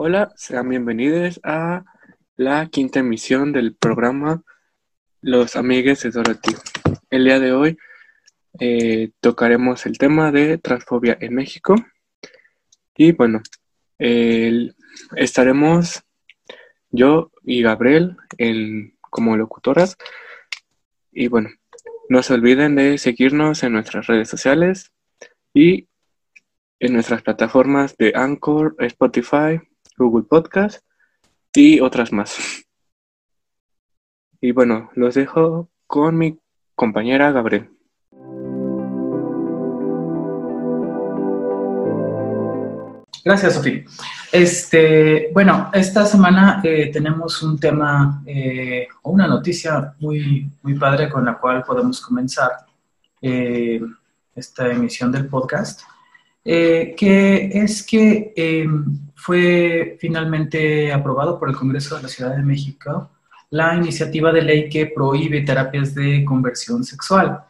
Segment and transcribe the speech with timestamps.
[0.00, 1.84] Hola, sean bienvenidos a
[2.36, 4.44] la quinta emisión del programa
[5.20, 6.54] Los Amigues de Dorothy.
[7.10, 7.76] El día de hoy
[8.60, 11.74] eh, tocaremos el tema de transfobia en México
[12.96, 13.42] y bueno,
[15.16, 16.04] estaremos
[16.90, 18.18] yo y Gabriel
[19.00, 19.96] como locutoras
[21.10, 21.50] y bueno,
[22.08, 24.92] no se olviden de seguirnos en nuestras redes sociales
[25.52, 25.88] y
[26.78, 29.60] en nuestras plataformas de Anchor, Spotify,
[29.98, 30.80] Google Podcast
[31.54, 32.64] y otras más.
[34.40, 36.38] Y bueno, los dejo con mi
[36.74, 37.70] compañera Gabriel.
[43.24, 43.84] Gracias, Sofía.
[44.32, 51.08] Este, bueno, esta semana eh, tenemos un tema eh, o una noticia muy, muy padre
[51.08, 52.52] con la cual podemos comenzar
[53.20, 53.80] eh,
[54.34, 55.82] esta emisión del podcast.
[56.50, 58.82] Eh, que es que em,
[59.14, 63.10] fue finalmente aprobado por el Congreso de la Ciudad de México
[63.50, 67.44] la iniciativa de ley que prohíbe terapias de conversión sexual.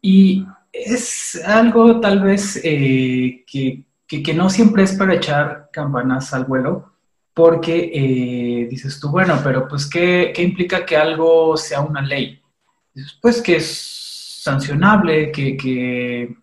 [0.00, 6.44] Y es algo tal vez eh, que, que, no siempre es para echar campanas al
[6.44, 6.92] vuelo,
[7.34, 12.40] porque eh, dices tú, bueno, pero pues ¿qué, ¿qué, implica que algo sea una ley?
[13.20, 16.36] Pues que es sancionable, que, que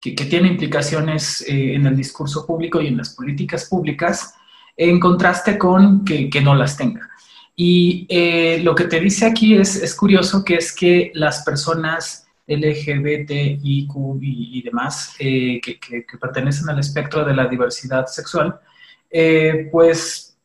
[0.00, 4.34] que, tiene implicaciones eh, en el discurso público y en las políticas públicas,
[4.76, 7.08] en contraste con que, no las tenga.
[7.54, 12.26] Y eh, lo que te dice aquí es, es, curioso, que es que las personas
[12.46, 18.58] LGBTIQ y, y demás eh, que, que, pertenecen al espectro de la diversidad sexual,
[19.70, 20.38] pues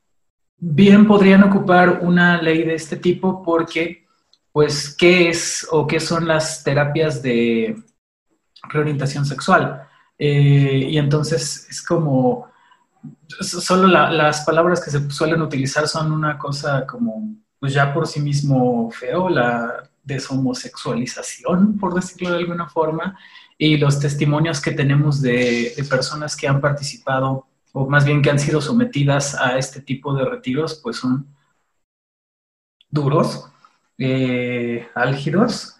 [0.58, 4.06] bien podrían ocupar una ley de este tipo porque,
[4.52, 7.76] pues, ¿qué es o qué son las terapias de,
[8.70, 9.88] reorientación sexual.
[10.18, 12.50] Eh, y entonces es como,
[13.42, 18.22] solo las palabras que se suelen utilizar son una cosa como, pues ya por sí
[18.22, 23.18] mismo feo, la deshomosexualización, por decirlo de alguna forma,
[23.58, 28.40] y los testimonios que tenemos de, personas que han participado, o más bien que han
[28.40, 31.28] sido sometidas a este tipo de retiros, pues son
[32.90, 33.50] duros,
[33.98, 35.75] eh, álgidos,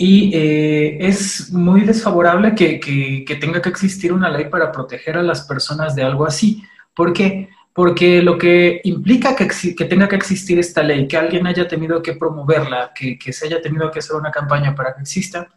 [0.00, 5.24] y eh, es muy desfavorable que, que, tenga que existir una ley para proteger a
[5.24, 6.62] las personas de algo así.
[6.94, 7.48] ¿Por qué?
[7.72, 12.00] Porque lo que implica que, que tenga que existir esta ley, que alguien haya tenido
[12.00, 15.48] que promoverla, que, que se haya tenido que hacer una campaña para que exista,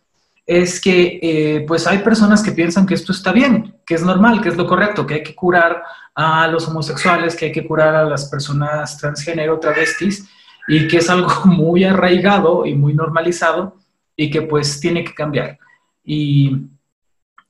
[0.48, 4.42] es que eh, pues hay personas que piensan que esto está bien, que es normal,
[4.42, 5.84] que es lo correcto, que hay que curar
[6.16, 10.28] a los homosexuales, que hay que curar a las personas transgénero, travestis,
[10.68, 13.81] y que es algo muy arraigado y muy normalizado
[14.22, 15.58] y que pues tiene que cambiar.
[16.04, 16.68] Y,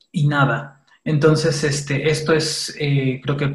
[0.10, 3.48] y nada, entonces este, esto es eh, creo que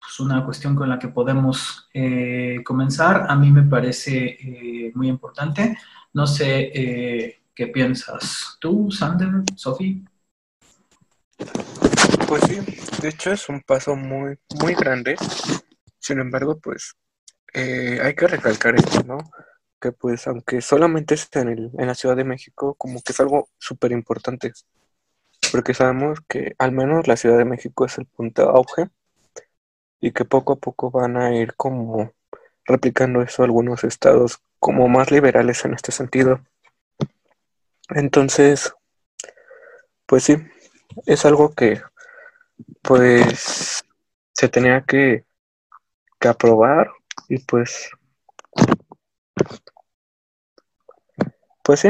[0.00, 3.26] pues, una cuestión con la que podemos eh, comenzar.
[3.28, 5.76] A mí me parece eh, muy importante.
[6.14, 10.02] No sé qué piensas tú, Sander, Sophie.
[12.26, 12.58] Pues sí,
[13.02, 15.16] de hecho es un paso muy, muy grande.
[15.98, 16.94] Sin embargo, pues
[17.52, 19.18] hay que recalcar esto, ¿no?
[19.82, 23.20] Que pues aunque solamente esté en, el, en la Ciudad de México, como que es
[23.20, 24.52] algo súper importante,
[25.50, 28.88] porque sabemos que al menos la Ciudad de México es el punto auge
[30.00, 32.12] y que poco a poco van a ir como
[32.64, 36.40] replicando eso algunos estados como más liberales en este sentido.
[37.90, 38.72] Entonces,
[40.06, 40.36] pues sí,
[41.06, 41.82] es algo que
[42.82, 43.84] pues
[44.32, 45.24] se tenía que,
[46.20, 46.90] que aprobar
[47.28, 47.90] y pues
[51.62, 51.88] pues sí,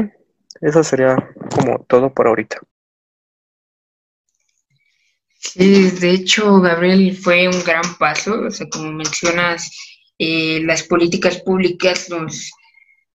[0.60, 1.16] eso sería
[1.54, 2.60] como todo por ahorita.
[5.38, 8.42] Sí, de hecho, Gabriel, fue un gran paso.
[8.46, 9.70] O sea, como mencionas,
[10.18, 12.52] eh, las políticas públicas nos,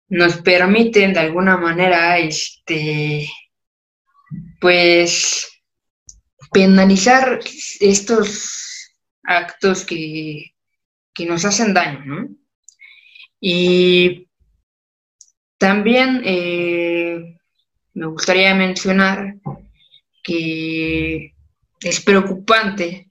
[0.09, 3.29] nos permiten de alguna manera, este,
[4.61, 5.47] pues,
[6.51, 7.41] penalizar
[7.81, 10.55] estos actos que,
[11.13, 12.29] que nos hacen daño, ¿no?
[13.39, 14.29] Y
[15.65, 17.39] también eh,
[17.95, 19.37] me gustaría mencionar
[20.23, 21.33] que
[21.81, 23.11] es preocupante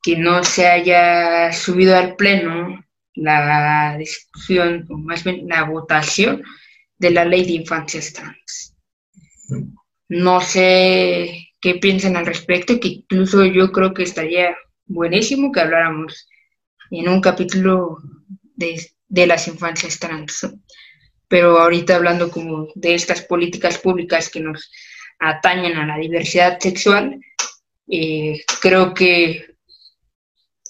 [0.00, 2.84] que no se haya subido al pleno
[3.16, 6.44] la discusión, o más bien la votación
[6.98, 8.76] de la ley de infancias trans.
[10.08, 16.28] No sé qué piensan al respecto, que incluso yo creo que estaría buenísimo que habláramos
[16.92, 17.98] en un capítulo
[18.54, 20.46] de, de las infancias trans
[21.28, 24.70] pero ahorita hablando como de estas políticas públicas que nos
[25.18, 27.20] atañen a la diversidad sexual,
[27.88, 29.56] eh, creo que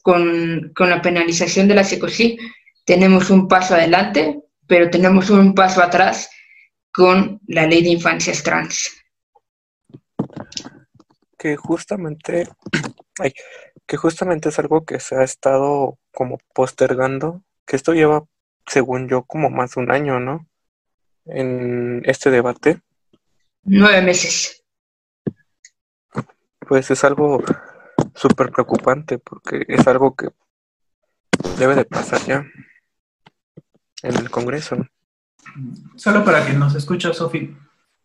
[0.02, 2.38] con, la penalización de la psicosí
[2.84, 6.30] tenemos un paso adelante, pero tenemos un paso atrás
[6.92, 8.92] con la ley de infancias trans.
[11.36, 12.48] Que justamente,
[13.86, 18.24] que justamente es algo que se ha estado como postergando, que esto lleva,
[18.66, 20.46] según yo, como más de un año, ¿no?
[21.24, 22.80] En este debate.
[23.64, 24.62] Nueve meses.
[26.60, 27.42] Pues es algo
[28.14, 30.28] súper preocupante porque es algo que
[31.58, 32.44] debe de pasar ya
[34.02, 34.76] en el Congreso.
[35.96, 37.56] Solo para que nos escuche, Sofi,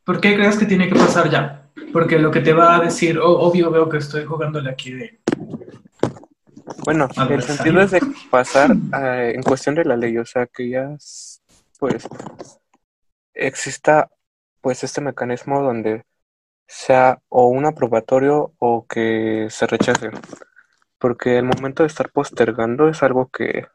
[0.03, 1.69] ¿por qué crees que tiene que pasar ya?
[1.91, 5.19] Porque lo que te va a decir, obvio veo que estoy jugándole aquí de...
[6.83, 10.69] Bueno, el sentido es de pasar eh, en cuestión de la ley, o sea, que
[10.69, 10.97] ya
[11.79, 12.07] pues
[13.33, 14.09] exista
[14.61, 16.05] pues este mecanismo donde
[16.67, 20.11] sea o un aprobatorio o que se rechace.
[20.97, 23.67] Porque el momento de estar postergando es algo que,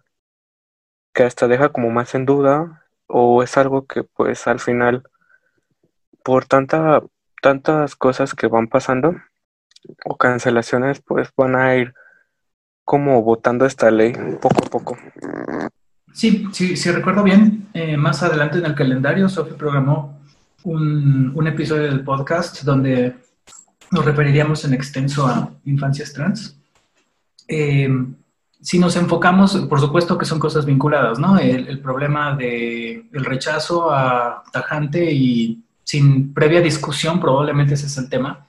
[1.13, 5.05] que hasta deja como más en duda o es algo que pues al final
[6.25, 7.03] por tanta,
[7.43, 9.15] tantas cosas que van pasando
[10.05, 11.95] o cancelaciones pues van a ir
[12.87, 14.97] como votando esta ley poco a poco.
[16.15, 20.21] Sí, sí, si recuerdo bien, eh, más adelante en el calendario Sofi programó
[20.63, 23.17] un, episodio del podcast donde
[23.91, 26.57] nos referiríamos en extenso a infancias trans.
[27.49, 27.89] Eh,
[28.61, 31.39] si nos enfocamos, por supuesto que son cosas vinculadas, ¿no?
[31.39, 38.09] El, problema del el rechazo a tajante y sin previa discusión, probablemente ese es el
[38.09, 38.46] tema,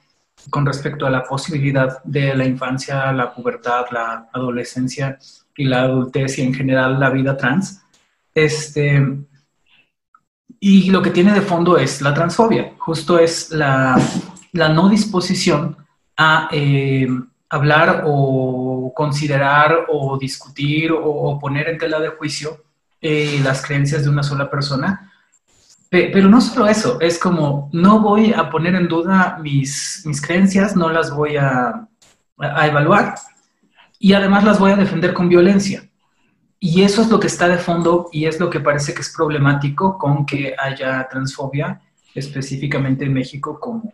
[0.50, 5.18] con respecto a la posibilidad de la infancia, la pubertad, la adolescencia
[5.56, 7.82] y la adultez y en general la vida trans.
[8.34, 9.02] Este,
[10.60, 14.00] y lo que tiene de fondo es la transfobia, justo es la,
[14.52, 15.76] no disposición
[16.16, 17.06] a eh,
[17.48, 22.64] hablar o considerar o discutir o, poner en tela de juicio
[23.00, 25.07] eh, las creencias de una sola persona.
[25.90, 30.76] Pero no solo eso, es como no voy a poner en duda mis, mis creencias,
[30.76, 31.88] no las voy a,
[32.38, 33.14] a evaluar
[33.98, 35.88] y además las voy a defender con violencia.
[36.60, 39.14] Y eso es lo que está de fondo y es lo que parece que es
[39.14, 41.80] problemático con que haya transfobia,
[42.14, 43.92] específicamente en México, como,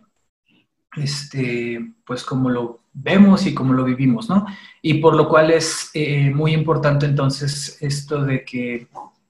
[0.95, 4.45] este, pues como lo vemos y como lo vivimos, ¿no?
[4.81, 8.87] Y por lo cual es eh, muy importante entonces esto de que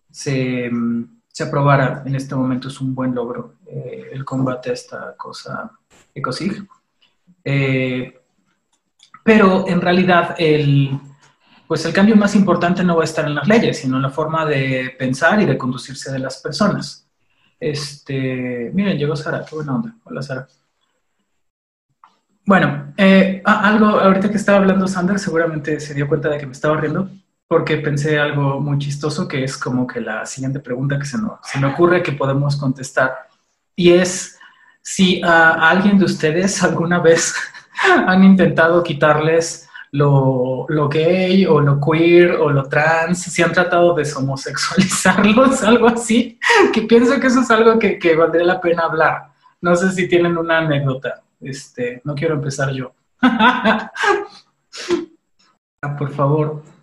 [0.10, 0.72] se,
[1.36, 5.70] se, aprobara en este momento es un buen logro eh, el combate a esta cosa
[6.14, 6.66] ECOSIG.
[7.44, 8.22] Eh,
[9.22, 10.98] pero en realidad el
[11.68, 14.12] pues el cambio más importante no va a estar en las leyes, sino en la
[14.12, 17.10] forma de pensar y de conducirse de las personas.
[17.60, 19.96] Este, miren, llegó Sara, qué buena onda.
[20.04, 20.48] Hola, Sara.
[22.46, 26.46] Bueno, eh, ah, algo, ahorita que estaba hablando Sander, seguramente se dio cuenta de que
[26.46, 27.10] me estaba riendo,
[27.48, 31.60] porque pensé algo muy chistoso, que es como que la siguiente pregunta que se, se
[31.60, 33.28] me ocurre que podemos contestar,
[33.76, 34.40] y es
[34.82, 37.36] si a alguien de ustedes alguna vez
[38.08, 43.94] han intentado quitarles lo, lo, gay o lo queer o lo trans, si han tratado
[43.94, 46.38] de homosexualizarlos, algo así,
[46.74, 49.30] que pienso que eso es algo que, que, valdría la pena hablar.
[49.62, 51.22] No sé si tienen una anécdota.
[51.40, 52.94] Este, no quiero empezar yo.
[53.22, 53.90] ah,
[55.98, 56.75] por favor.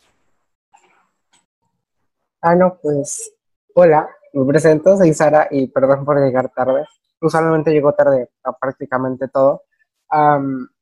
[2.44, 3.32] Ah, no, pues,
[3.74, 6.84] hola, me presento, soy Sara y perdón por llegar tarde.
[7.20, 9.62] Usualmente llego tarde a prácticamente todo.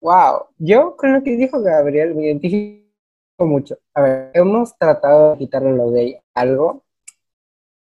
[0.00, 2.84] Wow, yo con lo que dijo Gabriel me identifico
[3.46, 3.78] mucho.
[3.94, 6.84] A ver, hemos tratado de quitarle lo gay algo.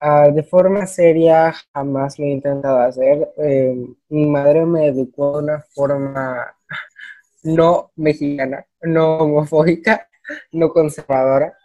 [0.01, 3.33] Ah, de forma seria jamás lo he intentado hacer.
[3.39, 3.75] Eh,
[4.11, 6.55] mi madre me educó de una forma
[7.45, 10.09] no mexicana, no homofóbica,
[10.53, 11.57] no conservadora.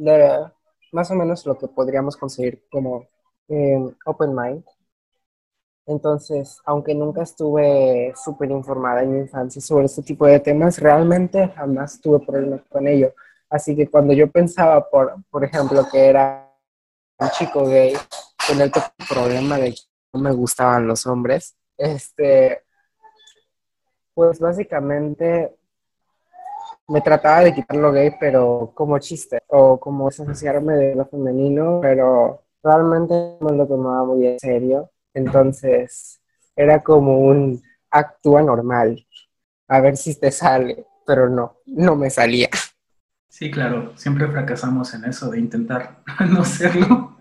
[0.00, 0.52] Oh,
[0.92, 3.06] más o menos lo que podríamos conseguir como
[3.48, 4.64] eh, open mind.
[5.86, 11.48] Entonces, aunque nunca estuve súper informada en mi infancia sobre este tipo de temas, realmente
[11.48, 13.14] jamás tuve problemas con ello.
[13.48, 16.52] Así que cuando yo pensaba, por, por ejemplo, que era
[17.18, 17.94] un chico gay,
[18.46, 18.70] con el
[19.08, 19.80] problema de que
[20.12, 22.62] no me gustaban los hombres, este,
[24.14, 25.56] pues básicamente
[26.88, 31.80] me trataba de quitar lo gay, pero como chiste, o como asociarme de lo femenino,
[31.82, 36.20] pero realmente no lo tomaba muy en serio entonces,
[36.54, 39.04] era como un actúa normal,
[39.68, 42.50] a ver si te sale, pero no, no me salía.
[43.28, 47.18] Sí, claro, siempre fracasamos en eso de intentar no serlo.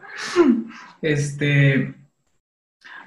[1.02, 1.96] Este,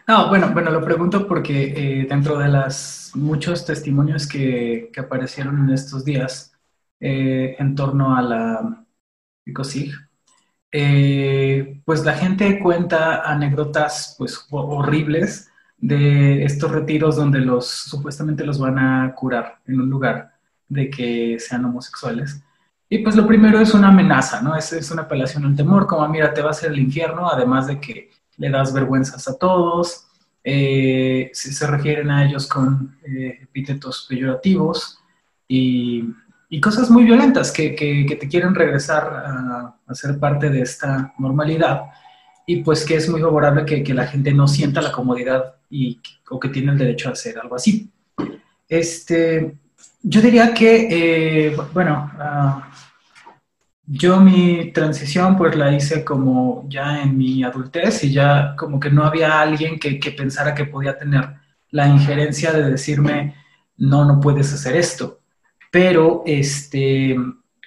[0.07, 5.59] No, bueno, bueno, lo pregunto porque eh, dentro de los muchos testimonios que, que aparecieron
[5.61, 6.50] en estos días
[7.00, 8.85] eh, en torno a la
[9.45, 9.92] PICOSIG,
[10.73, 18.59] eh, pues la gente cuenta anécdotas pues horribles de estos retiros donde los supuestamente los
[18.59, 20.35] van a curar en un lugar
[20.69, 22.42] de que sean homosexuales.
[22.88, 24.57] Y pues lo primero es una amenaza, ¿no?
[24.57, 27.66] Es, es una apelación al temor, como mira, te va a hacer el infierno, además
[27.66, 30.07] de que le das vergüenzas a todos,
[30.42, 34.99] eh, se, refieren a ellos con eh, epítetos peyorativos
[35.47, 36.04] y,
[36.50, 41.14] y, cosas muy violentas que, que, te quieren regresar a, a, ser parte de esta
[41.19, 41.85] normalidad
[42.47, 46.00] y pues que es muy favorable que, que la gente no sienta la comodidad y,
[46.28, 47.90] o que tiene el derecho a hacer algo así.
[48.69, 49.57] Este,
[50.02, 52.61] yo diría que, eh, bueno, uh,
[53.87, 58.90] yo mi transición pues la hice como ya en mi adultez y ya como que
[58.90, 61.28] no había alguien que, que pensara que podía tener
[61.71, 63.35] la injerencia de decirme,
[63.76, 65.20] no, no puedes hacer esto.
[65.71, 67.17] Pero, este,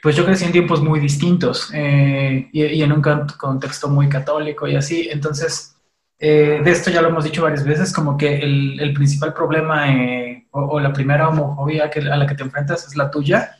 [0.01, 4.67] pues yo crecí en tiempos muy distintos eh, y, y, en un contexto muy católico
[4.67, 5.07] y así.
[5.09, 5.75] Entonces,
[6.19, 9.91] eh, de esto ya lo hemos dicho varias veces, como que el, el principal problema
[9.91, 13.57] eh, o, o, la primera homofobia que, a la que te enfrentas es la tuya.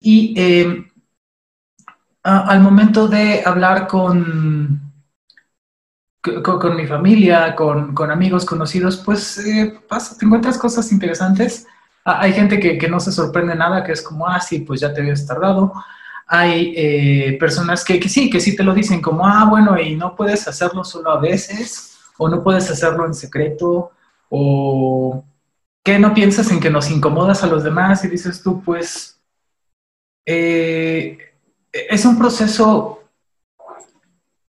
[0.00, 0.90] Y eh,
[2.22, 4.92] al momento de hablar con,
[6.20, 11.66] con, con mi familia, con, con, amigos conocidos, pues eh, pasa, te encuentras cosas interesantes.
[12.10, 14.80] Ah, hay gente que, que, no se sorprende nada, que es como, ah, sí, pues
[14.80, 15.74] ya te habías tardado.
[16.26, 19.94] Hay eh, personas que, que, sí, que sí te lo dicen como, ah, bueno, y
[19.94, 23.92] no puedes hacerlo solo a veces, o no puedes hacerlo en secreto,
[24.30, 25.22] o
[25.84, 29.20] que no piensas en que nos incomodas a los demás y dices tú, pues,
[30.24, 31.18] eh,
[31.72, 33.02] es un proceso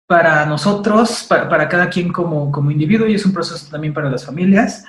[0.09, 4.11] para nosotros, para, para cada quien como, como, individuo y es un proceso también para
[4.11, 4.85] las familias.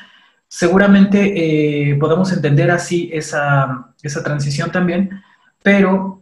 [0.47, 5.21] Seguramente eh, podemos entender así esa, esa, transición también,
[5.63, 6.21] pero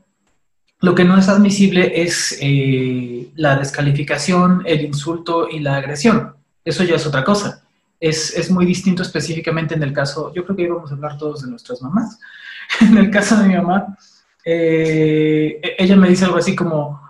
[0.80, 6.36] lo que no es admisible es eh, la descalificación, el insulto y la agresión.
[6.64, 7.64] Eso ya es otra cosa.
[8.00, 11.44] Es, es, muy distinto específicamente en el caso, yo creo que íbamos a hablar todos
[11.44, 12.20] de nuestras mamás.
[12.82, 13.98] En el caso de mi mamá,
[14.44, 17.02] eh, ella me dice algo así como,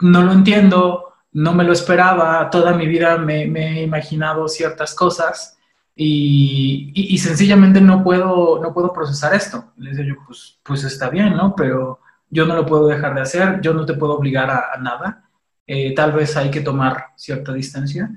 [0.00, 5.58] no lo entiendo, no me lo esperaba, toda mi vida me he imaginado ciertas cosas
[6.02, 9.72] y, y, y, sencillamente no puedo, no puedo procesar esto.
[9.76, 11.54] Le digo yo, pues, pues está bien, ¿no?
[11.54, 14.78] Pero yo no lo puedo dejar de hacer, yo no te puedo obligar a, a
[14.78, 15.28] nada,
[15.66, 18.10] eh, tal vez hay que tomar cierta distancia.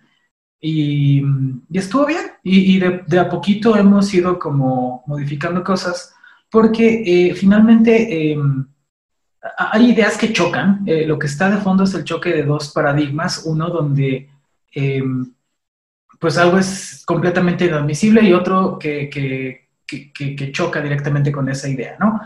[0.62, 1.22] Y,
[1.70, 6.16] y estuvo bien, y, de, de, a poquito hemos ido como modificando cosas
[6.50, 8.38] porque eh, finalmente eh,
[9.58, 10.84] hay ideas que chocan.
[10.86, 14.30] Eh, lo que está de fondo es el choque de dos paradigmas, uno donde
[14.72, 15.34] em,
[16.24, 21.98] pues algo es completamente inadmisible y otro que, que, que, choca directamente con esa idea,
[22.00, 22.22] ¿no?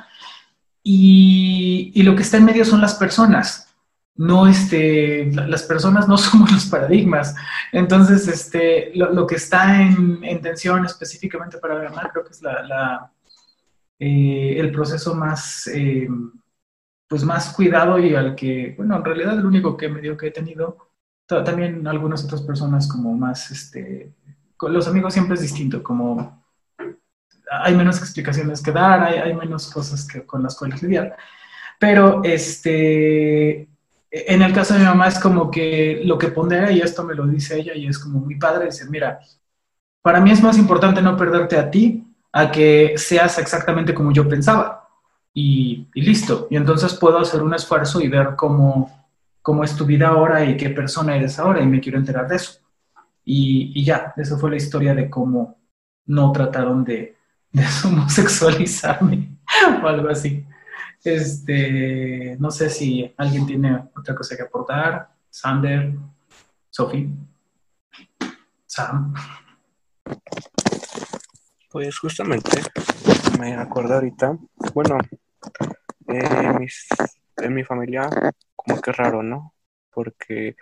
[0.84, 3.74] Y, y, lo que está en medio son las personas.
[4.16, 7.36] No, este, las personas no somos los paradigmas.
[7.72, 13.12] Entonces, este, lo, que está en, en, tensión específicamente para ganar, creo que es la
[14.00, 16.08] eh, el proceso más, eh,
[17.08, 20.32] pues más cuidado y al que, bueno, en realidad el único que medio que he
[20.32, 20.87] tenido,
[21.28, 24.14] también algunas otras personas como más, este,
[24.56, 26.44] con los amigos siempre es distinto, como
[27.52, 31.16] hay menos explicaciones que dar, hay, hay menos cosas que, con las cuales lidiar,
[31.80, 33.68] pero este,
[34.10, 37.14] en el caso de mi mamá es como que lo que pondera, y esto me
[37.16, 39.20] lo dice ella, y es como muy padre, decir, mira,
[40.02, 44.28] para mí es más importante no perderte a ti a que seas exactamente como yo
[44.28, 44.88] pensaba.
[45.34, 46.48] Y, y, listo.
[46.50, 48.97] Y entonces puedo hacer un esfuerzo y ver cómo,
[49.48, 52.36] cómo es tu vida ahora y qué persona eres ahora y me quiero enterar de
[52.36, 52.60] eso.
[53.24, 55.58] Y, ya, esa fue la historia de cómo
[56.08, 57.16] no trataron de,
[57.54, 59.38] de homosexualizarme
[59.82, 60.46] o algo así.
[61.02, 65.16] Este, no sé si alguien tiene otra cosa que aportar.
[65.30, 65.94] Sander,
[66.70, 67.10] Sophie,
[68.66, 69.14] Sam.
[71.72, 72.62] Pues justamente
[73.40, 74.38] me acuerdo ahorita,
[74.74, 74.98] bueno,
[76.10, 76.86] eh, mis,
[77.38, 78.10] en mi familia
[78.68, 79.54] como que raro, ¿no?
[79.92, 80.56] Porque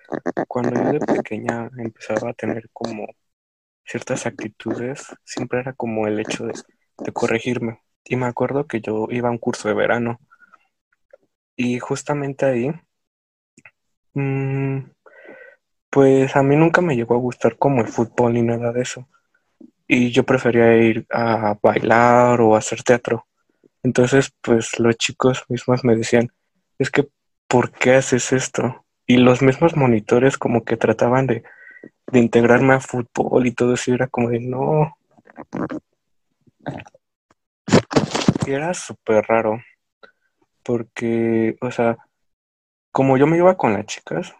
[0.47, 3.07] cuando yo de pequeña empezaba a tener como
[3.83, 6.53] ciertas actitudes, siempre era como el hecho de,
[7.13, 7.81] corregirme.
[8.03, 10.19] Y me acuerdo que yo iba a un curso de verano
[11.55, 12.71] y justamente ahí,
[14.13, 14.79] mmm,
[15.89, 19.07] pues a mí nunca me llegó a gustar como el fútbol ni nada de eso
[19.87, 23.27] y yo prefería ir a bailar o a hacer teatro.
[23.83, 26.29] Entonces, pues los chicos mismos me decían,
[26.79, 27.07] es que,
[27.47, 28.85] ¿por qué haces esto?
[29.07, 31.43] Y los mismos monitores como que trataban de,
[32.11, 34.97] integrarme a fútbol y todo eso, era como de no.
[38.45, 39.61] Y era súper raro,
[40.63, 41.97] porque, o sea,
[42.91, 44.35] como yo me iba con las chicas,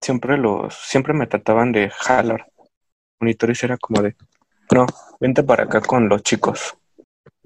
[0.00, 2.46] siempre los, siempre me trataban de jalar.
[3.20, 4.16] Monitores era como de,
[4.72, 4.86] no,
[5.20, 6.76] vente para acá con los chicos.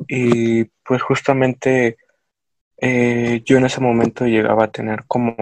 [0.08, 1.96] Y pues justamente
[2.78, 5.34] eh, yo en ese momento llegaba a tener como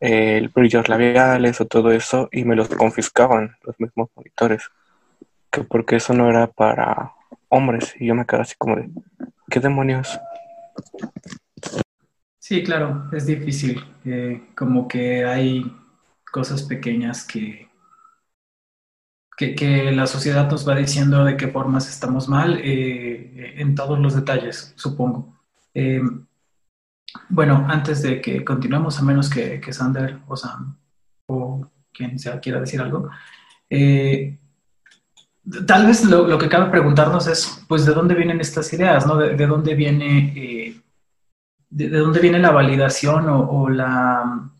[0.00, 4.62] eh, brillos labiales o todo eso y me los confiscaban los mismos monitores.
[5.50, 7.12] Que porque eso no era para
[7.48, 8.88] hombres y yo me quedaba así como de,
[9.48, 10.18] ¿qué demonios?
[12.38, 13.84] Sí, claro, es difícil.
[14.54, 15.64] Como que hay
[16.30, 17.68] cosas pequeñas que,
[19.36, 24.14] que, la sociedad nos va diciendo de qué formas estamos mal eh, en todos los
[24.14, 25.39] detalles, supongo.
[25.74, 26.00] Eh,
[27.28, 30.76] bueno, antes de que continuemos, a menos que, Sander o Sam
[31.26, 33.08] o quien sea quiera decir algo,
[33.68, 34.38] eh,
[35.66, 39.06] tal vez lo, que cabe preguntarnos es, pues, ¿de dónde vienen estas ideas?
[39.06, 39.16] ¿no?
[39.16, 40.82] ¿De, dónde viene,
[41.68, 44.50] de, dónde viene la validación o la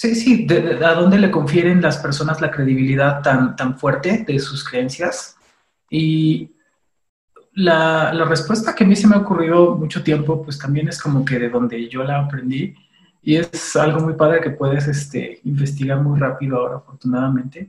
[0.00, 0.46] Sí, sí,
[0.82, 5.36] ¿a dónde le confieren las personas la credibilidad tan, tan fuerte de sus creencias?
[5.90, 6.52] Y
[7.54, 11.24] la, respuesta que a mí se me ha ocurrido mucho tiempo, pues también es como
[11.24, 12.74] que de donde yo la aprendí,
[13.22, 17.68] y es algo muy padre que puedes este, investigar muy rápido ahora, afortunadamente,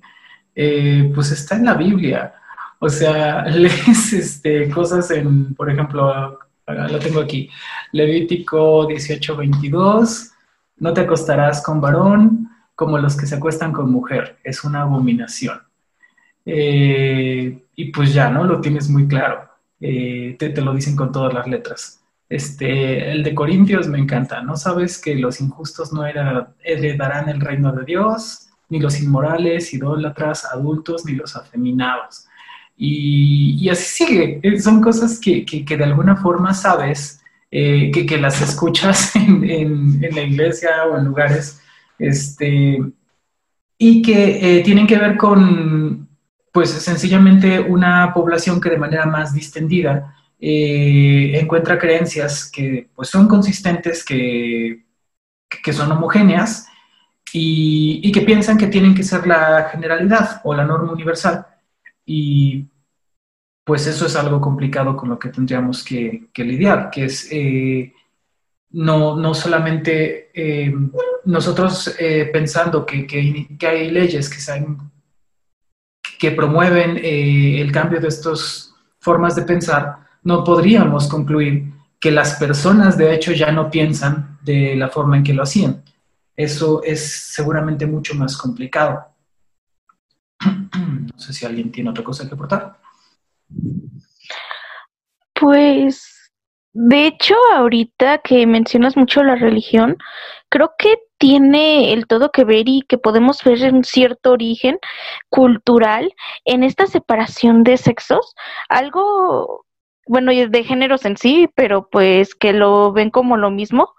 [0.56, 2.34] eh, pues está en la Biblia.
[2.80, 7.50] O sea, lees este, cosas en, por ejemplo, lo tengo aquí,
[7.92, 10.32] Levítico 18, 22,
[10.78, 14.40] no te acostarás con varón como los que se acuestan con mujer.
[14.44, 15.62] Es una abominación.
[16.46, 18.44] Eh, y pues ya, ¿no?
[18.44, 19.51] Lo tienes muy claro.
[19.82, 22.02] Eh, te, lo dicen con todas las letras.
[22.30, 24.42] Este, el de Corintios me encanta.
[24.42, 28.48] ¿No sabes que los injustos no heredarán el reino de Dios?
[28.70, 32.28] Ni los inmorales, idólatras, adultos, ni los afeminados.
[32.78, 34.40] Y, así sigue.
[34.44, 40.22] Eh, son cosas que, que de alguna forma sabes eh, que, las escuchas en, la
[40.22, 41.62] iglesia o en lugares,
[42.00, 42.80] este,
[43.78, 46.08] y que tienen que ver con,
[46.52, 53.28] pues sencillamente una población que de manera más distendida eh, encuentra creencias que pues son
[53.28, 54.86] consistentes, que,
[55.64, 56.68] que son homogéneas
[57.34, 61.46] y, y, que piensan que tienen que ser la generalidad o la norma universal.
[62.06, 62.68] Y
[63.64, 67.94] pues eso es algo complicado con lo que tendríamos que, lidiar, que es eh,
[68.72, 70.74] no, no, solamente eh,
[71.26, 71.96] nosotros
[72.34, 74.40] pensando que, que, hay leyes que,
[76.22, 82.96] que promueven el cambio de estas formas de pensar, no podríamos concluir que las personas
[82.96, 85.84] de hecho ya no piensan de la forma en que lo hacían.
[86.36, 89.04] Eso es seguramente mucho más complicado.
[91.12, 92.80] No sé si alguien tiene otra cosa que aportar.
[95.34, 96.32] Pues,
[96.74, 99.98] de hecho, ahorita que mencionas mucho la religión,
[100.52, 104.80] creo que tiene el todo que ver y que podemos ver un cierto origen
[105.30, 106.14] cultural
[106.46, 108.36] en esta separación de sexos,
[108.68, 109.66] algo,
[110.08, 113.94] bueno, de géneros en sí, pero pues que lo ven como lo mismo.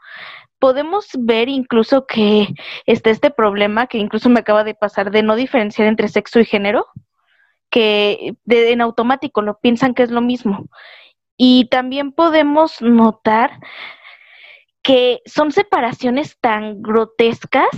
[0.59, 2.49] Podemos ver incluso que
[2.87, 6.45] está este problema que incluso me acaba de pasar de no diferenciar entre sexo y
[6.45, 6.87] género
[7.71, 10.67] que en automático lo piensan que es lo mismo.
[11.39, 13.59] Y también podemos notar
[14.83, 17.69] que son separaciones tan grotescas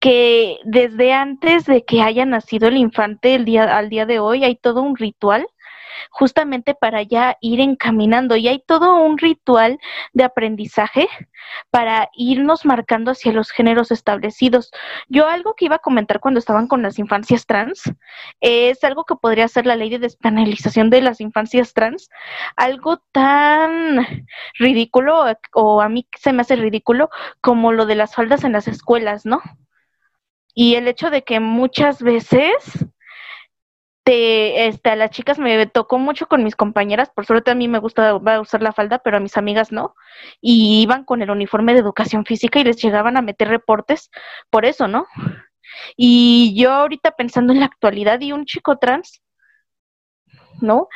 [0.00, 4.44] que desde antes de que haya nacido el infante el día, al día de hoy
[4.44, 5.46] hay todo un ritual
[6.10, 9.78] justamente para ya ir encaminando y hay todo un ritual
[10.12, 11.08] de aprendizaje
[11.70, 14.70] para irnos marcando hacia los géneros establecidos.
[15.08, 17.82] Yo algo que iba a comentar cuando estaban con las infancias trans
[18.40, 22.08] es algo que podría ser la ley de despenalización de las infancias trans,
[22.56, 24.26] algo tan
[24.58, 28.68] ridículo o a mí se me hace ridículo como lo de las faldas en las
[28.68, 29.40] escuelas, ¿no?
[30.54, 32.52] Y el hecho de que muchas veces
[34.06, 37.78] este, a las chicas me tocó mucho con mis compañeras, por suerte a mí me
[37.78, 39.94] gusta usar la falda, pero a mis amigas no,
[40.40, 44.10] y iban con el uniforme de educación física y les llegaban a meter reportes
[44.50, 45.06] por eso, ¿no?
[45.96, 49.22] Y yo ahorita pensando en la actualidad y un chico trans,
[50.60, 50.88] ¿no?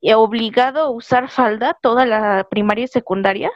[0.00, 3.50] Y obligado a usar falda toda la primaria y secundaria.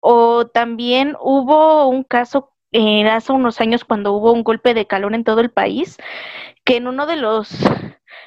[0.00, 5.14] O también hubo un caso eh, hace unos años cuando hubo un golpe de calor
[5.14, 5.96] en todo el país,
[6.62, 7.48] que en uno de los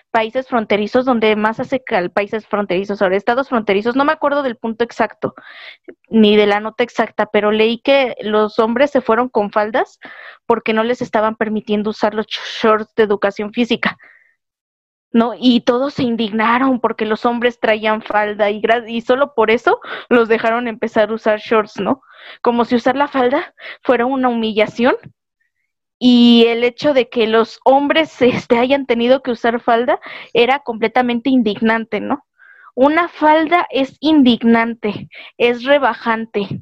[0.09, 4.57] países fronterizos donde más hace cal, países fronterizos, ahora estados fronterizos, no me acuerdo del
[4.57, 5.35] punto exacto,
[6.09, 9.99] ni de la nota exacta, pero leí que los hombres se fueron con faldas
[10.47, 13.99] porque no les estaban permitiendo usar los shorts de educación física.
[15.11, 15.33] ¿No?
[15.37, 20.67] Y todos se indignaron porque los hombres traían falda y, solo por eso los dejaron
[20.67, 22.01] empezar a usar shorts, ¿no?
[22.41, 24.95] Como si usar la falda fuera una humillación
[25.97, 29.99] y el hecho de que los hombres este, hayan tenido que usar falda
[30.33, 32.25] era completamente indignante, ¿no?
[32.75, 36.61] Una falda es indignante, es rebajante.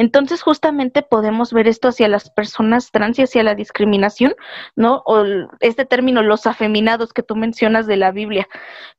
[0.00, 4.34] Entonces, justamente podemos ver esto hacia las personas trans y hacia la discriminación,
[4.74, 5.02] ¿no?
[5.04, 5.26] O
[5.60, 8.48] este término, los afeminados que tú mencionas de la Biblia,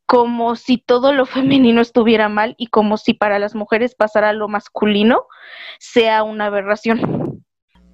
[0.06, 4.48] como si todo lo femenino estuviera mal y como si para las mujeres pasara lo
[4.48, 5.26] masculino
[5.80, 7.44] sea una aberración.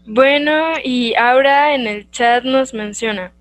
[0.06, 3.32] Bueno, y ahora en el chat nos menciona,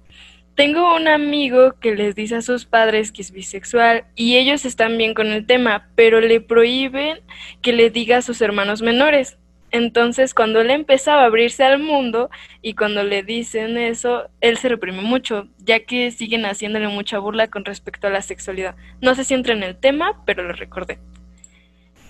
[0.54, 4.96] tengo un amigo que les dice a sus padres que es bisexual y ellos están
[4.96, 7.18] bien con el tema, pero le prohíben
[7.62, 9.38] que le diga a sus hermanos menores.
[9.76, 12.30] Entonces, cuando él empezaba a abrirse al mundo
[12.62, 17.48] y cuando le dicen eso, él se reprime mucho, ya que siguen haciéndole mucha burla
[17.48, 18.74] con respecto a la sexualidad.
[19.02, 20.98] No sé si entra en el tema, pero lo recordé.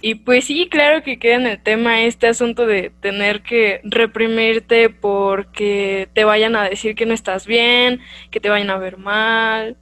[0.01, 4.89] Y pues sí, claro que queda en el tema este asunto de tener que reprimirte
[4.89, 8.01] porque te vayan a decir que no estás bien,
[8.31, 9.77] que te vayan a ver mal.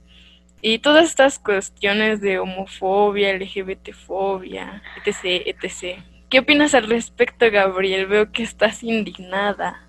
[0.61, 5.99] Y todas estas cuestiones de homofobia, LGBTfobia, etc., etc.
[6.29, 8.07] ¿Qué opinas al respecto, Gabriel?
[8.07, 9.81] Veo que estás indignada.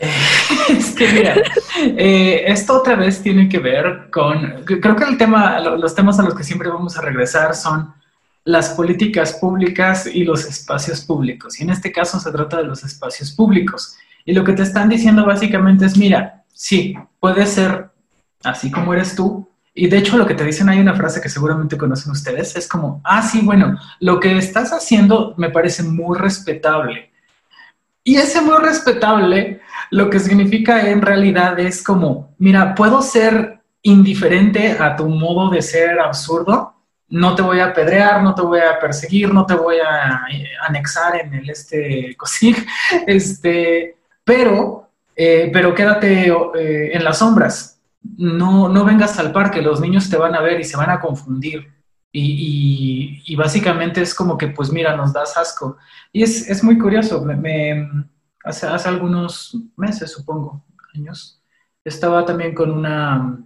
[0.70, 1.34] es que mira,
[1.76, 6.22] eh, esto otra vez tiene que ver con, creo que el tema, los temas a
[6.22, 7.92] los que siempre vamos a regresar son
[8.44, 11.60] las políticas públicas y los espacios públicos.
[11.60, 13.96] Y en este caso se trata de los espacios públicos.
[14.24, 17.90] Y lo que te están diciendo básicamente es, mira, sí, puede ser
[18.42, 19.49] así como eres tú,
[19.80, 22.68] y de hecho lo que te dicen, hay una frase que seguramente conocen ustedes, es
[22.68, 27.10] como, ah, sí, bueno, lo que estás haciendo me parece muy respetable.
[28.04, 34.76] Y ese muy respetable lo que significa en realidad es como, mira, puedo ser indiferente
[34.78, 36.74] a tu modo de ser absurdo,
[37.08, 40.44] no te voy a apedrear, no te voy a perseguir, no te voy a eh,
[40.68, 42.66] anexar en el este COSIG,
[43.06, 49.80] este, pero, eh, pero quédate eh, en las sombras, no, no vengas al parque, los
[49.80, 51.72] niños te van a ver y se van a confundir.
[52.12, 55.76] Y, básicamente es como que, pues mira, nos das asco.
[56.12, 57.24] Y es, muy curioso,
[58.44, 61.40] hace, hace algunos meses, supongo, años,
[61.84, 63.38] estaba también con una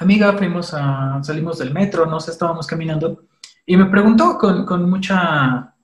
[0.00, 3.24] amiga, fuimos a, salimos del metro, nos estábamos caminando,
[3.66, 5.74] y me preguntó con, mucha,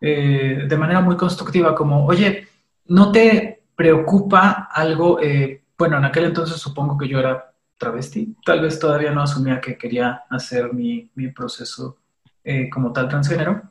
[0.00, 2.48] eh, de manera muy constructiva, como, oye,
[2.86, 8.60] ¿no te preocupa algo eh, bueno, en aquel entonces supongo que yo era travesti, tal
[8.60, 11.98] vez todavía no asumía que quería hacer mi, proceso
[12.44, 13.62] eh, como tal transgénero.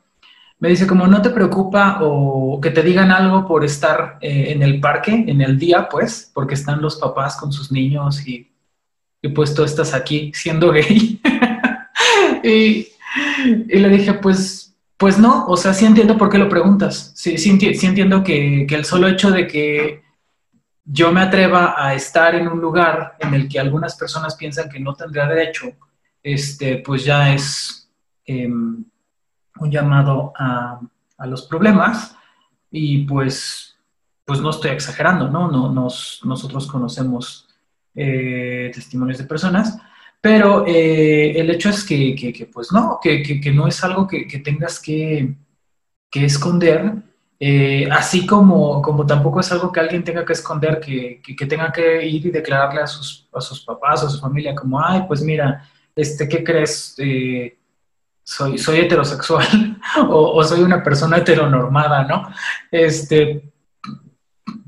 [0.58, 4.62] Me dice como no te preocupa o que te digan algo por estar eh, en
[4.62, 8.50] el parque, en el día, pues, porque están los papás con sus niños y,
[9.20, 11.20] y pues tú estás aquí siendo gay.
[12.44, 12.88] y,
[13.68, 17.12] le dije, pues, pues no, o sea, sí entiendo por qué lo preguntas.
[17.16, 20.03] Sí, sí, entiendo que, que el solo hecho de que
[20.84, 24.78] yo me atreva a estar en un lugar en el que algunas personas piensan que
[24.78, 25.72] no tendría derecho,
[26.22, 27.90] este, pues ya es
[28.26, 28.84] em,
[29.60, 30.80] un llamado a,
[31.26, 32.14] los problemas
[32.70, 33.78] y pues,
[34.26, 35.50] pues no estoy exagerando, ¿no?
[35.50, 37.48] no nos, nosotros conocemos
[37.94, 39.78] eh, testimonios de personas,
[40.20, 45.34] pero eh, el hecho es que, pues no, que, no es algo que, tengas que,
[46.10, 47.02] que esconder
[47.46, 51.70] eh, así como, como tampoco es algo que alguien tenga que esconder, que, que, tenga
[51.70, 55.04] que ir y declararle a sus, a sus papás o a su familia como, ay,
[55.06, 56.94] pues mira, este, ¿qué crees?
[56.96, 57.58] Eh,
[58.22, 59.78] soy, soy heterosexual
[60.08, 62.30] o, soy una persona heteronormada, ¿no?
[62.70, 63.52] Este,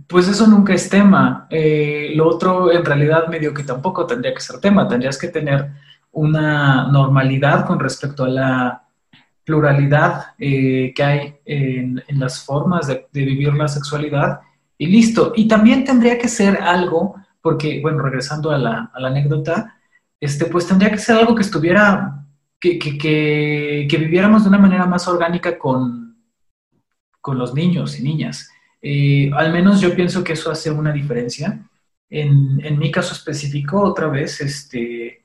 [0.07, 1.47] pues eso nunca es tema.
[1.49, 4.87] Eh, lo otro, en realidad, medio que tampoco tendría que ser tema.
[4.87, 5.71] Tendrías que tener
[6.12, 8.86] una normalidad con respecto a la
[9.47, 14.41] pluralidad eh, que hay en, las formas de, vivir la sexualidad
[14.77, 15.33] y listo.
[15.37, 19.79] Y también tendría que ser algo, porque, bueno, regresando a la, anécdota,
[20.21, 22.27] este, pues tendría que ser algo que estuviera,
[22.61, 26.17] que, que, viviéramos de una manera más orgánica con,
[27.21, 28.51] con los niños y niñas.
[28.83, 31.65] Eh, al menos yo pienso que eso hace una diferencia.
[32.11, 35.25] En, en mi caso específico, otra vez, este,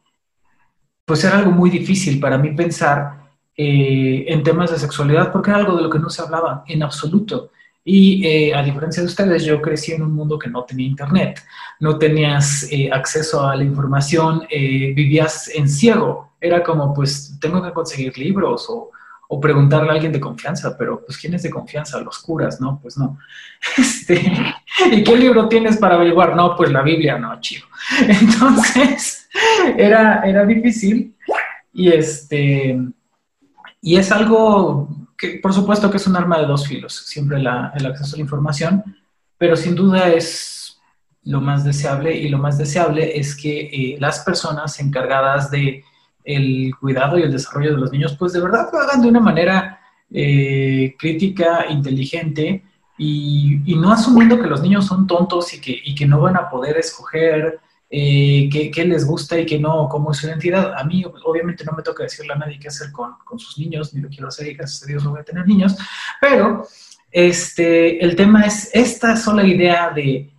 [1.06, 3.21] pues era algo muy difícil para mí pensar
[3.64, 6.84] eh, en temas de sexualidad, porque era algo de lo que no se hablaba en
[6.84, 7.52] absoluto.
[7.84, 11.44] Y eh, a diferencia de ustedes, yo crecí en un mundo que no tenía internet,
[11.80, 16.34] no tenías eh, acceso a la información, eh, vivías en ciego.
[16.40, 18.92] Era como, pues, tengo que conseguir libros o,
[19.28, 22.00] o, preguntarle a alguien de confianza, pero, pues, ¿quién es de confianza?
[22.00, 22.80] Los curas, ¿no?
[22.82, 23.18] Pues no.
[23.78, 24.32] Este,
[24.92, 26.36] ¿Y qué libro tienes para averiguar?
[26.36, 27.66] No, pues la Biblia, no, chido.
[28.08, 29.28] Entonces,
[29.76, 31.16] era, era difícil
[31.74, 32.80] y este...
[33.82, 37.48] Y es algo que por supuesto que es un arma de dos filos, siempre el
[37.48, 38.84] acceso a la información,
[39.38, 40.82] pero sin duda es
[41.24, 45.84] lo más deseable y lo más deseable es que eh, las personas encargadas de
[46.24, 49.20] el cuidado y el desarrollo de los niños, pues de verdad lo hagan de una
[49.20, 52.64] manera eh, crítica, inteligente
[52.98, 56.36] y, y, no asumiendo que los niños son tontos y que, y que no van
[56.36, 57.60] a poder escoger
[57.94, 60.74] eh, qué, les gusta y qué no, cómo es su identidad.
[60.78, 64.00] A mí, obviamente, no me toca decirle a nadie qué hacer con, sus niños, ni
[64.00, 65.76] lo quiero hacer y gracias a Dios no voy a tener niños,
[66.22, 66.66] pero
[67.12, 70.30] este, el tema es esta sola idea de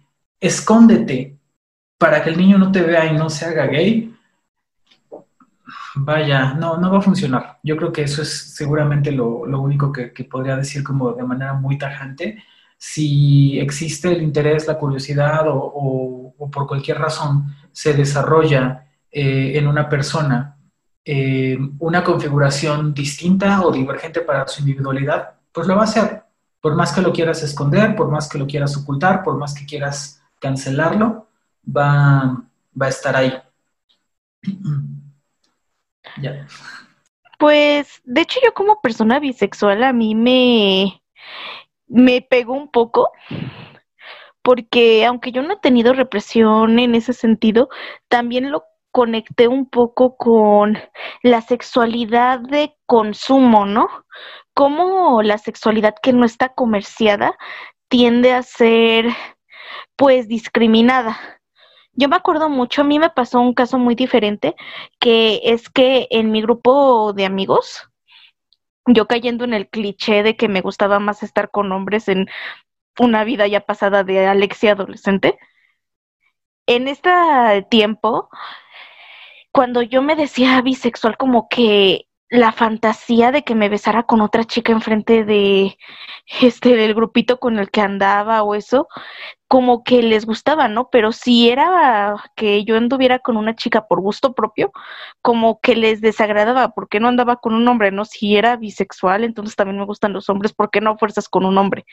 [0.40, 1.36] escóndete
[1.98, 4.16] para que el niño no te vea y no se haga gay.
[5.94, 7.58] Vaya, no, no va a funcionar.
[7.62, 11.52] Yo creo que eso es seguramente lo, único que, que podría decir como de manera
[11.52, 12.42] muy tajante
[12.84, 19.88] si existe el interés, la curiosidad o, por cualquier razón se desarrolla eh, en una
[19.88, 20.56] persona
[21.04, 26.24] eh, una configuración distinta o divergente para su individualidad, pues lo va a hacer.
[26.60, 29.64] Por más que lo quieras esconder, por más que lo quieras ocultar, por más que
[29.64, 31.28] quieras cancelarlo,
[31.64, 32.42] va,
[32.80, 33.32] va a estar ahí.
[36.20, 36.48] ya.
[37.38, 41.01] Pues, de hecho, yo como persona bisexual, a mí me,
[41.92, 43.10] me pegó un poco
[44.42, 47.68] porque aunque yo no he tenido represión en ese sentido,
[48.08, 50.78] también lo conecté un poco con
[51.22, 53.88] la sexualidad de consumo, ¿no?
[54.54, 57.36] Cómo la sexualidad que no está comerciada
[57.88, 59.06] tiende a ser,
[59.96, 61.18] pues, discriminada.
[61.94, 64.56] Yo me acuerdo mucho, a mí me pasó un caso muy diferente,
[64.98, 67.88] que es que en mi grupo de amigos,
[68.86, 72.28] yo cayendo en el cliché de que me gustaba más estar con hombres en
[72.98, 75.38] una vida ya pasada de Alexia adolescente.
[76.66, 77.10] En este
[77.70, 78.28] tiempo,
[79.52, 84.44] cuando yo me decía bisexual, como que la fantasía de que me besara con otra
[84.44, 85.76] chica enfrente de
[86.40, 88.88] este del grupito con el que andaba o eso,
[89.48, 90.88] como que les gustaba, ¿no?
[90.90, 94.72] Pero si era que yo anduviera con una chica por gusto propio,
[95.20, 98.06] como que les desagradaba, porque no andaba con un hombre, ¿no?
[98.06, 101.58] Si era bisexual, entonces también me gustan los hombres, ¿por qué no fuerzas con un
[101.58, 101.84] hombre?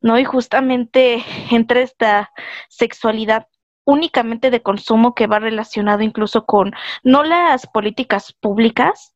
[0.00, 0.18] ¿No?
[0.18, 2.32] Y justamente entre esta
[2.68, 3.46] sexualidad
[3.84, 9.14] únicamente de consumo que va relacionado incluso con no las políticas públicas,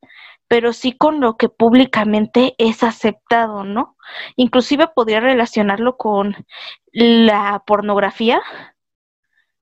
[0.49, 3.97] pero sí con lo que públicamente es aceptado, ¿no?
[4.37, 6.37] Inclusive podría relacionarlo con
[6.93, 8.43] la pornografía,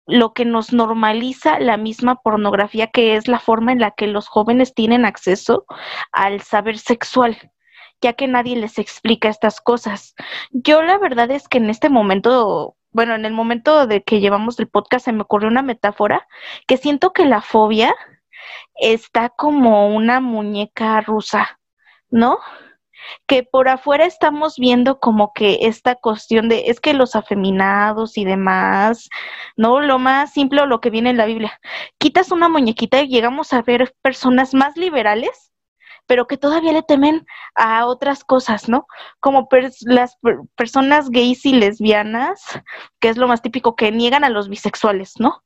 [0.08, 4.26] lo que nos normaliza la misma pornografía, que es la forma en la que los
[4.26, 5.66] jóvenes tienen acceso
[6.12, 7.36] al saber sexual,
[8.00, 10.14] ya que nadie les explica estas cosas.
[10.50, 14.58] Yo la verdad es que en este momento, bueno, en el momento de que llevamos
[14.58, 16.26] el podcast se me ocurrió una metáfora
[16.66, 17.94] que siento que la fobia
[18.74, 21.60] está como una muñeca rusa,
[22.10, 22.40] ¿no?
[23.28, 28.24] Que por afuera estamos viendo como que esta cuestión de, es que los afeminados y
[28.24, 29.08] demás,
[29.56, 29.78] ¿no?
[29.78, 31.60] Lo más simple o lo que viene en la Biblia.
[31.98, 35.47] Quitas una muñequita y llegamos a ver personas más liberales,
[36.08, 38.86] pero que todavía le temen a otras cosas, ¿no?
[39.20, 39.46] Como
[39.82, 40.18] las
[40.56, 42.40] personas gays y lesbianas,
[42.98, 45.44] que es lo más típico, que niegan a los bisexuales, ¿no?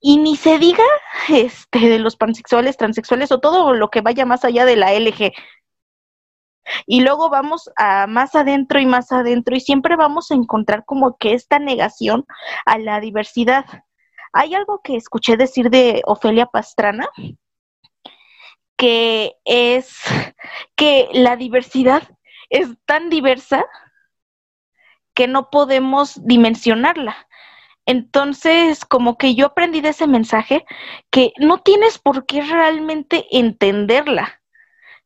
[0.00, 0.84] Y ni se diga
[1.28, 5.32] este, de los pansexuales, transexuales o todo lo que vaya más allá de la LG.
[6.86, 11.16] Y luego vamos a más adentro y más adentro y siempre vamos a encontrar como
[11.18, 12.24] que esta negación
[12.64, 13.66] a la diversidad.
[14.32, 17.08] Hay algo que escuché decir de Ofelia Pastrana,
[18.76, 20.00] que es
[20.76, 22.02] que la diversidad
[22.50, 23.66] es tan diversa
[25.14, 27.26] que no podemos dimensionarla.
[27.86, 30.66] Entonces, como que yo aprendí de ese mensaje
[31.10, 34.42] que no tienes por qué realmente entenderla.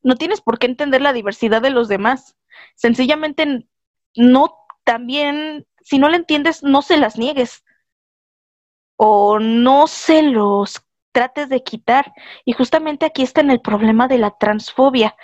[0.02, 2.36] No tienes por qué entender la diversidad de los demás.
[2.74, 3.68] Sencillamente
[4.16, 7.64] no también, si no la entiendes, no se las niegues.
[8.96, 12.12] O no se los trates de quitar.
[12.44, 15.16] Y justamente aquí está en el problema de la transfobia,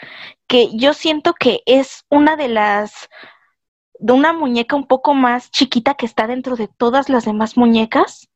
[0.46, 3.08] que yo siento que es una de las
[3.98, 8.28] de una muñeca un poco más chiquita que está dentro de todas las demás muñecas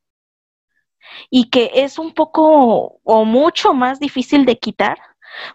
[1.29, 4.97] y que es un poco o mucho más difícil de quitar.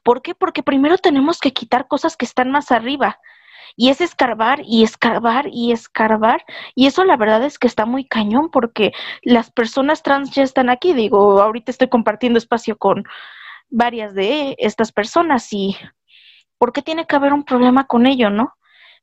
[0.02, 0.34] ¿Por qué?
[0.34, 3.18] Porque primero tenemos que quitar cosas que están más arriba.
[3.74, 6.44] Y es escarbar y escarbar y escarbar.
[6.74, 10.70] Y eso la verdad es que está muy cañón porque las personas trans ya están
[10.70, 10.92] aquí.
[10.92, 13.04] Digo, ahorita estoy compartiendo espacio con
[13.70, 15.76] varias de estas personas y
[16.58, 18.54] ¿por qué tiene que haber un problema con ello, no?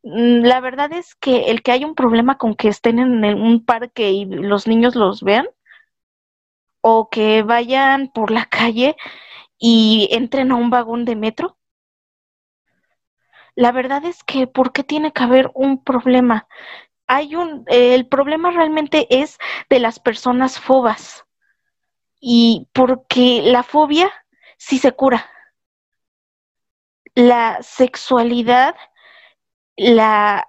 [0.03, 3.65] Mm, la verdad es que el que hay un problema con que estén en un
[3.65, 5.47] parque y los niños los vean,
[6.83, 8.95] o que vayan por la calle
[9.57, 11.57] y entren a un vagón de metro,
[13.55, 16.47] la verdad es que ¿por qué tiene que haber un problema?
[17.07, 19.37] Hay un, el problema realmente es
[19.69, 21.25] de las personas fobas.
[22.19, 24.11] Y porque la fobia
[24.57, 25.29] sí se cura.
[27.15, 28.75] La sexualidad
[29.75, 30.47] la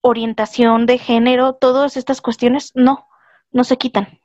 [0.00, 3.08] orientación de género, todas estas cuestiones, no,
[3.50, 4.20] no se quitan.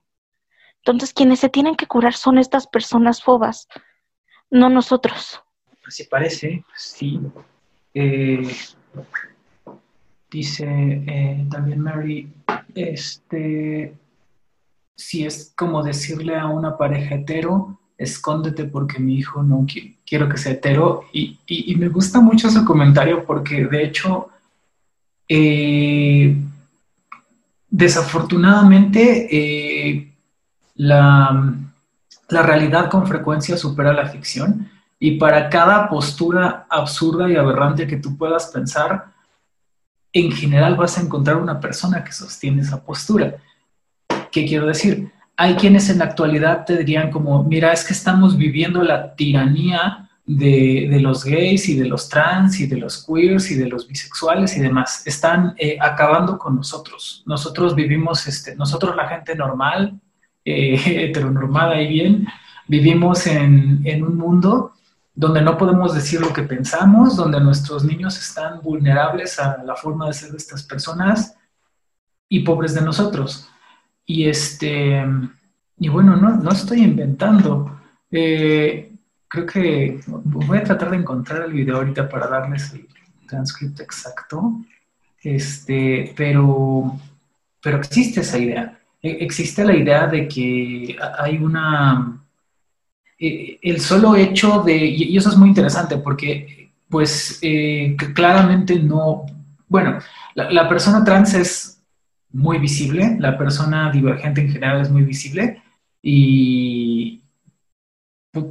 [0.78, 3.68] Entonces, quienes se tienen que curar son estas personas fobas,
[4.50, 5.42] no nosotros.
[5.86, 7.20] Así parece, sí.
[7.94, 8.48] Eh,
[10.30, 10.66] dice
[11.08, 12.32] eh, también Mary,
[12.76, 13.94] este,
[14.96, 19.66] si es como decirle a una pareja hetero, escóndete porque mi hijo no
[20.06, 21.06] quiero que sea hetero.
[21.14, 21.38] Y,
[21.78, 24.30] me gusta mucho ese comentario porque de hecho,
[25.28, 26.36] eh,
[27.70, 30.14] desafortunadamente, eh,
[30.76, 31.54] la,
[32.30, 34.70] la realidad con frecuencia supera la ficción.
[35.00, 39.06] Y para cada postura absurda y aberrante que tú puedas pensar,
[40.12, 43.36] en general vas a encontrar una persona que sostiene esa postura.
[44.32, 45.12] ¿Qué quiero decir?
[45.40, 50.10] hay quienes en la actualidad te dirían como, mira, es que estamos viviendo la tiranía
[50.26, 54.58] de, los gays y de los trans y de los queers y de los bisexuales
[54.58, 55.02] y demás.
[55.08, 57.24] Están eh, acabando con nosotros.
[57.26, 59.98] Nosotros vivimos, este, nosotros la gente normal,
[60.44, 62.28] eh, heteronormada y bien,
[62.68, 64.74] vivimos en, en un mundo
[65.20, 70.08] donde no podemos decir lo que pensamos, donde nuestros niños están vulnerables a la forma
[70.08, 71.36] de ser de estas personas
[72.30, 73.50] y pobres de nosotros.
[74.06, 75.06] Y este,
[75.78, 77.82] y bueno, no, no estoy inventando.
[78.10, 78.94] Eh,
[79.28, 82.88] creo que voy a tratar de encontrar el video ahorita para darles el
[83.28, 84.62] transcripto exacto.
[85.22, 86.98] Este, pero,
[87.62, 88.80] pero existe esa idea.
[89.02, 92.19] E, existe la idea de que hay una.
[93.20, 94.76] E, el solo hecho de.
[94.78, 99.26] Y eso es muy interesante porque, pues, eh, claramente no.
[99.68, 100.00] Bueno,
[100.36, 101.80] la persona trans es
[102.32, 105.62] muy visible, la persona divergente en general es muy visible
[106.02, 107.22] y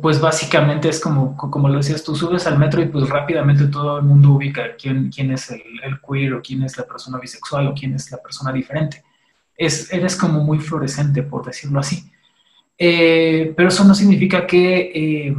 [0.01, 3.99] pues básicamente es como, como lo decías, tú subes al metro y pues rápidamente todo
[3.99, 5.63] el mundo ubica quién, quién es el,
[6.07, 9.05] queer o quién es la persona bisexual o quién es la persona diferente.
[9.57, 12.11] Es, eres como muy fluorescente, por decirlo así.
[12.79, 15.37] Eh, pero eso no significa que, eh,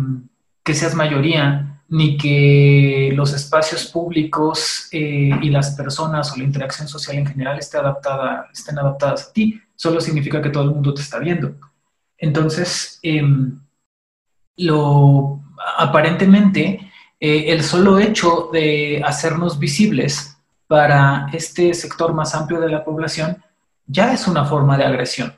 [0.62, 6.88] que seas mayoría ni que los espacios públicos eh, y las personas o la interacción
[6.88, 11.18] social en general estén adaptadas a ti, solo significa que todo el mundo te está
[11.18, 11.56] viendo.
[12.18, 13.60] Entonces, em,
[14.58, 15.42] lo,
[15.78, 23.44] aparentemente, el solo hecho de hacernos visibles para este sector más amplio de la población
[23.88, 25.34] ya es una forma de agresión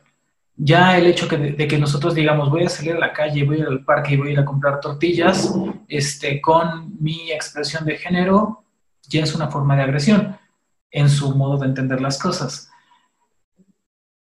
[0.56, 3.60] ya el hecho de, que nosotros digamos voy a salir a la calle, voy a
[3.60, 5.54] ir al parque y voy a ir a comprar tortillas,
[5.88, 8.64] este, con mi expresión de género,
[9.08, 10.38] ya es una forma de agresión
[10.92, 12.70] en su modo de entender las cosas.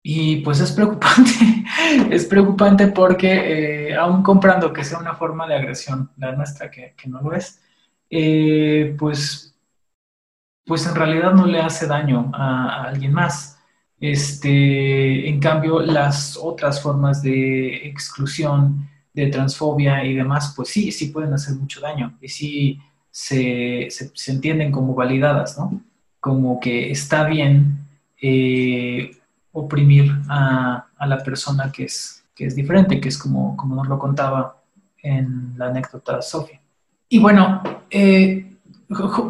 [0.03, 1.31] Y pues es preocupante,
[2.11, 6.95] es preocupante porque eh, aún comprando que sea una forma de agresión, la nuestra que,
[7.07, 7.61] no lo es,
[8.09, 9.55] eh, pues,
[10.65, 13.56] pues en realidad no le hace daño a alguien más
[13.99, 21.07] este, en cambio, las otras formas de exclusión, de transfobia y demás, pues sí, sí
[21.07, 22.79] pueden hacer mucho daño y sí
[23.09, 25.81] se, se, entienden como validadas, ¿no?
[26.19, 27.79] Como que está bien
[28.21, 29.17] eh,
[29.51, 33.87] oprimir a, a, la persona que es, que es diferente, que es como, como nos
[33.87, 34.61] lo contaba
[35.01, 36.61] en la anécdota Sofía.
[37.09, 38.45] Y bueno, eh,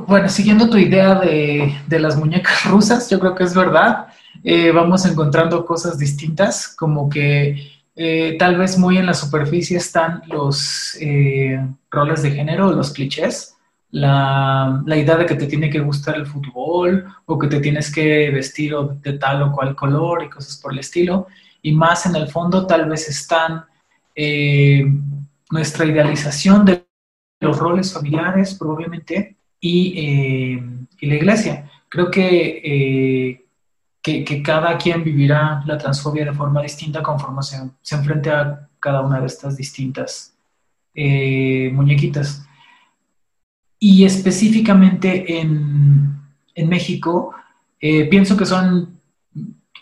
[0.06, 4.08] bueno, siguiendo tu idea de, de, las muñecas rusas, yo creo que es verdad.
[4.43, 10.21] Eh, vamos encontrando cosas distintas, como que eh, tal vez muy en la superficie están
[10.28, 13.56] los eh, roles de género, los clichés,
[13.91, 18.30] la, idea de que te tiene que gustar el fútbol o que te tienes que
[18.30, 21.28] vestir de tal o cual color y cosas por el estilo,
[21.62, 23.66] y más en el fondo tal vez están
[25.49, 26.86] nuestra idealización de
[27.39, 30.57] los roles familiares probablemente y,
[30.99, 31.70] y la iglesia.
[31.88, 33.47] Creo que
[34.24, 39.01] que, cada quien vivirá la transfobia de forma distinta conforme se, se enfrente a cada
[39.01, 40.34] una de estas distintas
[40.93, 42.43] eh, muñequitas.
[43.80, 46.20] y específicamente en,
[46.55, 47.36] en México,
[47.80, 48.99] eh, pienso que son,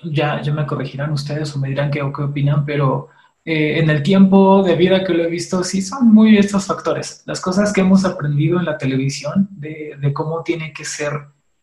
[0.04, 3.10] ya, ya me corregirán ustedes o me dirán qué, qué opinan, pero
[3.46, 7.24] eh, en el tiempo de vida que lo he visto, sí son muy estos factores.
[7.26, 11.14] Las cosas que hemos aprendido en la televisión de, de cómo tiene que ser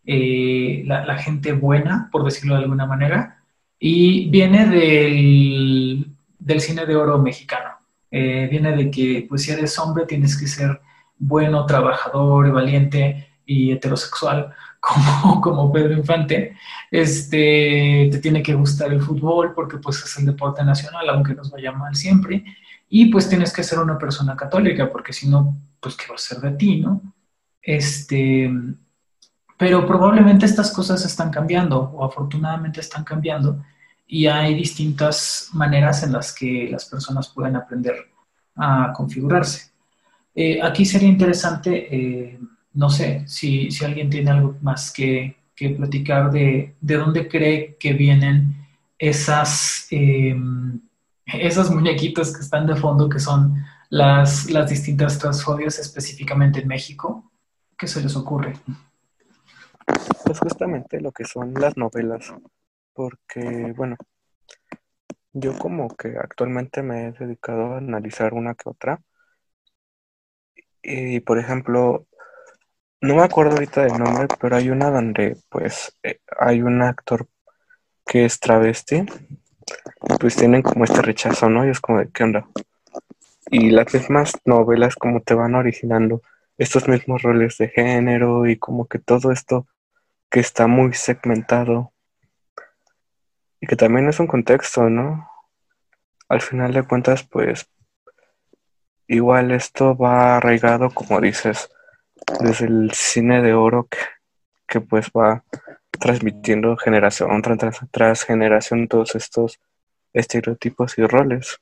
[0.04, 3.42] eh, la, gente buena, por decirlo de alguna manera,
[3.78, 6.06] y viene del,
[6.38, 7.70] del cine de oro mexicano.
[8.10, 10.80] Eh, viene de que, pues, si eres hombre, tienes que ser
[11.18, 16.56] bueno, trabajador, valiente y heterosexual, como, como Pedro Infante.
[16.90, 21.50] Este, te tiene que gustar el fútbol porque, pues, es el deporte nacional, aunque nos
[21.50, 22.44] vaya mal siempre.
[22.88, 26.18] Y, pues, tienes que ser una persona católica, porque si no, pues, ¿qué va a
[26.18, 27.00] ser de ti, no?
[27.62, 28.50] Este,
[29.62, 33.64] pero probablemente estas cosas están cambiando, o afortunadamente están cambiando,
[34.08, 37.94] y hay distintas maneras en las que las personas pueden aprender
[38.56, 39.70] a configurarse.
[40.34, 42.40] Eh, aquí sería interesante, eh,
[42.74, 47.76] no sé, si, si, alguien tiene algo más que, que platicar de, de, dónde cree
[47.78, 48.66] que vienen
[48.98, 50.34] esas, eh,
[51.26, 57.30] esas muñequitas que están de fondo, que son las, las distintas transfobias específicamente en México.
[57.78, 58.54] ¿Qué se les ocurre?
[60.24, 62.32] Pues justamente lo que son las novelas,
[62.92, 63.96] porque, bueno,
[65.32, 69.00] yo como que actualmente me he dedicado a analizar una que otra.
[70.82, 72.06] Y, por ejemplo,
[73.00, 77.26] no me acuerdo ahorita del nombre, pero hay una donde, pues, eh, hay un actor
[78.06, 79.04] que es travesti,
[80.20, 81.66] pues tienen como este rechazo, ¿no?
[81.66, 82.46] Y es como de, ¿qué onda?
[83.50, 86.22] Y las mismas novelas como te van originando
[86.62, 89.66] estos mismos roles de género y como que todo esto
[90.30, 91.92] que está muy segmentado
[93.60, 95.28] y que también es un contexto, ¿no?
[96.28, 97.68] Al final de cuentas, pues
[99.06, 101.68] igual esto va arraigado, como dices,
[102.40, 103.98] desde el cine de oro que,
[104.66, 105.44] que pues va
[106.00, 109.60] transmitiendo generación tras, tras generación todos estos
[110.12, 111.58] estereotipos y roles.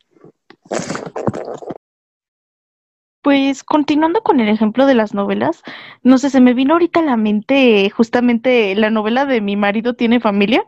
[3.22, 5.62] Pues continuando con el ejemplo de las novelas,
[6.02, 9.94] no sé, se me vino ahorita a la mente justamente la novela de Mi marido
[9.94, 10.64] tiene familia,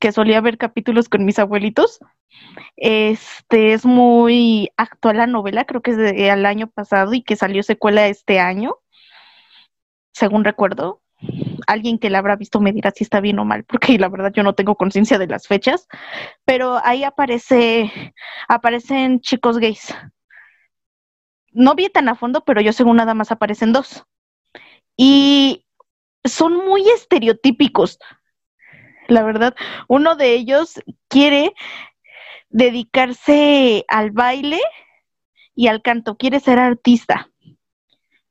[0.00, 2.00] que solía ver capítulos con mis abuelitos.
[2.76, 7.62] Este es muy actual la novela, creo que es del año pasado y que salió
[7.62, 8.76] secuela este año,
[10.12, 11.02] según recuerdo.
[11.66, 14.32] Alguien que la habrá visto me dirá si está bien o mal, porque la verdad
[14.34, 15.86] yo no tengo conciencia de las fechas,
[16.46, 18.14] pero ahí aparece,
[18.48, 19.94] aparecen chicos gays
[21.54, 24.04] no vi tan a fondo, pero yo según nada más aparecen dos.
[24.96, 25.66] Y
[26.24, 27.98] son muy estereotípicos.
[29.08, 29.54] La verdad,
[29.88, 31.54] uno de ellos quiere
[32.48, 34.60] dedicarse al baile
[35.54, 37.30] y al canto, quiere ser artista.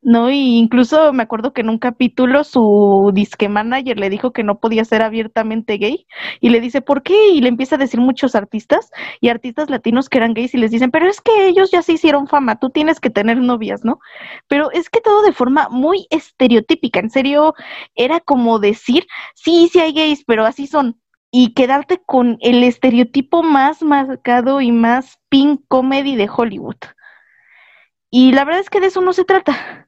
[0.04, 0.30] ¿No?
[0.30, 4.60] Y incluso me acuerdo que en un capítulo su disque manager le dijo que no
[4.60, 6.06] podía ser abiertamente gay
[6.42, 7.30] y le dice, ¿por qué?
[7.30, 8.92] Y le empieza a decir muchos artistas
[9.22, 11.94] y artistas latinos que eran gays y les dicen, pero es que ellos ya se
[11.94, 14.00] hicieron fama, tú tienes que tener novias, ¿no?
[14.48, 17.56] Pero es que todo de forma muy estereotípica, en serio,
[17.96, 21.00] era como decir, sí, sí hay gays, pero así son.
[21.32, 26.76] Y quedarte con el estereotipo más marcado y más pink comedy de Hollywood.
[28.12, 29.88] Y la verdad es que de eso no se trata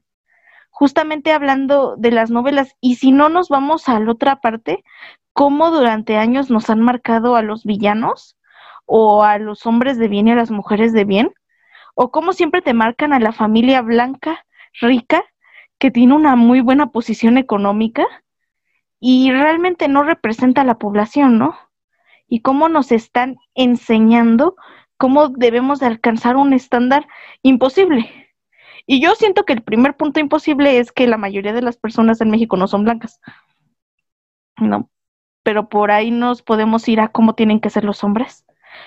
[0.76, 4.84] justamente hablando de las novelas, y si no nos vamos a la otra parte,
[5.32, 8.36] cómo durante años nos han marcado a los villanos
[8.86, 11.34] o a los hombres de bien y a las mujeres de bien,
[11.94, 14.46] o cómo siempre te marcan a la familia blanca,
[14.82, 15.24] rica,
[15.80, 18.06] que tiene una muy buena posición económica
[19.00, 21.58] y realmente no representa a la población, ¿no?
[22.28, 24.58] Y cómo nos están enseñando
[24.98, 27.08] cómo debemos de alcanzar un estándar
[27.44, 28.25] imposible
[28.88, 32.22] y yo siento que el primer punto imposible es que la mayoría de las personas
[32.22, 33.20] en México no son blancas.
[34.58, 34.90] No,
[35.44, 38.46] pero por ahí nos podemos ir a cómo tienen que ser los hombres.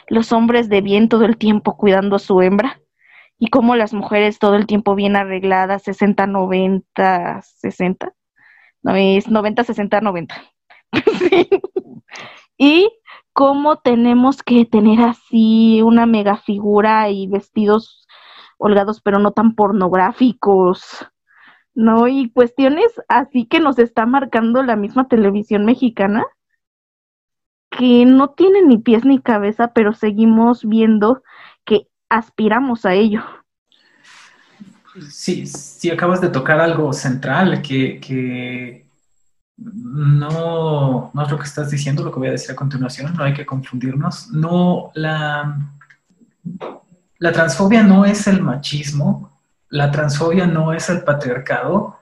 [0.08, 2.80] Los hombres de bien todo el tiempo cuidando a su hembra
[3.38, 8.12] y cómo las mujeres todo el tiempo bien arregladas, 60, 90, 60.
[8.82, 10.34] No, es 90, 60, 90.
[12.58, 12.90] Y
[13.32, 18.07] cómo tenemos que tener así una mega figura y vestidos
[18.58, 21.06] holgados, pero no tan pornográficos,
[21.74, 22.08] ¿no?
[22.08, 26.26] Y cuestiones así que nos está marcando la misma televisión mexicana,
[27.70, 31.22] que no tiene ni pies ni cabeza, pero seguimos viendo
[31.64, 33.22] que aspiramos a ello.
[35.10, 38.88] Sí, sí acabas de tocar algo central que, que
[39.56, 43.22] no, no es lo que estás diciendo, lo que voy a decir a continuación, no
[43.22, 44.30] hay que confundirnos.
[44.32, 45.56] No, la,
[47.18, 49.38] la transfobia no es el machismo,
[49.70, 51.98] la transfobia no es el patriarcado,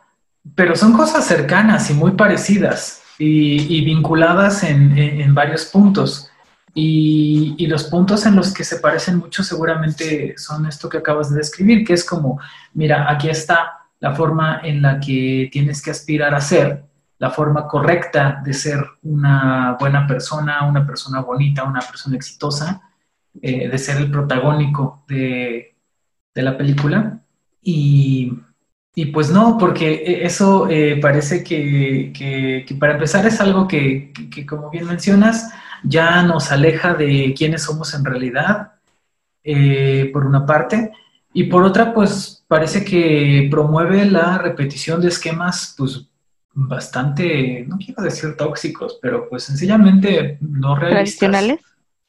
[0.55, 6.31] pero son cosas cercanas y muy parecidas y, vinculadas en, varios puntos.
[6.75, 11.39] Y, los puntos en los que se parecen mucho seguramente son esto que acabas de
[11.39, 12.39] describir, que es como,
[12.75, 16.85] mira, aquí está la forma en la que tienes que aspirar a ser,
[17.19, 22.83] la forma correcta de ser una buena persona, una persona bonita, una persona exitosa,
[23.43, 25.75] eh, de ser el protagónico de,
[26.35, 27.21] la película.
[27.63, 28.33] Y,
[29.13, 34.13] pues no, porque eso eh, parece que, para empezar es algo que,
[34.49, 35.51] como bien mencionas,
[35.83, 38.73] ya nos aleja de quiénes somos en realidad,
[39.45, 40.93] eh, por una parte,
[41.33, 46.09] y por otra, pues parece que promueve la repetición de esquemas, pues
[46.55, 51.19] bastante, no quiero decir tóxicos, pero pues sencillamente no realistas.
[51.19, 51.61] Tradicionales.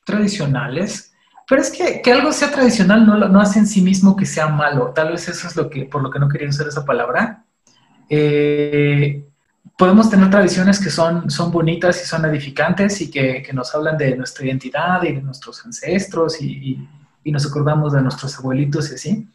[0.06, 1.14] Tradicionales.
[1.48, 4.48] Pero es que, que algo sea tradicional no, no hace en sí mismo que sea
[4.48, 4.92] malo.
[4.94, 7.46] Tal vez eso es lo que, por lo que no quería usar esa palabra.
[8.10, 9.26] Eh,
[9.78, 13.98] podemos tener tradiciones que son, son bonitas y son edificantes y que, que, nos hablan
[13.98, 16.88] de nuestra identidad y de nuestros ancestros y,
[17.24, 19.28] y, nos acordamos de nuestros abuelitos y así.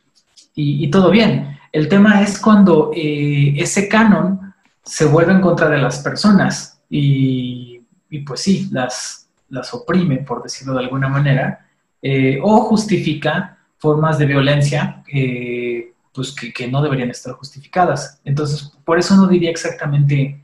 [0.54, 1.58] Y, y todo bien.
[1.70, 4.52] El tema es cuando eh, ese canon
[4.82, 7.80] se vuelve en contra de las personas y,
[8.26, 11.61] pues sí, las, las oprime, por decirlo de alguna manera,
[12.02, 18.20] eh, o justifica formas de violencia eh, pues que, no deberían estar justificadas.
[18.24, 20.40] Entonces, por eso no diría exactamente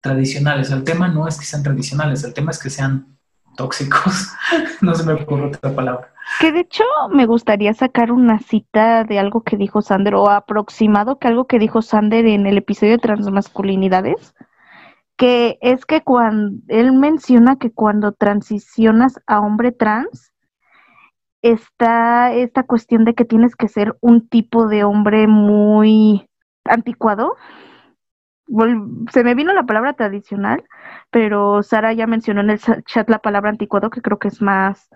[0.00, 0.70] tradicionales.
[0.70, 3.18] El tema no es que sean tradicionales, el tema es que sean
[3.56, 4.28] tóxicos.
[4.80, 6.12] no se me ocurre otra palabra.
[6.40, 11.18] Que de hecho me gustaría sacar una cita de algo que dijo Sander, o aproximado
[11.18, 14.34] que algo que dijo Sander en el episodio de transmasculinidades,
[15.16, 20.31] que es que cuando él menciona que cuando transicionas a hombre trans,
[21.42, 26.28] está esta cuestión de que tienes que ser un tipo de hombre muy
[26.64, 27.36] anticuado.
[29.10, 30.64] Se me vino la palabra tradicional,
[31.10, 34.88] pero Sara ya mencionó en el chat la palabra anticuado, que creo que es más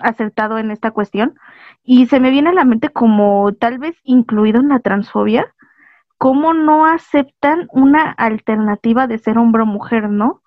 [0.00, 1.38] acertado en esta cuestión.
[1.82, 5.54] Y se me viene a la mente como tal vez incluido en la transfobia,
[6.18, 10.42] cómo no aceptan una alternativa de ser hombre o mujer, ¿no?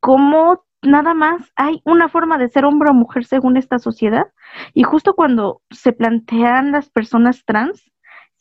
[0.00, 4.26] Cómo nada más hay una forma de ser hombre o mujer según esta sociedad.
[4.72, 7.90] Y justo cuando se plantean las personas trans,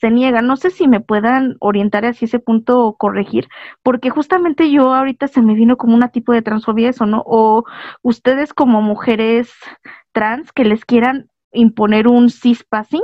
[0.03, 0.41] se niega.
[0.41, 3.47] No sé si me puedan orientar hacia ese punto o corregir,
[3.83, 7.23] porque justamente yo ahorita se me vino como una tipo de transfobia eso, ¿no?
[7.25, 7.63] O
[8.01, 9.51] ustedes como mujeres
[10.11, 13.01] trans que les quieran imponer un cispassing.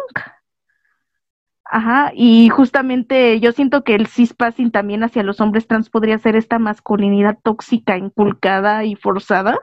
[1.72, 6.36] Ajá, y justamente yo siento que el cispassing también hacia los hombres trans podría ser
[6.36, 9.56] esta masculinidad tóxica, inculcada y forzada.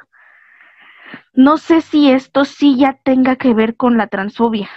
[1.32, 4.68] No sé si esto sí ya tenga que ver con la transfobia.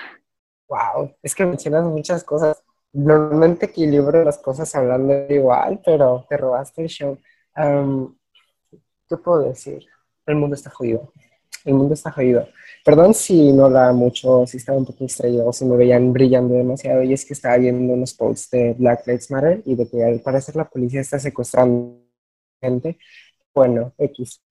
[0.68, 2.64] Wow, es que mencionas muchas cosas.
[2.94, 7.16] Normalmente equilibro las cosas hablando igual, pero te robaste el show.
[9.08, 9.86] ¿Qué puedo decir?
[10.26, 11.14] El mundo está jodido.
[11.70, 12.48] El mundo está jodido.
[12.84, 17.04] Perdón si no la mucho, si estaba un poco distraído si me veían brillando demasiado.
[17.04, 20.20] Y es que estaba viendo unos posts de Black Lives Matter y de que al
[20.22, 22.00] parecer la policía está secuestrando
[22.62, 22.98] gente.
[23.54, 24.42] Bueno, X.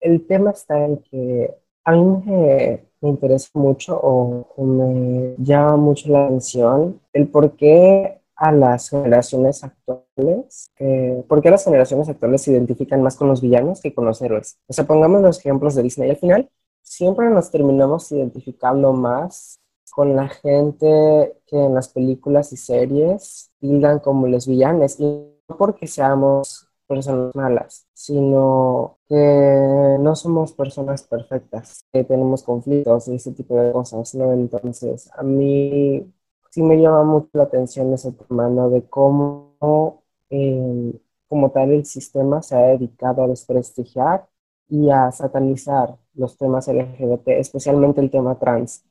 [0.00, 1.54] el tema está en que
[1.84, 8.17] a mí me me interesa mucho o me llama mucho la atención el por qué
[8.38, 13.40] a las generaciones actuales, eh, por qué las generaciones actuales se identifican más con los
[13.42, 14.58] villanos que con los héroes.
[14.68, 16.10] O sea, pongamos los ejemplos de Disney.
[16.10, 16.48] Al final,
[16.80, 19.60] siempre nos terminamos identificando más
[19.90, 25.00] con la gente que en las películas y series tildan como los villanos.
[25.00, 25.04] Y
[25.48, 33.16] no porque seamos personas malas, sino que no somos personas perfectas, que tenemos conflictos y
[33.16, 34.32] ese tipo de cosas, ¿no?
[34.32, 36.06] Entonces, a mí
[36.50, 38.70] sí me llama mucho la atención ese tema, ¿no?
[38.70, 44.28] De cómo, eh, como tal, el sistema se ha dedicado a desprestigiar
[44.68, 48.84] y a satanizar los temas LGBT, especialmente el tema trans.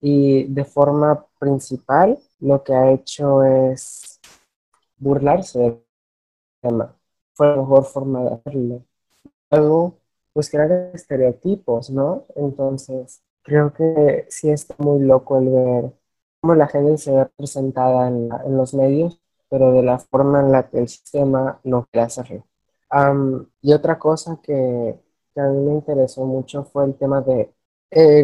[0.00, 4.20] Y de forma principal, lo que ha hecho es
[4.98, 5.84] burlarse del
[6.62, 6.96] tema
[7.34, 8.84] fue la mejor forma de hacerlo.
[9.50, 9.98] Luego,
[10.32, 12.26] pues crear estereotipos, ¿no?
[12.36, 15.92] Entonces, creo que sí está muy loco el ver
[16.44, 19.18] cómo la gente se ve representada en, los medios,
[19.48, 22.44] pero de la forma en la que el sistema no quiere hacerlo.
[23.62, 25.00] y otra cosa que,
[25.34, 27.50] que, a mí me interesó mucho fue el tema de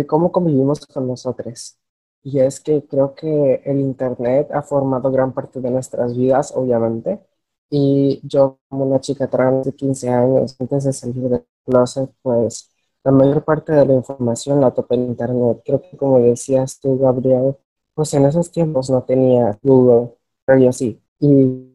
[0.06, 1.78] cómo convivimos con nosotros.
[2.22, 7.20] Y es que creo que el Internet ha formado gran parte de nuestras vidas, obviamente,
[7.70, 12.70] y yo, como una chica trans de 15 años, antes de salir del closet, pues
[13.04, 15.62] la mayor parte de la información la topé en internet.
[15.64, 17.56] Creo que como decías tú, Gabriel,
[17.94, 20.14] pues en esos tiempos no tenía Google,
[20.44, 21.00] pero yo sí.
[21.18, 21.70] Y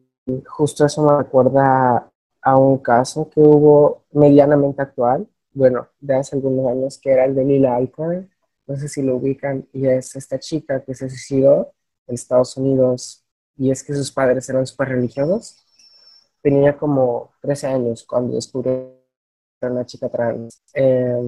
[0.46, 2.10] justo eso me recuerda
[2.42, 7.34] a un caso que hubo medianamente actual, bueno, de hace algunos años, que era el
[7.34, 8.30] de Lila Alcorn.
[8.66, 11.72] No sé si lo ubican, y es esta chica que se suicidó
[12.06, 13.24] en Estados Unidos,
[13.56, 15.64] y es que sus padres eran súper religiosos.
[16.42, 18.96] Tenía como 13 años cuando descubrió
[19.62, 20.62] una chica trans.
[20.72, 21.20] Pero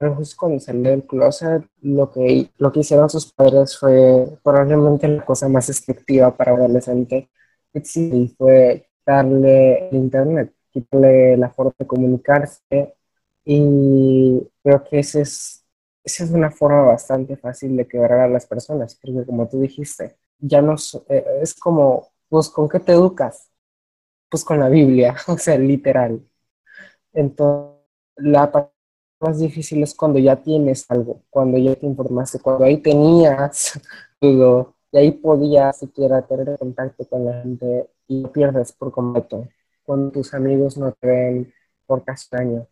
[0.00, 5.24] justo cuando salió del closet, lo que, lo que hicieron sus padres fue probablemente la
[5.24, 7.30] cosa más efectiva para un adolescente.
[7.72, 12.94] Y fue darle el internet, quitarle la forma de comunicarse.
[13.44, 15.64] Y creo que ese es,
[16.04, 20.16] esa es una forma bastante fácil de quebrar a las personas, porque como tú dijiste,
[20.38, 20.76] ya no
[21.08, 23.50] eh, es como, pues, ¿con qué te educas?
[24.30, 26.22] Pues con la Biblia, o sea, literal.
[27.12, 27.74] Entonces,
[28.16, 28.50] la
[29.24, 33.80] más difícil es cuando ya tienes algo, cuando ya te informaste, cuando ahí tenías
[34.20, 39.48] todo, y ahí podías siquiera tener contacto con la gente y lo pierdes por completo,
[39.84, 41.54] cuando tus amigos no te ven
[41.86, 42.66] por casi año.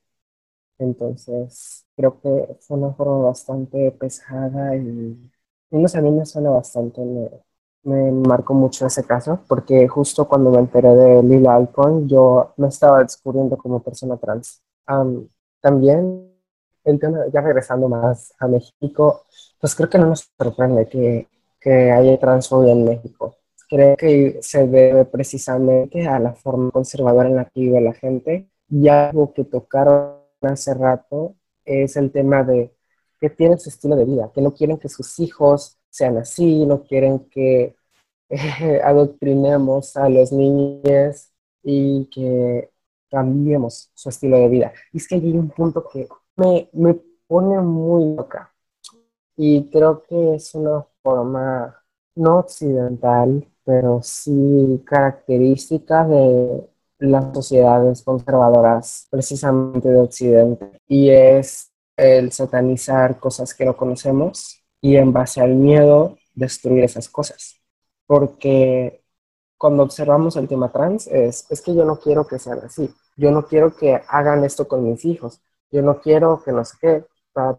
[0.79, 5.31] Entonces, creo que fue una forma bastante pesada y,
[5.71, 7.31] unos a mí me suena bastante, me,
[7.85, 12.69] me marcó mucho ese caso, porque justo cuando me enteré de Lila Alcon, yo me
[12.69, 14.63] estaba descubriendo como persona trans.
[15.61, 16.32] también
[16.85, 19.25] el tema, ya regresando más a México,
[19.61, 21.29] pues creo que no nos sorprende que,
[21.61, 23.37] que haya transfobia en México.
[23.69, 28.49] Creo que se debe precisamente a la forma conservadora en la que vive la gente.
[28.69, 32.75] Y algo que tocaron hace rato es el tema de
[33.21, 36.83] que tienen su estilo de vida, que no quieren que sus hijos sean así, no
[36.83, 37.77] quieren que
[38.29, 41.31] eh, adoctrinemos a los niños
[41.63, 42.71] y que
[43.11, 44.73] cambiemos su estilo de vida.
[44.93, 46.95] Y es que hay un punto que me, me
[47.27, 48.53] pone muy loca.
[49.37, 51.83] Y creo que es una forma
[52.15, 56.69] no occidental, pero sí característica de
[56.99, 64.97] las sociedades conservadoras, precisamente de Occidente, y es el satanizar cosas que no conocemos y
[64.97, 67.57] en base al miedo destruir esas cosas.
[68.07, 69.03] Porque
[69.59, 73.31] cuando observamos el tema trans es, es que yo no quiero que sean así, yo
[73.31, 75.41] no quiero que hagan esto con mis hijos,
[75.73, 77.59] yo no quiero que no sé qué, para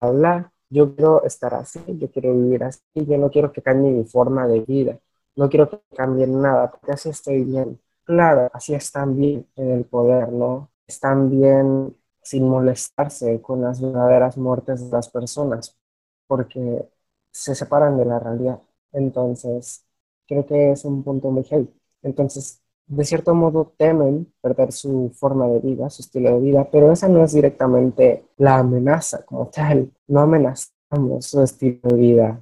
[0.00, 4.04] hablar, yo quiero estar así, yo quiero vivir así, yo no quiero que cambie mi
[4.04, 4.98] forma de vida,
[5.36, 7.80] no quiero que cambie nada, porque así estoy bien.
[8.04, 10.70] Claro, así están bien en el poder, ¿no?
[10.86, 15.76] Están bien sin molestarse con las verdaderas muertes de las personas,
[16.26, 16.88] porque
[17.30, 18.60] se separan de la realidad.
[18.92, 19.84] Entonces,
[20.26, 21.68] creo que es un punto muy heavy.
[22.02, 26.92] Entonces, de cierto modo temen perder su forma de vida, su estilo de vida, pero
[26.92, 29.90] esa no es directamente la amenaza como tal.
[30.06, 32.40] No amenazamos su estilo de vida.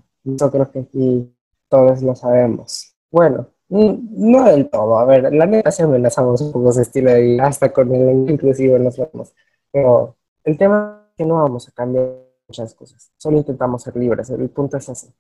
[0.51, 1.35] Creo que aquí
[1.69, 2.95] todos lo sabemos.
[3.11, 4.99] Bueno, no del todo.
[4.99, 8.31] A ver, la neta sí amenazamos un poco su estilo de vida, hasta con el
[8.31, 9.35] inclusive nos vemos.
[9.73, 12.11] Pero el tema es que no vamos a cambiar
[12.47, 13.11] muchas cosas.
[13.17, 14.31] Solo intentamos ser libres.
[14.31, 15.13] El punto es ese.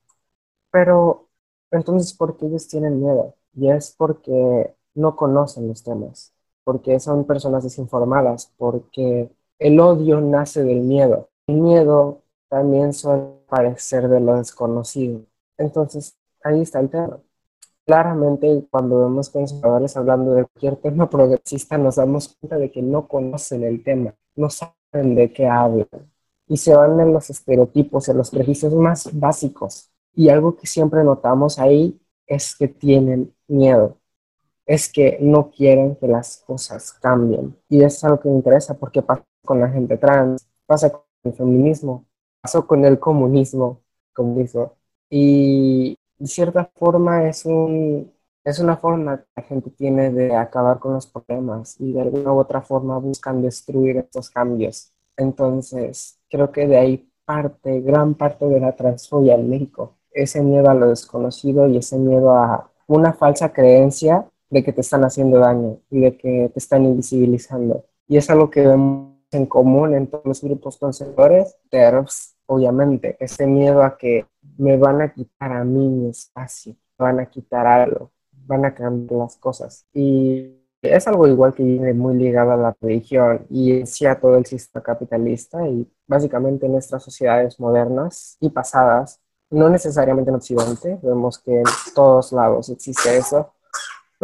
[0.71, 1.29] Pero
[1.71, 3.35] entonces, ¿por qué ellos tienen miedo?
[3.55, 6.33] Y es porque no conocen los temas,
[6.65, 11.29] porque son personas desinformadas, porque el odio nace del miedo.
[11.47, 15.21] El miedo también suele parecer de lo desconocido.
[15.59, 17.19] Entonces, ahí está el tema.
[17.87, 23.07] Claramente, cuando vemos conservadores hablando de cualquier tema progresista, nos damos cuenta de que no
[23.09, 25.89] conocen el tema, no saben de qué hablan
[26.47, 29.91] y se van en los estereotipos, en los prejuicios más básicos.
[30.15, 33.99] Y algo que siempre notamos ahí es que tienen miedo
[34.67, 37.57] es que no quieren que las cosas cambien.
[37.69, 41.03] Y eso es algo que me interesa porque pasa con la gente trans, pasa con
[41.25, 42.07] el feminismo,
[42.41, 44.75] pasó con el comunismo, comunismo.
[45.11, 48.13] Y de cierta forma es, un,
[48.45, 52.33] es una forma que la gente tiene de acabar con los problemas y de alguna
[52.33, 54.91] u otra forma buscan destruir estos cambios.
[55.17, 60.71] Entonces, creo que de ahí parte, gran parte de la transfobia en México, ese miedo
[60.71, 65.41] a lo desconocido y ese miedo a una falsa creencia de que te están haciendo
[65.41, 67.87] daño y de que te están invisibilizando.
[68.07, 73.49] Y es algo que vemos en común en todos los grupos conservadores, TERFs, obviamente, ese
[73.49, 74.27] miedo a que
[74.57, 78.13] me van a quitar a mí mi espacio, van a quitar algo,
[78.47, 79.87] van a cambiar las cosas.
[79.93, 84.47] Y es algo igual que viene muy ligado a la religión y a todo el
[84.47, 91.39] sistema capitalista y básicamente en nuestras sociedades modernas y pasadas, no necesariamente en Occidente, vemos
[91.39, 93.54] que en todos lados existe eso,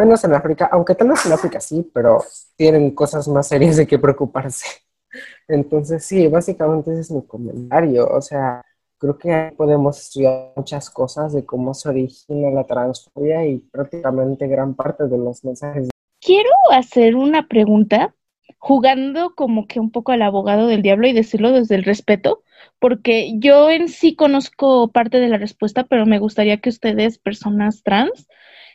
[0.00, 2.24] Menos en África, aunque tal vez en África sí, pero
[2.56, 4.66] tienen cosas más serias de qué preocuparse.
[5.46, 8.08] Entonces, sí, básicamente ese es mi comentario.
[8.08, 8.64] O sea,
[8.96, 14.74] creo que podemos estudiar muchas cosas de cómo se origina la transfobia y prácticamente gran
[14.74, 15.90] parte de los mensajes.
[16.18, 18.14] Quiero hacer una pregunta
[18.56, 22.42] jugando como que un poco al abogado del diablo y decirlo desde el respeto,
[22.78, 27.82] porque yo en sí conozco parte de la respuesta, pero me gustaría que ustedes, personas
[27.82, 28.28] trans,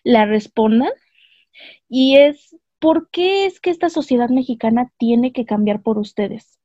[0.03, 0.91] la respondan.
[1.89, 6.60] Y es, ¿por qué es que esta sociedad mexicana tiene que cambiar por ustedes?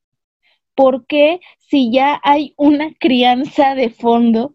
[0.74, 4.54] ¿Por qué si ya hay una crianza de fondo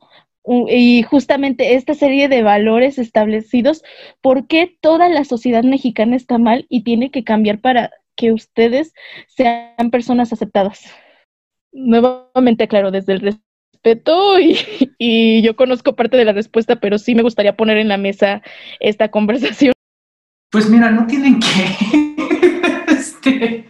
[0.69, 3.83] y justamente esta serie de valores establecidos,
[4.21, 8.93] ¿por qué toda la sociedad mexicana está mal y tiene que cambiar para que ustedes
[9.27, 10.85] sean personas aceptadas?
[11.71, 14.57] Nuevamente, claro, desde el respeto y,
[14.99, 18.41] y yo conozco parte de la respuesta, pero sí me gustaría poner en la mesa
[18.79, 19.73] esta conversación.
[20.55, 22.15] Pues mira, no tienen que,
[22.87, 23.67] este,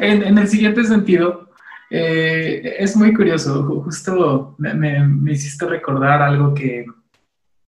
[0.00, 1.50] en, el siguiente sentido,
[1.90, 6.86] eh, es muy curioso, justo me, hiciste recordar algo que,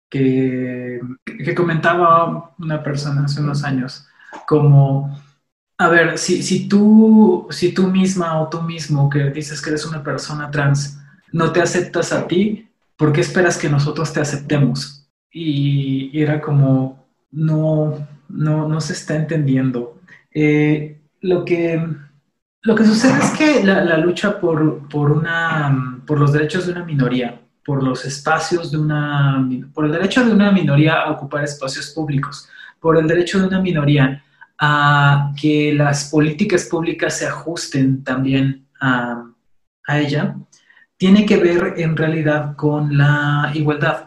[0.09, 0.99] que,
[1.55, 4.09] comentaba una persona hace unos años,
[4.47, 5.15] como,
[5.77, 9.85] a ver, si, si, tú, si tú misma o tú mismo que dices que eres
[9.85, 10.99] una persona trans,
[11.33, 15.07] no te aceptas a ti, ¿por qué esperas que nosotros te aceptemos?
[15.31, 17.06] Y, era como,
[17.37, 20.01] no, no, no se está entendiendo.
[20.33, 21.81] Eh, lo que,
[22.63, 26.85] lo que sucede es que la, lucha por, por, una, por los derechos de una
[26.85, 31.91] minoría, por los espacios de una, por el derecho de una minoría a ocupar espacios
[31.91, 32.49] públicos,
[32.81, 34.23] por el derecho de una minoría
[34.59, 39.27] a que las políticas públicas se ajusten también a,
[39.87, 40.37] a ella,
[40.97, 44.06] tiene que ver en realidad con la igualdad.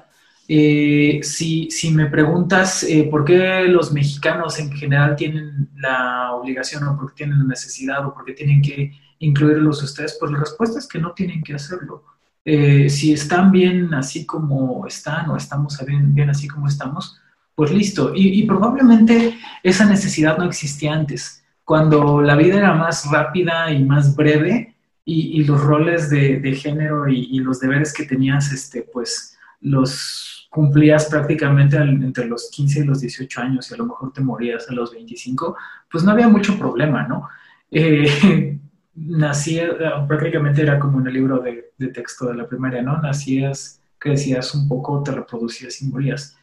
[0.51, 6.87] Eh, si, si, me preguntas eh, por qué los mexicanos en general tienen la obligación
[6.87, 10.39] o por qué tienen la necesidad o por qué tienen que incluirlos ustedes, pues la
[10.39, 12.03] respuesta es que no tienen que hacerlo.
[12.43, 17.19] Eh, si están bien así como están o estamos bien, bien así como estamos,
[17.53, 18.13] pues listo.
[18.15, 21.43] Y, probablemente esa necesidad no existía antes.
[21.63, 24.75] Cuando la vida era más rápida y más breve
[25.05, 30.38] y, los roles de, de género y, y, los deberes que tenías, este, pues los
[30.49, 34.67] cumplías prácticamente entre los 15 y los 18 años y a lo mejor te morías
[34.69, 35.55] a los 25,
[35.89, 37.29] pues no había mucho problema, ¿no?
[37.71, 38.57] Eh,
[38.95, 39.67] nacía,
[40.07, 42.99] prácticamente era como en el libro de, texto de la primaria, ¿no?
[42.99, 46.35] Nacías, crecías un poco, te reproducías y morías.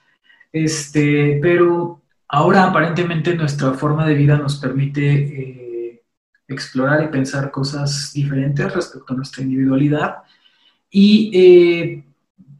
[0.52, 6.02] Este, pero ahora aparentemente nuestra forma de vida nos permite eh,
[6.48, 10.18] explorar y pensar cosas diferentes respecto a nuestra individualidad
[10.90, 12.05] y eh,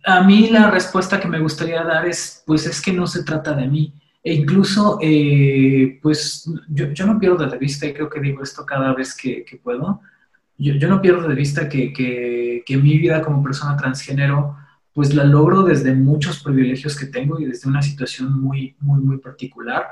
[0.07, 3.55] a mí la respuesta que me gustaría dar es, pues es que no se trata
[3.55, 3.93] de mí.
[4.23, 8.95] E incluso, eh, pues yo, no pierdo de vista, y creo que digo esto cada
[8.95, 10.01] vez que, puedo,
[10.59, 14.57] yo, no pierdo de vista que, mi vida como persona transgénero,
[14.95, 19.19] pues la logro desde muchos privilegios que tengo y desde una situación muy, muy, muy
[19.19, 19.87] particular.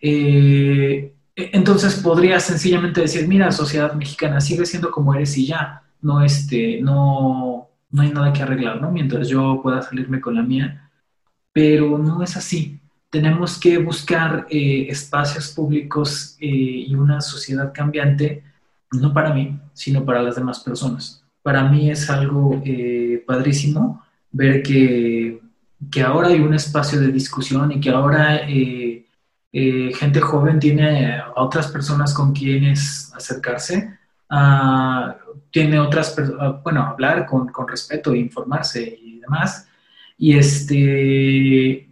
[0.00, 6.22] Eh, entonces podría sencillamente decir, mira, sociedad mexicana, sigue siendo como eres y ya, no,
[6.22, 7.65] este, no,
[7.96, 8.90] no hay nada que arreglar, ¿no?
[8.90, 10.90] Mientras yo pueda salirme con la mía,
[11.50, 12.78] pero no es así.
[13.08, 16.46] Tenemos que buscar eh, espacios públicos eh,
[16.88, 18.44] y una sociedad cambiante,
[18.92, 21.24] no para mí, sino para las demás personas.
[21.42, 25.40] Para mí es algo eh, padrísimo ver que,
[25.90, 28.42] que, ahora hay un espacio de discusión y que ahora
[29.98, 33.96] gente joven tiene a otras personas con quienes acercarse
[35.50, 36.16] tiene otras,
[36.62, 39.68] bueno, hablar con, con, respeto, informarse y demás.
[40.18, 41.88] Y, este,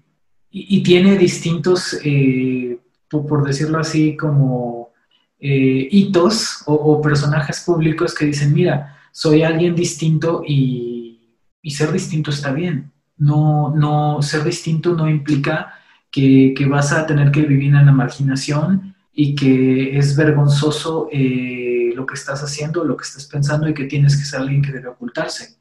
[0.51, 2.79] y, tiene distintos, eh,
[3.09, 4.91] por, decirlo así, como
[5.39, 12.31] eh, hitos o, personajes públicos que dicen, mira, soy alguien distinto y, y, ser distinto
[12.31, 12.93] está bien.
[13.17, 15.75] No, no, ser distinto no implica
[16.11, 21.09] que, que vas a tener que vivir en la marginación y que es vergonzoso.
[21.13, 21.64] Eh,
[21.95, 24.73] lo que estás haciendo, lo que estás pensando y que tienes que ser alguien que
[24.73, 25.57] debe ocultarse.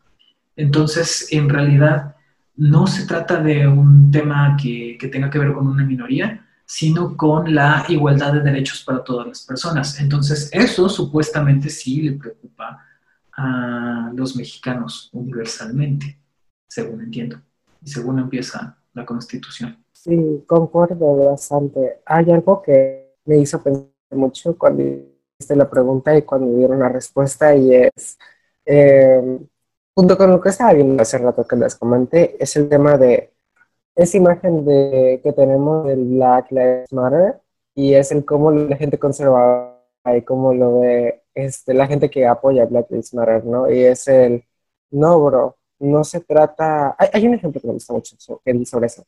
[0.55, 2.15] Entonces, en realidad,
[2.55, 7.53] no se trata de un tema que, tenga que ver con una minoría, sino con
[7.53, 9.99] la igualdad de derechos para todas las personas.
[9.99, 12.85] Entonces, eso supuestamente sí le preocupa
[13.35, 16.19] a los mexicanos universalmente,
[16.67, 17.41] según entiendo,
[17.81, 19.83] y según empieza la Constitución.
[19.91, 22.01] Sí, concuerdo bastante.
[22.05, 24.83] Hay algo que me hizo pensar mucho cuando
[25.49, 28.17] la pregunta y cuando dieron la respuesta y es,
[28.65, 29.39] eh,
[29.95, 33.33] junto con lo que estaba viendo hace rato que les comenté, es el tema de
[33.95, 37.39] esa imagen de, que tenemos del Black Lives Matter
[37.75, 39.77] y es el cómo la gente conservadora
[40.15, 43.69] y cómo lo ve este, la gente que apoya Black Lives Matter, ¿no?
[43.71, 44.43] Y es el
[44.91, 49.05] no, bro, no se trata, hay, hay un ejemplo que me gusta mucho sobre eso.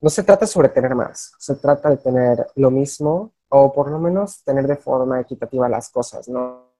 [0.00, 3.98] No se trata sobre tener más, se trata de tener lo mismo o por lo
[4.00, 6.72] menos tener de forma equitativa las cosas, ¿no?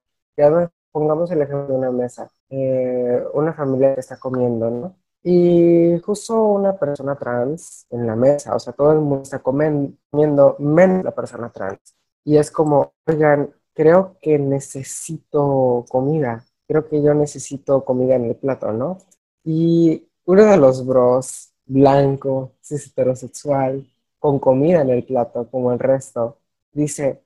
[0.90, 4.96] Pongamos el ejemplo de una mesa, eh, una familia que está comiendo, ¿no?
[5.22, 10.56] Y justo una persona trans en la mesa, o sea, todo el mundo está comiendo
[10.58, 11.94] menos la persona trans.
[12.24, 18.36] Y es como, oigan, creo que necesito comida, creo que yo necesito comida en el
[18.36, 18.98] plato, ¿no?
[19.44, 23.86] Y uno de los bros, blanco, cis heterosexual,
[24.18, 26.38] con comida en el plato, como el resto,
[26.74, 27.22] dice,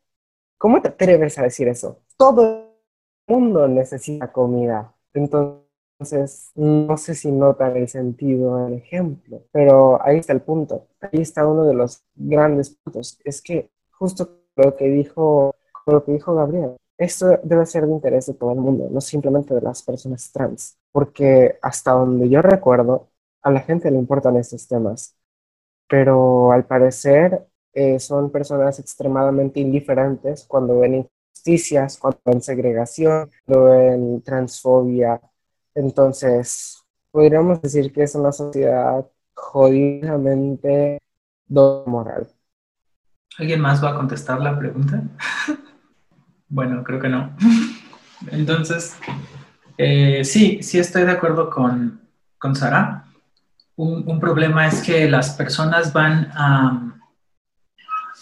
[0.59, 2.03] ¿cómo te atreves a decir eso?
[2.17, 2.73] Todo
[3.27, 4.95] el mundo necesita comida.
[5.15, 10.87] Entonces, no sé si notan el sentido del ejemplo, pero ahí está el punto.
[11.01, 13.19] Ahí está uno de los grandes puntos.
[13.25, 15.55] Es que justo lo que dijo,
[15.87, 19.55] lo que dijo Gabriel, esto debe ser de interés de todo el mundo, no simplemente
[19.55, 23.09] de las personas trans, porque hasta donde yo recuerdo,
[23.43, 25.17] a la gente le importan estos temas,
[25.89, 27.47] pero al parecer
[27.79, 35.21] eh, son personas extremadamente indiferentes cuando ven injusticias, cuando ven segregación, cuando ven transfobia.
[35.77, 40.99] Entonces, podríamos decir que es una sociedad jodidamente
[41.49, 42.27] moral.
[43.39, 45.05] ¿Alguien más va a contestar la pregunta?
[46.49, 47.37] bueno, creo que no.
[48.33, 48.97] Entonces,
[49.77, 52.01] eh, sí, sí estoy de acuerdo con,
[52.39, 53.05] con Sara.
[53.77, 56.98] Un, problema es que las personas van a,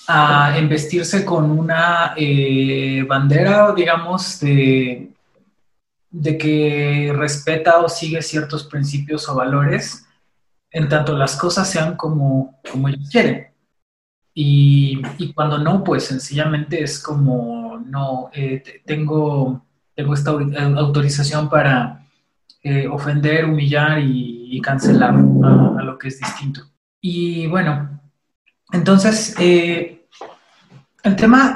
[0.09, 5.13] a investirse con una eh, bandera, digamos, de,
[6.39, 10.07] que respeta o sigue ciertos principios o valores,
[10.71, 13.49] en tanto las cosas sean como, como ellos quieren.
[14.35, 15.03] Y,
[15.33, 22.07] cuando no, pues sencillamente es como, no, eh, tengo, tengo esta autorización para
[22.63, 26.63] eh, ofender, humillar y, cancelar a, lo que es distinto.
[27.01, 28.01] Y bueno,
[28.73, 29.35] entonces,
[31.07, 31.55] el tema,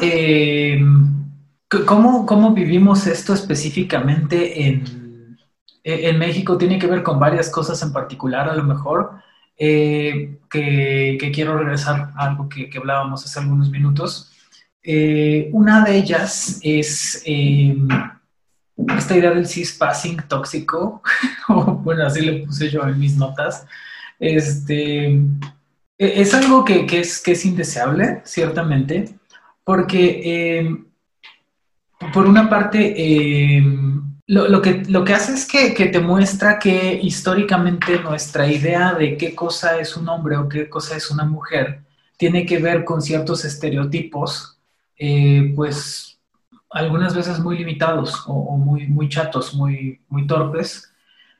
[1.86, 5.36] ¿cómo, ¿cómo, vivimos esto específicamente en,
[5.84, 6.57] en México?
[6.57, 9.20] Tiene que ver con varias cosas en particular, a lo mejor.
[9.62, 14.32] Eh, que, quiero regresar a algo que, hablábamos hace algunos minutos.
[14.82, 17.22] Eh, una de ellas es
[18.96, 21.03] esta idea del cis-passing tóxico,
[21.82, 23.66] bueno, así le puse yo en mis notas.
[24.18, 25.18] Este, e,
[25.98, 29.20] es algo que, es, que es indeseable, ciertamente,
[29.65, 30.87] porque em,
[32.13, 32.95] por una parte,
[33.57, 39.17] em, lo, que, lo que hace es que, te muestra que históricamente nuestra idea de
[39.17, 41.83] qué cosa es un hombre o qué cosa es una mujer
[42.21, 44.59] tiene que ver con ciertos estereotipos,
[44.99, 46.21] eh, pues
[46.69, 50.93] algunas veces muy limitados o, muy, muy chatos, muy, muy torpes,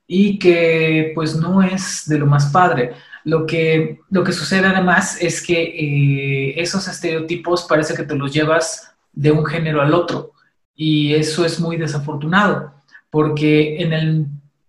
[0.07, 2.95] y que pues no es de lo más padre.
[3.25, 8.33] Lo que, lo que sucede además es que eh, esos estereotipos parece que te los
[8.33, 10.33] llevas de un género al otro,
[10.75, 12.73] y eso es muy desafortunado
[13.11, 14.27] porque en el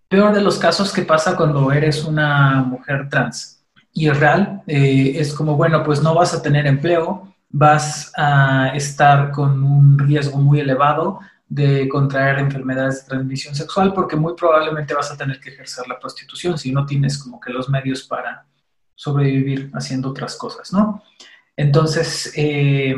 [0.08, 3.64] peor de los casos, ¿qué pasa cuando eres una mujer trans?
[3.94, 8.72] Y es real, eh, es como, bueno, pues no vas a tener empleo, vas a
[8.74, 11.20] estar con un riesgo muy elevado
[11.54, 15.98] de contraer enfermedades de transmisión sexual porque muy probablemente vas a tener que ejercer la
[15.98, 18.46] prostitución si no tienes como que los medios para
[18.94, 21.02] sobrevivir haciendo otras cosas, ¿no?
[21.56, 22.94] Entonces, eh,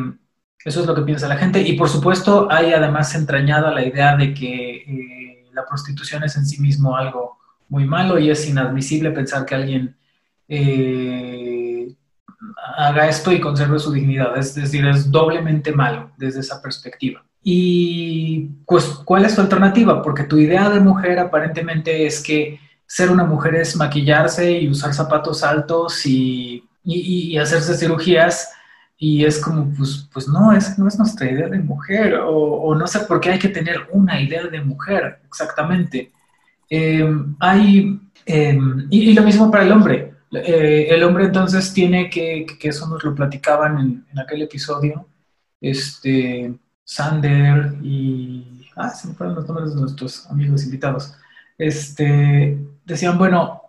[0.64, 4.16] eso es lo que piensa la gente y por supuesto hay además entrañada la idea
[4.16, 4.76] de que...
[4.76, 5.24] Eh,
[5.54, 7.38] la prostitución es en sí mismo algo
[7.68, 9.96] muy malo y es inadmisible pensar que alguien
[10.48, 11.94] eh,
[12.76, 14.36] haga esto y conserve su dignidad.
[14.36, 17.24] Es decir, es doblemente malo desde esa perspectiva.
[17.44, 20.02] Y pues, ¿cuál es tu alternativa?
[20.02, 24.94] Porque tu idea de mujer aparentemente es que ser una mujer es maquillarse y usar
[24.94, 28.48] zapatos altos y, y hacerse cirugías
[28.96, 32.86] y es como, pues, pues no, es, no es nuestra idea de mujer, o, no
[32.86, 36.12] sé por qué hay que tener una idea de mujer, exactamente.
[36.70, 40.14] Em, hay, em, y, lo mismo para el hombre.
[40.32, 45.06] Eh, el hombre entonces tiene que, que eso nos lo platicaban en, en, aquel episodio,
[45.60, 46.54] este,
[46.84, 51.14] Sander y, ah, se me fueron los nombres de nuestros amigos invitados,
[51.58, 53.64] este, decían, bueno,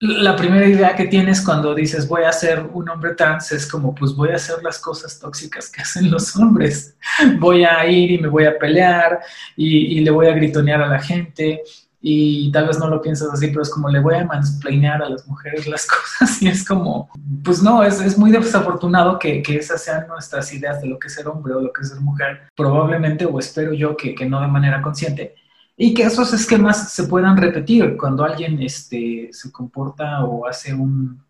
[0.00, 3.94] la primera idea que tienes cuando dices voy a ser un hombre trans es como
[3.96, 6.96] pues voy a hacer las cosas tóxicas que hacen los hombres.
[7.40, 9.20] Voy a ir y me voy a pelear
[9.56, 11.62] y, le voy a gritonear a la gente
[12.00, 15.08] y tal vez no lo piensas así, pero es como le voy a mansplainear a
[15.08, 15.86] las mujeres las
[16.20, 17.10] cosas y es como,
[17.44, 21.08] pues no, es, es muy desafortunado que, que, esas sean nuestras ideas de lo que
[21.08, 24.26] es ser hombre o lo que es ser mujer, probablemente o espero yo que, que
[24.26, 25.34] no de manera consciente.
[25.76, 31.22] y que esos esquemas se puedan repetir cuando alguien este, se comporta o hace un,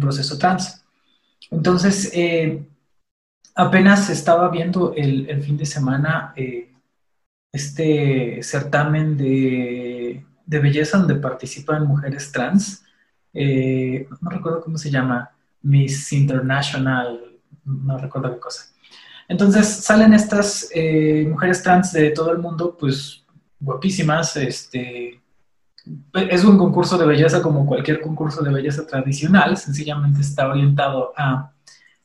[0.00, 0.84] proceso trans.
[1.50, 2.62] Entonces, eh,
[3.54, 6.70] apenas estaba viendo el, fin de semana eh,
[7.52, 9.89] este certamen de,
[10.58, 12.84] belleza donde participan mujeres trans.
[13.32, 15.30] Eh, no recuerdo cómo se llama,
[15.62, 17.20] Miss International,
[17.64, 18.64] no recuerdo qué cosa.
[19.28, 20.70] Entonces salen estas
[21.28, 23.24] mujeres trans de todo el mundo, pues
[23.60, 24.36] guapísimas.
[24.36, 25.20] Este,
[26.14, 31.52] es un concurso de belleza como cualquier concurso de belleza tradicional, sencillamente está orientado a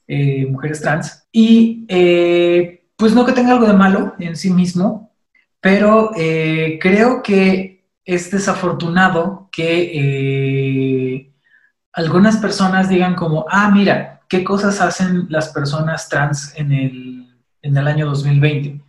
[0.07, 1.27] eh, mujeres trans.
[1.31, 5.11] Y eh, pues no que tenga algo de malo en sí mismo,
[5.59, 7.74] pero eh, creo que
[8.05, 11.33] es desafortunado que
[11.91, 17.77] algunas personas digan como, ah, mira, ¿qué cosas hacen las personas trans en el, en
[17.77, 18.85] el año 2020?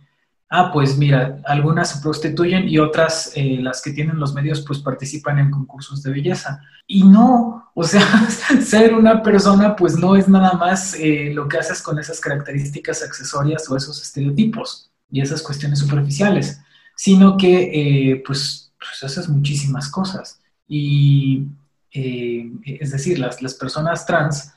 [0.49, 4.79] ah, pues mira, algunas se prostituyen y otras, eh, las que tienen los medios, pues
[4.79, 6.61] participan en concursos de belleza.
[6.85, 8.01] Y no, o sea,
[8.61, 13.03] ser una persona, pues no es nada más eh, lo que haces con esas características
[13.03, 16.61] accesorias o esos estereotipos y esas cuestiones superficiales,
[16.95, 20.41] sino que, eh, pues, pues, haces muchísimas cosas.
[20.67, 21.47] Y,
[21.91, 24.53] es decir, las, las personas trans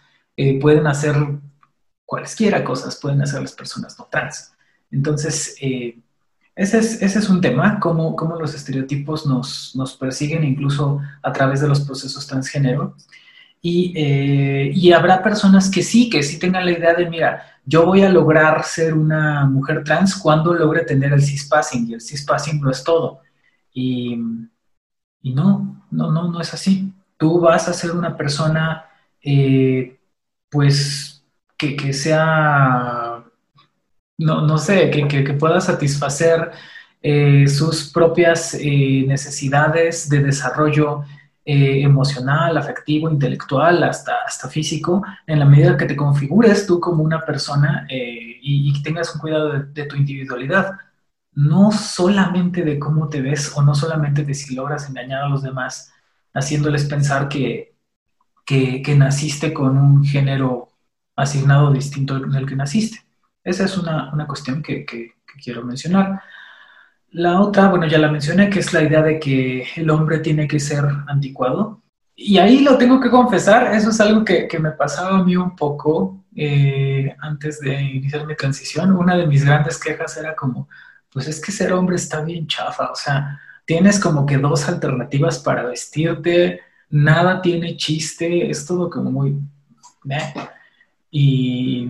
[0.61, 1.17] pueden hacer
[2.11, 4.53] cualesquiera cosas, pueden hacer las personas no trans.
[4.91, 5.97] Entonces, eh,
[6.57, 11.81] ese, es, un tema, cómo, cómo los estereotipos nos, persiguen incluso a través de los
[11.83, 12.97] procesos transgénero.
[13.63, 18.03] Eh, y, habrá personas que sí, que sí tengan la idea de, mira, yo voy
[18.03, 22.73] a lograr ser una mujer trans cuando logre tener el cispassing, y el cispassing lo
[22.73, 23.21] es todo.
[23.73, 24.17] Y,
[25.23, 26.93] no, no, no, no es así.
[27.17, 28.87] Tú vas a ser una persona,
[29.23, 29.99] eh,
[30.51, 31.25] pues,
[31.57, 33.25] que, que sea
[34.21, 36.51] no, no sé, que, pueda satisfacer
[37.03, 41.03] eh, sus propias eh, necesidades de desarrollo
[41.45, 47.03] eh, emocional, afectivo, intelectual, hasta, hasta físico, en la medida que te configures tú como
[47.03, 50.75] una persona y, que tengas un cuidado de, tu individualidad,
[51.33, 55.43] no solamente de cómo te ves o no solamente de si logras engañar a los
[55.43, 55.93] demás,
[56.35, 57.77] haciéndoles pensar que,
[58.45, 60.71] que naciste con un género
[61.17, 63.11] asignado distinto en el que naciste.
[63.45, 64.85] Esa es una, cuestión que,
[65.43, 66.21] quiero mencionar.
[67.13, 70.47] La otra, bueno, ya la mencioné, que es la idea de que el hombre tiene
[70.47, 71.83] que ser anticuado.
[72.15, 75.57] Y ahí lo tengo que confesar, eso es algo que, me pasaba a mí un
[75.57, 78.93] poco eh, antes de iniciar mi transición.
[78.93, 80.69] Una de mis grandes quejas era como,
[81.13, 85.39] pues es que ser hombre está bien chafa, o sea, tienes como que dos alternativas
[85.39, 89.39] para vestirte, nada tiene chiste, es todo como muy...
[91.11, 91.89] Y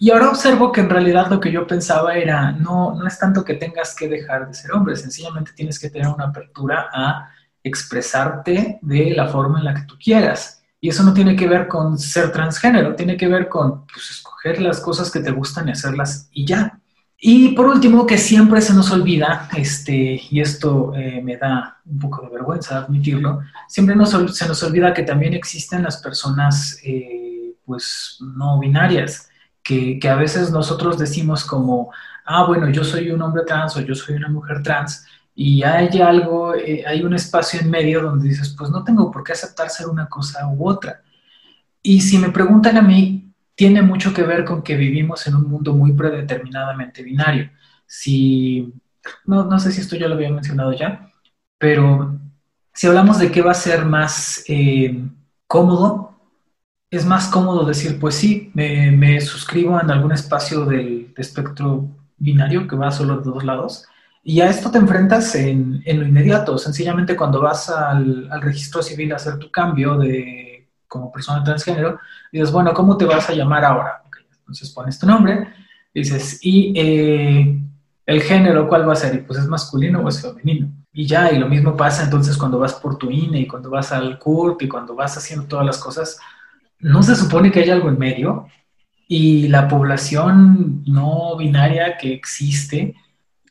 [0.00, 3.44] y ahora observo que en realidad lo que yo pensaba era, no, no es tanto
[3.44, 7.30] que tengas que dejar de ser hombre, sencillamente tienes que tener una apertura a
[7.64, 10.62] expresarte de la forma en la que tú quieras.
[10.80, 14.62] Y eso no tiene que ver con ser transgénero, tiene que ver con pues, escoger
[14.62, 16.77] las cosas que te gustan y hacerlas y ya.
[17.20, 21.98] Y por último, que siempre se nos olvida, este, y esto eh, me da un
[21.98, 28.18] poco de vergüenza admitirlo, siempre se nos olvida que también existen las personas eh, pues
[28.20, 29.28] no binarias
[29.68, 31.92] que, a veces nosotros decimos como,
[32.24, 35.04] ah, bueno, yo soy un hombre trans o yo soy una mujer trans,
[35.34, 39.22] y hay algo, eh, hay un espacio en medio donde dices, pues no tengo por
[39.22, 41.02] qué aceptar ser una cosa u otra.
[41.82, 43.27] Y si me preguntan a mí,
[43.58, 47.50] tiene mucho que ver con que vivimos en un mundo muy predeterminadamente binario.
[47.88, 48.72] Si,
[49.26, 51.10] no, no sé si esto ya lo había mencionado ya,
[51.58, 52.20] pero
[52.72, 55.02] si hablamos de qué va a ser más eh,
[55.48, 56.20] cómodo,
[56.88, 62.76] es más cómodo decir, pues sí, me, suscribo en algún espacio del espectro binario que
[62.76, 63.86] va solo de dos lados.
[64.22, 66.58] Y a esto te enfrentas en, lo inmediato.
[66.58, 70.47] Sencillamente cuando vas al, registro civil a hacer tu cambio de
[70.88, 72.00] como persona transgénero,
[72.32, 74.02] dices, bueno, ¿cómo te vas a llamar ahora?
[74.48, 75.46] entonces pones tu nombre,
[75.94, 77.60] dices, ¿y eh,
[78.06, 79.26] el género cuál va a ser?
[79.26, 80.72] Pues es masculino o es femenino.
[80.90, 83.92] Y ya, y lo mismo pasa entonces cuando vas por tu INE y cuando vas
[83.92, 86.18] al CURP y cuando vas haciendo todas las cosas,
[86.80, 88.48] no se supone que hay algo en medio
[89.06, 92.94] y la población no binaria que existe,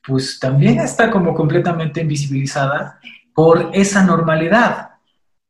[0.05, 2.99] pues también está como completamente invisibilizada
[3.35, 4.86] por esa normalidad.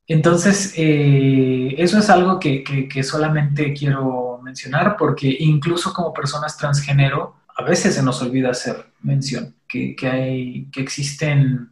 [0.07, 2.63] Entonces, eh, eso es algo que,
[3.03, 9.55] solamente quiero mencionar porque incluso como personas transgénero, a veces se nos olvida hacer mención
[9.67, 11.71] que, hay, que, existen,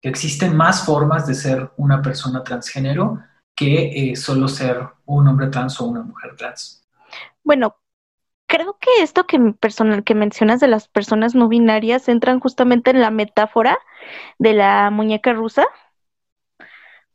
[0.00, 3.20] que existen más formas de ser una persona transgénero
[3.56, 6.86] que eh, solo ser un hombre trans o una mujer trans.
[7.42, 7.76] Bueno,
[8.46, 13.00] creo que esto que, personal, que mencionas de las personas no binarias entran justamente en
[13.00, 13.78] la metáfora
[14.38, 15.66] de la muñeca rusa,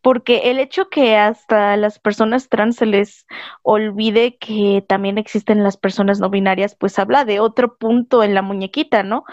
[0.01, 3.25] porque el hecho que hasta las personas trans se les
[3.63, 8.41] olvide que también existen las personas no binarias, pues habla de otro punto en la
[8.41, 9.25] muñequita, ¿no?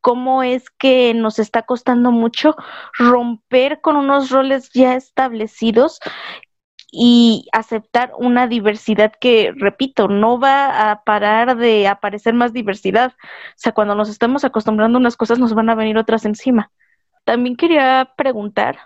[0.00, 2.56] Cómo es que nos está costando mucho
[2.98, 6.00] romper con unos roles ya establecidos
[6.96, 13.12] y aceptar una diversidad que, repito, no va a parar de aparecer más diversidad.
[13.12, 16.70] O sea, cuando nos estamos acostumbrando a unas cosas, nos van a venir otras encima.
[17.24, 18.78] También quería preguntar,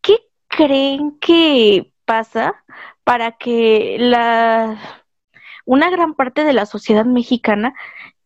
[0.00, 0.18] ¿qué
[0.56, 2.54] creen que pasa
[3.04, 4.78] para que la
[5.66, 7.74] una gran parte de la sociedad mexicana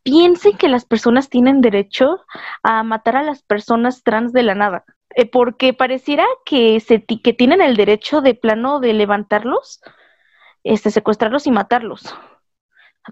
[0.02, 2.24] piense que las personas tienen derecho
[2.62, 4.84] a matar a las personas trans de la nada?
[5.14, 9.80] Eh, porque pareciera que, se que tienen el derecho de plano de levantarlos,
[10.64, 12.14] este, secuestrarlos y matarlos.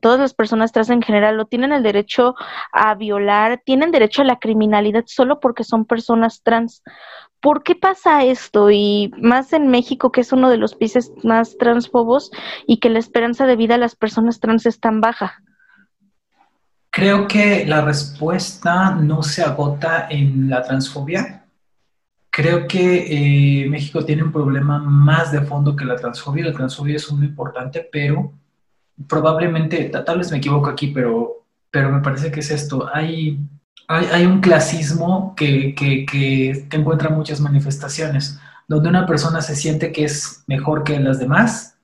[0.01, 2.35] Todas las personas trans en general lo tienen el derecho
[2.73, 6.83] a violar, tienen derecho a la criminalidad solo porque son personas trans.
[7.41, 8.71] ¿Por qué pasa esto?
[8.71, 12.31] Y más en México, que es uno de los países más transfobos
[12.67, 15.43] y que la esperanza de vida de las personas trans es tan baja.
[16.91, 21.47] Creo que la respuesta no se agota en la transfobia,
[22.37, 26.45] Creo que eh, México tiene un problema más de fondo que la transfobia.
[26.45, 28.31] La transfobia es muy importante, pero
[29.09, 32.89] probablemente, tal vez me equivoco aquí, pero, pero me parece que es esto.
[32.93, 33.39] Hay,
[33.89, 40.05] hay, un clasismo que, que, que, encuentra muchas manifestaciones, donde una persona se siente que
[40.05, 41.77] es mejor que las demás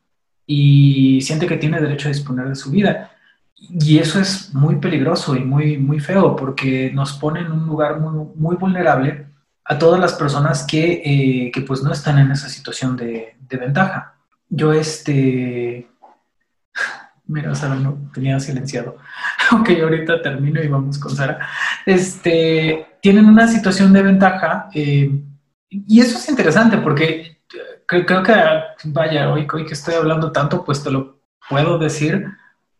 [0.46, 3.12] y siente que tiene derecho a disponer de su vida.
[3.54, 8.00] Y eso es muy peligroso y muy, muy feo porque nos pone en un lugar
[8.00, 9.26] muy, muy vulnerable
[9.64, 13.56] a todas las personas que, eh, que, pues no están en esa situación de, de
[13.56, 14.16] ventaja.
[14.48, 15.91] Yo este...
[17.32, 18.98] Mira, Sara no tenía silenciado.
[19.52, 21.38] ok, ahorita termino y vamos con Sara.
[21.86, 25.10] Este, tienen una situación de ventaja eh,
[25.70, 27.40] y eso es interesante porque
[27.86, 28.34] creo, creo, que,
[28.84, 32.26] vaya, hoy, que estoy hablando tanto, pues te lo puedo decir.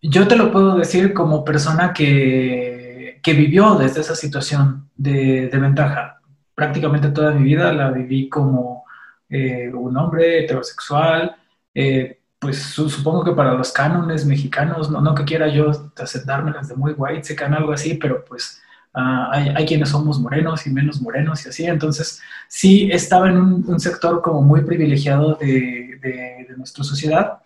[0.03, 5.59] Yo te lo puedo decir como persona que, que vivió desde esa situación de, de
[5.59, 6.22] ventaja
[6.55, 8.84] prácticamente toda mi vida la viví como
[9.28, 11.34] eh, un hombre heterosexual,
[11.74, 16.74] eh, pues supongo que para los cánones mexicanos, no, no que quiera yo las de
[16.74, 18.61] muy white, se can algo así, pero pues
[18.95, 23.78] ah, hay, quienes somos morenos y menos morenos y así, entonces sí estaba en un,
[23.78, 27.38] sector como muy privilegiado de, de, nuestra sociedad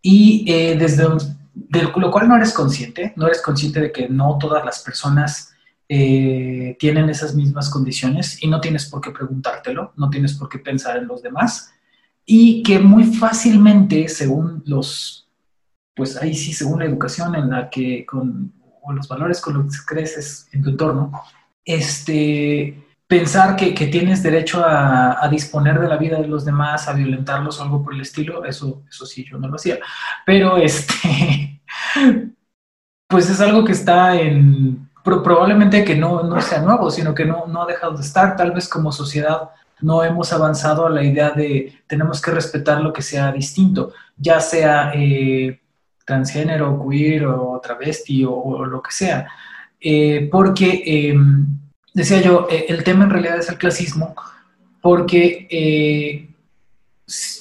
[0.00, 1.06] y eh, desde
[1.54, 5.52] de lo cual no eres consciente, no eres consciente de que no todas las personas
[5.86, 10.58] eh, tienen esas mismas condiciones y no tienes por qué preguntártelo, no tienes por qué
[10.58, 11.74] pensar en los demás
[12.32, 15.28] y que muy fácilmente, según los,
[15.96, 18.52] pues ahí sí, según la educación en la que, con,
[18.82, 21.10] o los valores con los que creces en tu entorno,
[21.64, 26.92] este, pensar que, que tienes derecho a, disponer de la vida de los demás, a
[26.92, 29.80] violentarlos o algo por el estilo, eso, eso sí, yo no lo hacía.
[30.24, 31.60] Pero este,
[33.08, 37.48] pues es algo que está en, probablemente que no, no sea nuevo, sino que no,
[37.48, 38.36] no ha dejado de estar.
[38.36, 39.50] Tal vez como sociedad
[39.82, 44.40] no hemos avanzado a la idea de tenemos que respetar lo que sea distinto, ya
[44.40, 45.60] sea eh,
[46.04, 49.28] transgénero, queer o travesti o, lo que sea.
[49.80, 51.46] Eh, porque, em,
[51.94, 54.14] decía yo, eh, el tema en realidad es el clasismo,
[54.80, 56.26] porque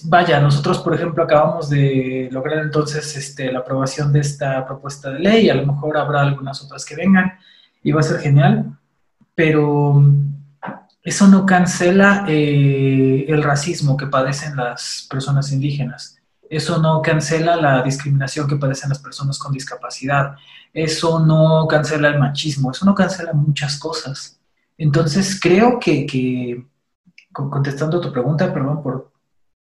[0.05, 5.19] vaya, nosotros, por ejemplo, acabamos de lograr entonces este, la aprobación de esta propuesta de
[5.19, 7.33] ley, a lo mejor habrá algunas otras que vengan
[7.83, 8.77] y va a ser genial,
[9.35, 10.03] pero
[11.09, 16.19] eso no cancela eh, el racismo que padecen las personas indígenas.
[16.47, 20.35] Eso no cancela la discriminación que padecen las personas con discapacidad.
[20.71, 22.69] Eso no cancela el machismo.
[22.69, 24.39] Eso no cancela muchas cosas.
[24.77, 26.63] Entonces, creo que, que
[27.31, 29.11] contestando tu pregunta, perdón por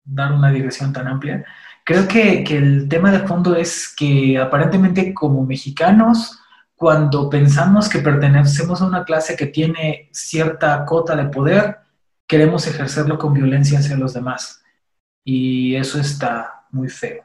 [0.06, 1.44] dar una dirección tan amplia,
[1.84, 6.40] creo que, el tema de fondo es que aparentemente como mexicanos,
[6.76, 11.78] cuando pensamos que pertenecemos a una clase que tiene cierta cota de poder,
[12.28, 14.64] queremos ejercerlo con violencia hacia los demás.
[15.24, 17.24] Y eso está muy feo.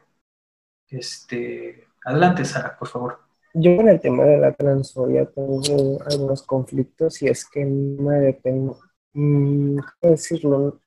[0.89, 3.19] Este, adelante, Sara, por favor.
[3.53, 8.79] Yo en el tema de la transfobia tengo algunos conflictos y es que me dependo,
[9.13, 10.81] mm, ¿cómo decirlo?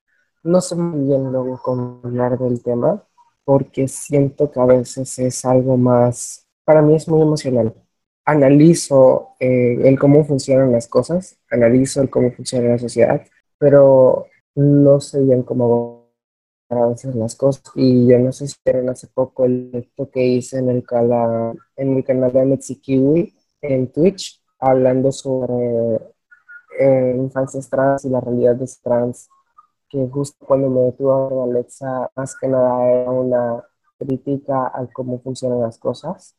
[0.44, 3.02] no sé muy bien luego cómo hablar del tema,
[3.46, 7.74] porque siento que a veces es algo más, para mí es muy emocional.
[8.26, 13.22] Analizo eh, el cómo funcionan las cosas, analizo el cómo funciona la sociedad,
[13.58, 16.04] pero no sé bien cómo
[16.70, 17.64] a veces las cosas.
[17.76, 21.54] Y yo no sé si vieron hace poco el directo que hice en el, cala,
[21.76, 26.00] en el canal de Mexikiwi en Twitch, hablando sobre
[26.80, 29.30] eh, infancias trans y la realidad de trans,
[29.90, 33.64] que justo cuando me detuvo Alexa, más que nada era una
[33.98, 36.36] crítica a cómo funcionan las cosas,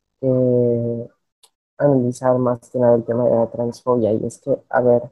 [1.78, 4.12] analizar más que nada el tema de la transfobia.
[4.12, 5.02] Y es que, a ver,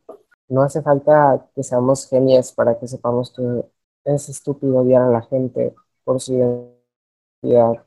[0.49, 3.65] no hace falta que seamos genios para que sepamos que
[4.05, 5.75] es estúpido odiar a la gente
[6.05, 7.85] por su identidad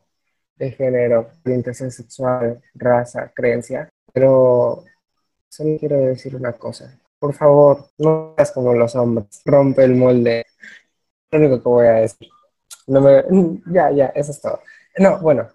[0.55, 4.83] de género, orientación sexual, raza, creencia, pero
[5.49, 6.97] solo quiero decir una cosa.
[7.19, 10.45] Por favor, no seas como los hombres, rompe el molde.
[11.31, 12.29] Lo único que voy a decir.
[12.87, 13.23] No me...
[13.67, 14.59] Ya, ya, eso es todo.
[14.97, 15.49] No, bueno,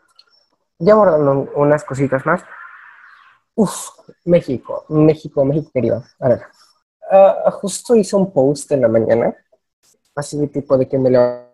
[0.79, 2.43] ya abordando unas cositas más.
[3.55, 3.91] Uf,
[4.25, 6.03] México, México, México querido.
[6.19, 6.43] A ver,
[7.13, 9.35] uh, justo hice un post en la mañana
[10.15, 11.51] así de tipo de que me lo...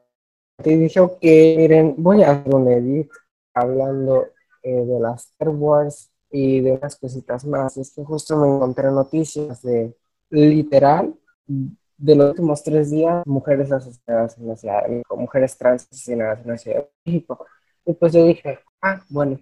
[0.64, 3.10] Y dije, ok, miren, voy a hacer un edit
[3.54, 4.26] hablando
[4.62, 7.76] eh, de las Star Wars y de unas cositas más.
[7.76, 9.94] Es que justo me encontré noticias de
[10.30, 11.14] literal
[11.46, 16.40] de los últimos tres días, mujeres asesinadas en la Ciudad de México, mujeres trans asesinadas
[16.40, 17.46] en la Ciudad de México.
[17.84, 19.38] Y pues yo dije, ah, bueno,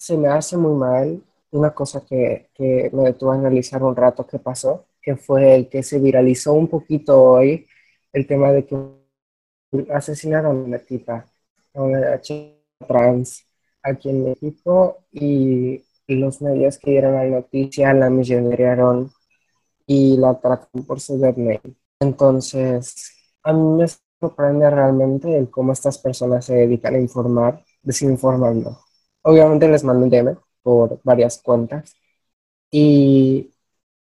[0.00, 1.22] se me hace muy mal
[1.52, 5.68] una cosa que, que me detuvo a analizar un rato qué pasó que fue el
[5.68, 7.66] que se viralizó un poquito hoy,
[8.12, 8.76] el tema de que
[9.92, 11.26] asesinaron a una tipa,
[11.74, 12.56] a una chica
[12.86, 13.44] trans
[13.82, 19.10] aquí en México y los medios que dieron la noticia la millonariaron
[19.86, 21.60] y la trataron por su name.
[22.00, 23.12] Entonces,
[23.42, 23.86] a mí me
[24.20, 28.78] sorprende realmente el cómo estas personas se dedican a informar desinformando.
[29.22, 31.94] Obviamente les mando un DM por varias cuentas
[32.70, 33.50] y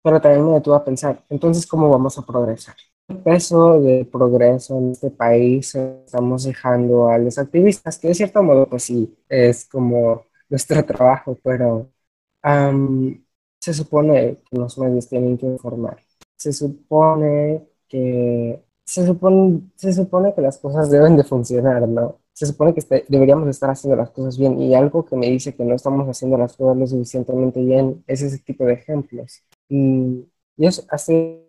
[0.02, 2.76] pero también me detuvo a pensar, entonces, ¿cómo vamos a progresar?
[3.08, 8.42] El peso de progreso en este país estamos dejando a los activistas, que de cierto
[8.44, 11.90] modo, pues sí, es como nuestro trabajo, pero
[13.60, 15.98] se supone que los medios tienen que informar.
[16.36, 22.20] Se supone que se supone, se supone que las cosas deben de funcionar, ¿no?
[22.40, 25.66] Se supone que deberíamos estar haciendo las cosas bien y algo que me dice que
[25.66, 29.44] no estamos haciendo las cosas lo suficientemente bien es ese tipo de ejemplos.
[29.68, 30.26] Y,
[30.56, 31.46] es así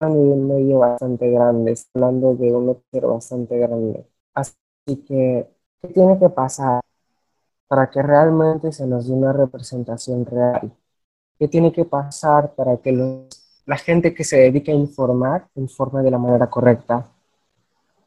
[0.00, 4.06] nivel medio bastante grande, hablando de un noticiero bastante grande.
[4.32, 4.54] Así
[5.04, 5.48] que,
[5.82, 6.80] ¿qué tiene que pasar
[7.66, 10.72] para que realmente se nos dé una representación real?
[11.40, 12.92] ¿Qué tiene que pasar para que
[13.66, 17.10] la gente que se dedique a informar informe de la manera correcta?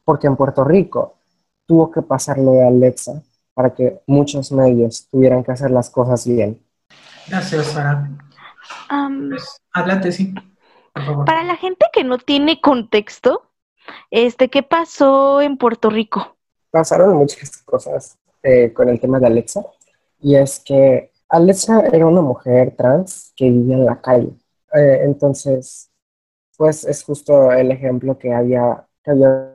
[0.06, 1.16] Porque en Puerto Rico
[1.65, 3.22] tuvo que pasarlo de Alexa
[3.53, 6.61] para que muchos medios tuvieran que hacer las cosas bien.
[7.27, 8.10] Gracias, Sara.
[9.73, 10.34] Adelante, sí.
[11.26, 13.49] Para la gente que no tiene contexto,
[14.11, 16.35] este, ¿qué pasó en Puerto Rico?
[16.72, 19.64] Pasaron muchas cosas eh, con el tema de Alexa.
[20.19, 24.30] Y es que Alexa era una mujer trans que vivía en la calle.
[24.73, 25.90] Eh, entonces,
[26.57, 29.53] pues es justo el ejemplo que había, que había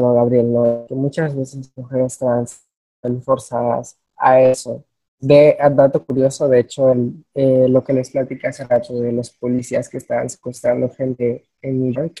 [0.00, 0.86] Gabriel, ¿no?
[0.88, 2.62] Que muchas veces mujeres trans
[2.96, 4.84] están forzadas a eso
[5.20, 6.92] de dato curioso, de hecho,
[7.34, 11.82] eh, lo que les platicé hace rato de los policías que estaban secuestrando gente en
[11.82, 12.20] New York,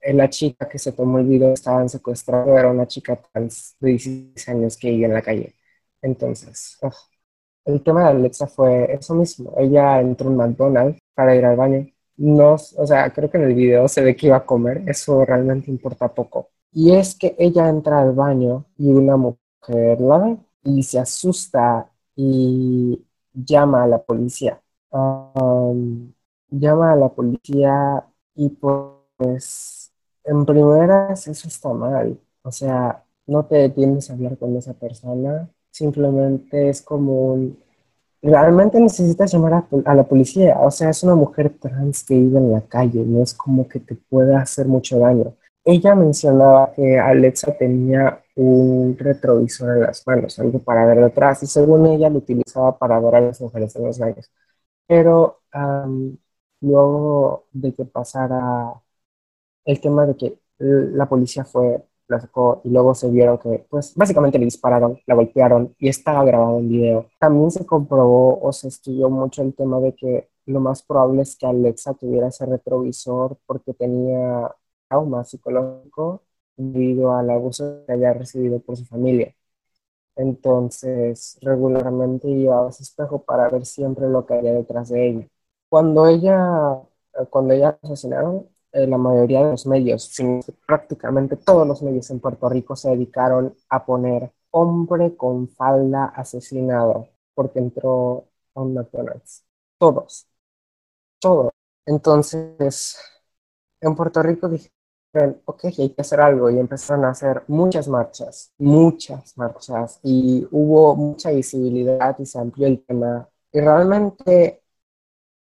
[0.00, 3.90] eh, la chica que se tomó el video estaban secuestrando era una chica trans de
[3.90, 5.54] 16 años que iba en la calle.
[6.02, 6.78] Entonces,
[7.64, 9.54] el tema de Alexa fue eso mismo.
[9.58, 11.86] Ella entró en McDonald's para ir al baño.
[12.16, 14.82] No, o sea, creo que en el video se ve que iba a comer.
[14.86, 16.50] Eso realmente importa poco.
[16.76, 21.90] Y es que ella entra al baño y una mujer la ve y se asusta
[22.14, 24.60] y llama a la policía.
[26.50, 28.04] llama a la policía
[28.34, 29.90] y pues
[30.24, 32.20] en primeras eso está mal.
[32.42, 37.38] O sea, no te detienes a hablar con esa persona, simplemente es como.
[38.22, 42.38] Realmente necesitas llamar a, a, la policía, o sea, es una mujer trans que vive
[42.38, 45.34] en la calle, no es como que te pueda hacer mucho daño.
[45.66, 51.46] Ella mencionaba que Alexa tenía un retrovisor en las manos, algo para ver detrás, y
[51.46, 54.30] según ella lo utilizaba para ver a las mujeres en los baños.
[54.86, 55.40] Pero
[56.60, 58.72] luego de que pasara
[59.64, 63.94] el tema de que la policía fue, la sacó y luego se vieron que, pues
[63.96, 67.06] básicamente le dispararon, la golpearon y estaba grabado en video.
[67.18, 71.36] También se comprobó o se estudió mucho el tema de que lo más probable es
[71.36, 74.50] que Alexa tuviera ese retrovisor porque tenía
[74.88, 76.22] trauma psicológico
[76.56, 79.34] debido al abuso que haya recibido por su familia.
[80.16, 85.28] Entonces, regularmente llevaba ese espejo para ver siempre lo que había detrás de ella.
[85.68, 86.80] Cuando ella,
[87.30, 90.14] cuando ella asesinaron, eh, la mayoría de los medios,
[90.66, 97.08] prácticamente todos los medios en Puerto Rico se dedicaron a poner hombre con falda asesinado
[97.34, 99.44] porque entró a un McDonald's.
[99.78, 100.26] Todos,
[101.20, 101.52] todos.
[101.86, 102.98] Entonces,
[103.80, 104.48] en Puerto Rico
[105.16, 110.46] dijeron, ok, hay que hacer algo y empezaron a hacer muchas marchas, muchas marchas y
[110.50, 113.28] hubo mucha visibilidad y se amplió el tema.
[113.52, 114.62] Y realmente,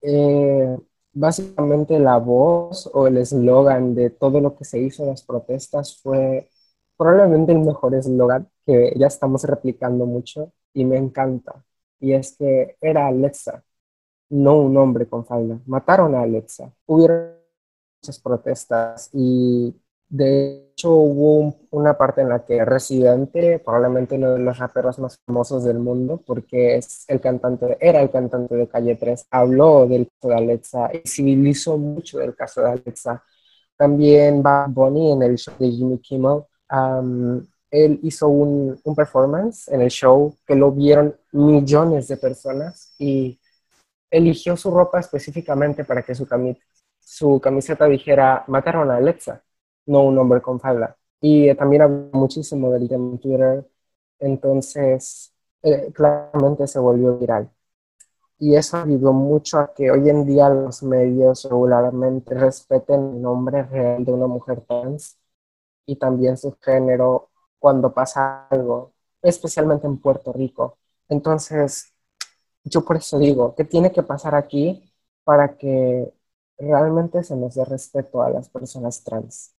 [0.02, 0.76] eh,
[1.12, 6.00] básicamente la voz o el eslogan de todo lo que se hizo en las protestas
[6.02, 6.50] fue
[6.96, 11.64] probablemente el mejor eslogan que ya estamos replicando mucho y me encanta.
[12.00, 13.64] Y es que era Alexa,
[14.30, 15.60] no un hombre con falda.
[15.66, 16.72] Mataron a Alexa.
[16.86, 17.43] Hubieron
[18.04, 19.74] muchas protestas y
[20.10, 25.18] de hecho hubo una parte en la que Residente, probablemente uno de los raperos más
[25.26, 30.06] famosos del mundo, porque es el cantante, era el cantante de Calle 3, habló del
[30.06, 33.22] caso de Alexa y civilizó mucho del caso de Alexa.
[33.76, 36.42] También Bad Bunny en el show de Jimmy Kimmel,
[37.70, 43.40] él hizo un, un performance en el show que lo vieron millones de personas y
[44.10, 46.26] eligió su ropa específicamente para que su,
[47.14, 49.44] su camiseta dijera mataron a Alexa,
[49.86, 50.96] no un hombre con falda.
[51.20, 53.70] Y también habló muchísimo del tema en Twitter,
[54.18, 55.32] entonces
[55.62, 57.50] eh, claramente se volvió viral.
[58.38, 63.62] Y eso ayudó mucho a que hoy en día los medios regularmente respeten el nombre
[63.64, 65.18] real de una mujer trans
[65.86, 68.92] y también su género cuando pasa algo,
[69.22, 70.78] especialmente en Puerto Rico.
[71.08, 71.94] Entonces,
[72.64, 74.92] yo por eso digo, ¿qué tiene que pasar aquí
[75.24, 76.12] para que
[76.58, 79.54] realmente se nos dé respeto a las personas trans?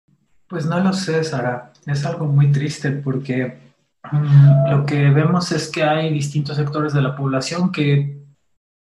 [0.47, 1.71] Pues no lo sé, Sara.
[1.85, 3.57] Es algo muy triste porque
[4.11, 8.19] mm, lo que vemos es que hay distintos sectores de la población que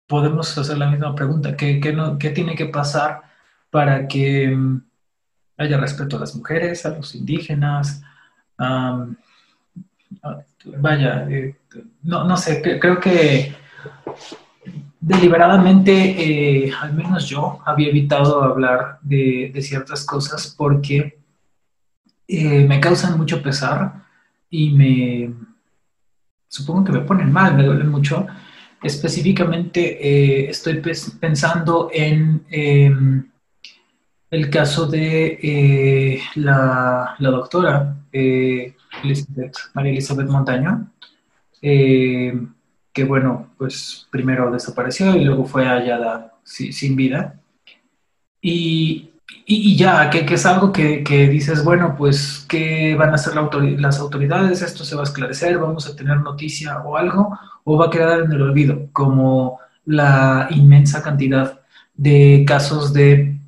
[0.07, 1.55] podemos hacer la misma pregunta.
[1.55, 1.79] ¿Qué,
[2.19, 3.21] qué tiene que pasar
[3.69, 4.81] para que mm,
[5.57, 8.01] haya respeto a las mujeres, a los indígenas?
[10.65, 11.55] vaya, eh,
[12.03, 13.53] no, no sé, creo que
[15.03, 21.19] deliberadamente, eh, al menos yo, había evitado hablar de, ciertas cosas porque
[22.25, 24.05] eh, me causan mucho pesar
[24.49, 25.33] y me,
[26.47, 28.25] supongo que me ponen mal, me duelen mucho.
[28.81, 30.81] Específicamente eh, estoy
[31.19, 33.29] pensando en em,
[34.29, 37.95] el caso de la, la, doctora
[39.73, 40.91] María Elizabeth Montaño
[42.93, 47.39] que bueno, pues primero desapareció y luego fue hallada sin vida.
[48.41, 49.11] Y,
[49.45, 53.99] y, ya, que, es algo que, que, dices, bueno, pues, ¿qué van a hacer las
[53.99, 54.61] autoridades?
[54.61, 55.57] ¿Esto se va a esclarecer?
[55.57, 57.37] ¿Vamos a tener noticia o algo?
[57.63, 58.89] ¿O va a quedar en el olvido?
[58.93, 61.61] Como la inmensa cantidad
[61.95, 63.39] de casos de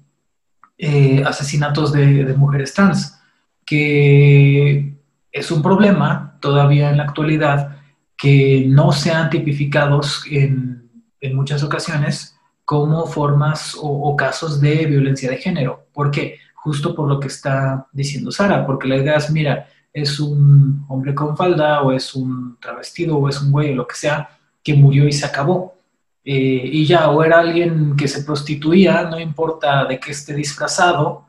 [0.77, 3.19] eh, asesinatos de mujeres trans,
[3.65, 4.95] que
[5.31, 7.75] es un problema todavía en la actualidad
[8.17, 10.89] que no sean tipificados en,
[11.19, 12.35] en muchas ocasiones
[12.65, 15.87] como formas o, casos de violencia de género.
[15.93, 16.39] ¿Por qué?
[16.55, 21.13] Justo por lo que está diciendo Sara, porque la idea es, mira, es un hombre
[21.13, 24.29] con falda o es un travestido o es un güey o lo que sea
[24.63, 25.75] que murió y se acabó.
[26.23, 31.27] Eh, y ya, o era alguien que se prostituía, no importa de qué esté disfrazado,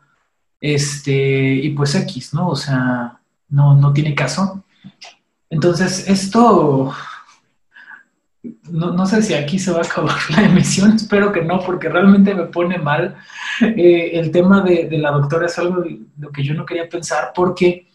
[0.59, 2.49] este, y pues X, ¿no?
[2.49, 4.65] O sea, no, no tiene caso.
[5.51, 6.93] Entonces, esto,
[8.71, 12.35] no, sé si aquí se va a acabar la emisión, espero que no, porque realmente
[12.35, 13.17] me pone mal.
[13.61, 17.33] Eh, el tema de, la doctora es algo de lo que yo no quería pensar,
[17.35, 17.89] porque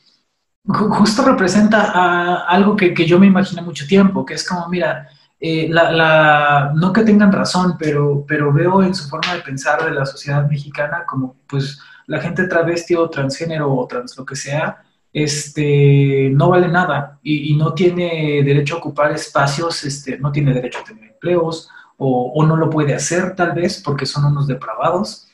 [0.66, 5.08] justo representa algo que, yo me imaginé mucho tiempo, que es como, mira,
[5.40, 9.92] eh, la, no que tengan razón, pero, pero veo en su forma de pensar de
[9.92, 14.84] la sociedad mexicana como, pues, la gente travesti o transgénero o trans lo que sea,
[15.14, 20.80] este, no vale nada y, no tiene derecho a ocupar espacios, este, no tiene derecho
[20.80, 25.28] a tener empleos o, no lo puede hacer tal vez porque son unos depravados.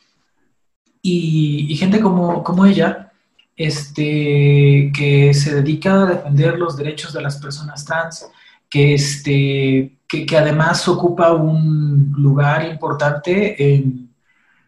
[1.02, 3.14] Y, gente como, como ella,
[3.56, 8.30] este, que se dedica a defender los derechos de las personas trans,
[8.70, 14.10] que, este, que, además ocupa un lugar importante en,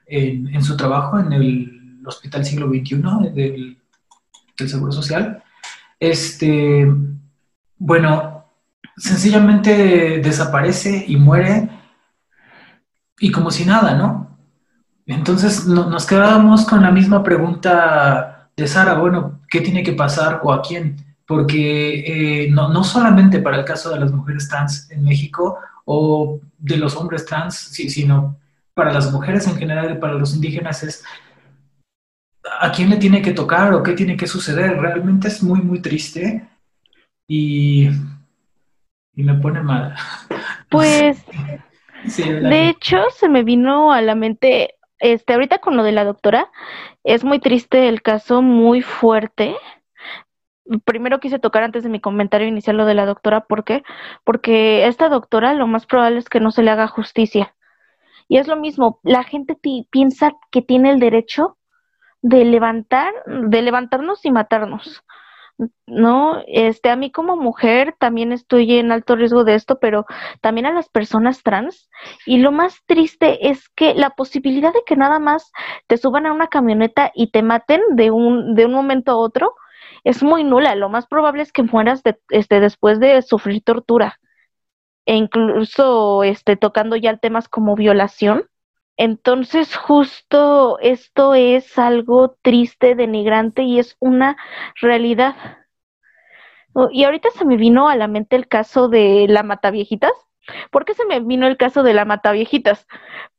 [0.05, 3.78] en, su trabajo en el Hospital Siglo XXI, del
[4.59, 5.43] del Seguro Social,
[5.99, 6.87] este,
[7.77, 8.45] bueno,
[8.97, 11.69] sencillamente desaparece y muere
[13.19, 14.37] y como si nada, ¿no?
[15.05, 20.53] Entonces nos quedábamos con la misma pregunta de Sara, bueno, ¿qué tiene que pasar o
[20.53, 20.97] a quién?
[21.25, 26.39] Porque eh, no, no, solamente para el caso de las mujeres trans en México o
[26.57, 28.37] de los hombres trans, sino
[28.73, 31.03] para las mujeres en general y para los indígenas es
[32.59, 34.77] a quién le tiene que tocar o qué tiene que suceder.
[34.77, 36.47] Realmente es muy, muy triste
[37.27, 37.87] y,
[39.15, 39.95] y me pone mal.
[40.69, 41.23] Pues,
[42.07, 46.05] Sí, de hecho, se me vino a la mente, este, ahorita con lo de la
[46.05, 46.49] doctora,
[47.03, 49.55] es muy triste el caso, muy fuerte.
[50.85, 53.83] Primero quise tocar antes de mi comentario inicial lo de la doctora, ¿por qué?
[54.23, 57.55] Porque esta doctora lo más probable es que no se le haga justicia.
[58.27, 59.57] Y es lo mismo, la gente
[59.89, 61.57] piensa que tiene el derecho
[62.21, 65.03] de levantar, de levantarnos y matarnos.
[65.85, 70.05] No, este, a mí como mujer también estoy en alto riesgo de esto, pero
[70.41, 71.89] también a las personas trans.
[72.25, 75.51] Y lo más triste es que la posibilidad de que nada más
[75.87, 79.53] te suban a una camioneta y te maten de un, de un momento a otro
[80.05, 80.75] es muy nula.
[80.75, 84.19] Lo más probable es que mueras de, este, después de sufrir tortura.
[85.05, 88.45] E incluso este, tocando ya temas como violación.
[88.99, 94.37] Entonces, justo esto es algo triste, denigrante y es una
[94.81, 95.35] realidad.
[96.73, 100.11] Oh, Y ahorita se me vino a la mente el caso de la Mataviejitas.
[100.71, 102.87] ¿Por qué se me vino el caso de la Mataviejitas?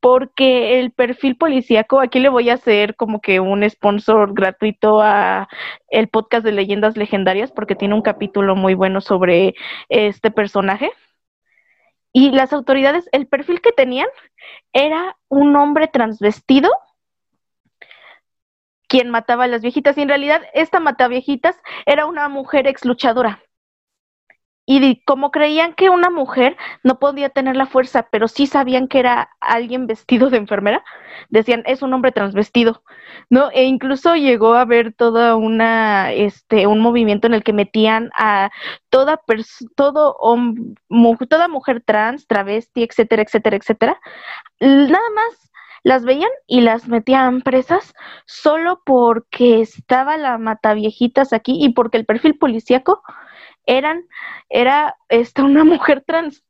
[0.00, 5.48] Porque el perfil policíaco, aquí le voy a hacer como que un sponsor gratuito a
[5.88, 9.54] el podcast de leyendas legendarias, porque tiene un capítulo muy bueno sobre
[9.88, 10.90] este personaje.
[12.12, 14.08] Y las autoridades, el perfil que tenían
[14.72, 16.70] era un hombre transvestido
[18.88, 19.96] quien mataba a las viejitas.
[19.96, 21.56] Y en realidad, esta mataviejitas
[21.86, 23.40] era una mujer ex luchadora.
[24.72, 29.00] Y como creían que una mujer no podía tener la fuerza, pero sí sabían que
[29.00, 30.84] era alguien vestido de enfermera,
[31.28, 32.84] decían, es un hombre transvestido,
[33.30, 33.50] ¿no?
[33.52, 38.50] E incluso llegó a haber toda una, este, un movimiento en el que metían a
[38.90, 40.16] toda, pers- todo
[40.88, 44.00] mu- toda mujer trans, travesti, etcétera, etcétera, etcétera.
[44.60, 45.50] Nada más
[45.82, 47.94] las veían y las metían presas
[48.26, 53.02] solo porque estaba la mataviejitas aquí y porque el perfil policíaco
[53.70, 54.04] eran,
[54.48, 56.44] era esta, una mujer trans,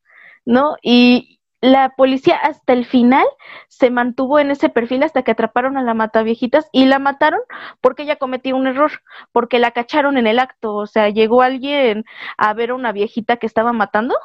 [0.45, 0.77] ¿no?
[0.83, 3.27] Y la policía hasta el final
[3.69, 7.41] se mantuvo en ese perfil hasta que atraparon a la mataviejitas y la mataron
[7.83, 8.93] porque ella cometió un error,
[9.33, 12.05] porque la cacharon en el acto, o sea, llegó alguien
[12.39, 14.17] a ver a una viejita que estaba matando,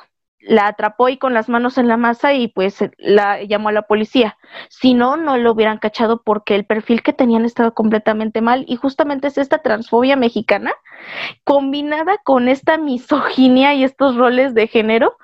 [0.47, 3.81] la atrapó y con las manos en la masa y pues la llamó a la
[3.83, 4.37] policía.
[4.69, 8.75] Si no, no lo hubieran cachado porque el perfil que tenían estaba completamente mal y
[8.75, 10.73] justamente es esta transfobia mexicana
[11.43, 15.17] combinada con esta misoginia y estos roles de género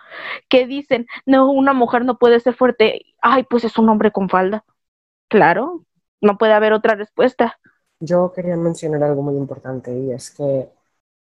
[0.50, 4.28] que dicen, no, una mujer no puede ser fuerte, ay, pues es un hombre con
[4.28, 4.66] falda.
[5.30, 5.86] Claro,
[6.20, 7.60] no puede haber otra respuesta.
[8.00, 10.68] Yo quería mencionar algo muy importante y es que,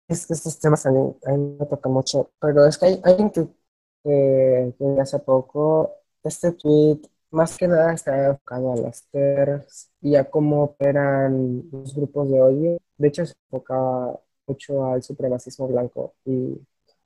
[0.06, 3.16] es que estos temas a mí, a me tocan mucho, pero es que hay, hay
[3.18, 3.32] un
[4.02, 7.00] tweet que, hace poco, este tweet
[7.30, 12.40] más que nada está enfocado a las TERFs y a cómo operan los grupos de
[12.40, 12.78] odio.
[12.96, 16.58] De hecho, se enfocaba mucho al supremacismo blanco y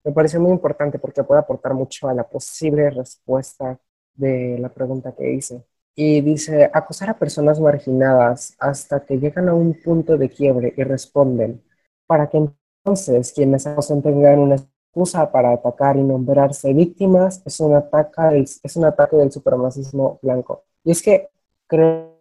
[0.05, 3.79] me pareció muy importante porque puede aportar mucho a la posible respuesta
[4.15, 5.65] de la pregunta que hice.
[5.95, 10.83] Y dice, acosar a personas marginadas hasta que llegan a un punto de quiebre y
[10.85, 11.63] responden,
[12.07, 12.39] para que
[12.85, 14.57] entonces quienes acosen tengan una
[14.93, 20.19] excusa para atacar y nombrarse víctimas, es un ataque del, es un ataque del supremacismo
[20.23, 20.65] blanco.
[20.85, 21.31] Y es que
[21.67, 22.13] creo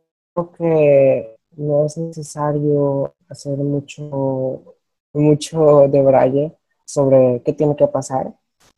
[0.58, 4.76] que no es necesario hacer mucho,
[5.14, 8.34] mucho de braille sobre qué tiene que pasar,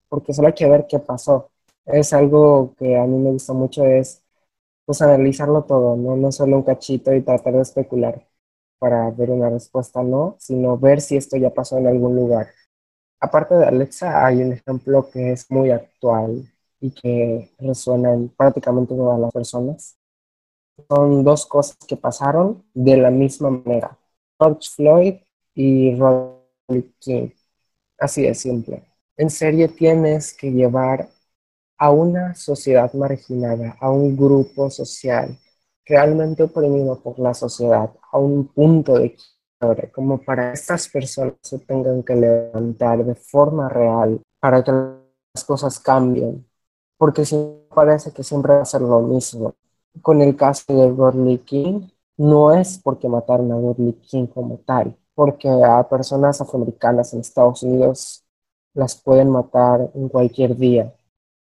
[0.09, 1.51] porque solo hay que ver qué pasó.
[1.85, 4.23] Es algo que a mí me gusta mucho, es
[4.85, 6.15] pues analizarlo todo, ¿no?
[6.17, 8.27] No solo un cachito y tratar de especular
[8.79, 12.47] para ver una respuesta, no, sino ver si esto ya pasó en algún lugar.
[13.23, 16.45] Aparte de Alexa, hay un ejemplo que es muy actual
[16.81, 19.95] y que resuena en prácticamente todas las personas.
[20.89, 23.97] Son dos cosas que pasaron de la misma manera.
[24.37, 25.15] George Floyd
[25.55, 27.29] y Rodney King.
[27.97, 28.83] Así de simple.
[29.15, 31.07] En serie tienes que llevar
[31.77, 35.39] a una sociedad marginada, a un grupo social
[35.85, 39.15] realmente oprimido por la sociedad, a un punto de
[39.91, 45.43] como para que estas personas se tengan que levantar de forma real para que las
[45.45, 46.45] cosas cambien,
[46.97, 47.35] porque si
[47.73, 49.55] parece que siempre va a ser lo mismo.
[50.01, 51.87] Con el caso de Rodney King,
[52.17, 57.63] no es porque mataron a Rodney King como tal, porque a personas afroamericanas en Estados
[57.63, 58.23] Unidos
[58.73, 60.93] las pueden matar en cualquier día,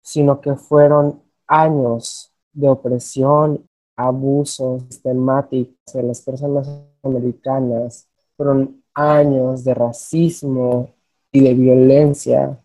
[0.01, 3.65] sino que fueron años de opresión,
[3.95, 6.69] abusos sistemáticos de las personas
[7.03, 8.07] americanas,
[8.37, 10.93] fueron años de racismo
[11.31, 12.59] y de violencia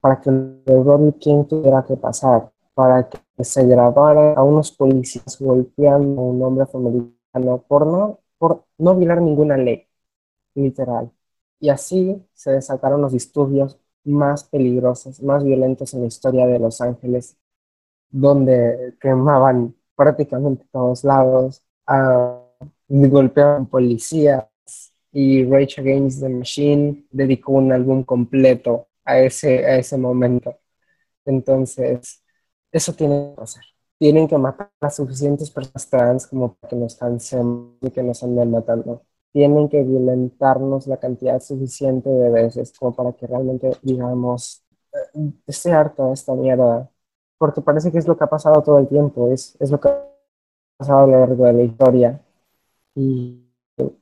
[0.00, 0.30] para que
[0.66, 6.42] Rodney King tuviera que pasar, para que se grabara a unos policías golpeando a un
[6.42, 9.86] hombre afroamericano por no por no violar ninguna ley,
[10.54, 11.10] literal.
[11.60, 16.80] Y así se desataron los disturbios más peligrosos, más violentos en la historia de Los
[16.80, 17.36] Ángeles,
[18.10, 22.45] donde quemaban prácticamente todos lados, uh,
[22.88, 24.46] golpeaban policías
[25.12, 30.58] y Rage Against the Machine dedicó un álbum completo a ese, a ese momento.
[31.24, 32.22] Entonces,
[32.70, 33.64] eso tiene que pasar.
[33.98, 38.22] Tienen que matar a suficientes personas trans como para que nos cansemos y que nos
[38.22, 39.04] anden matando.
[39.32, 45.72] Tienen que violentarnos la cantidad suficiente de veces como para que realmente digamos, eh, estoy
[45.72, 46.90] harto esta mierda.
[47.38, 49.88] Porque parece que es lo que ha pasado todo el tiempo, es, es lo que
[49.88, 50.04] ha
[50.78, 52.20] pasado a lo largo de la historia.
[52.96, 53.46] Y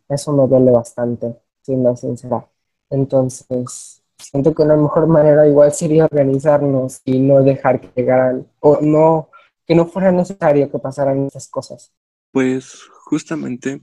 [0.09, 2.49] eso me duele bastante, siendo sincera.
[2.89, 8.81] Entonces, siento que una mejor manera igual sería organizarnos y no dejar que llegaran, o
[8.81, 9.31] no,
[9.67, 11.93] que no fuera necesario que pasaran estas cosas.
[12.31, 13.83] Pues justamente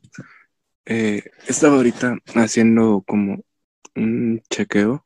[0.85, 3.39] eh, estaba ahorita haciendo como
[3.95, 5.05] un chequeo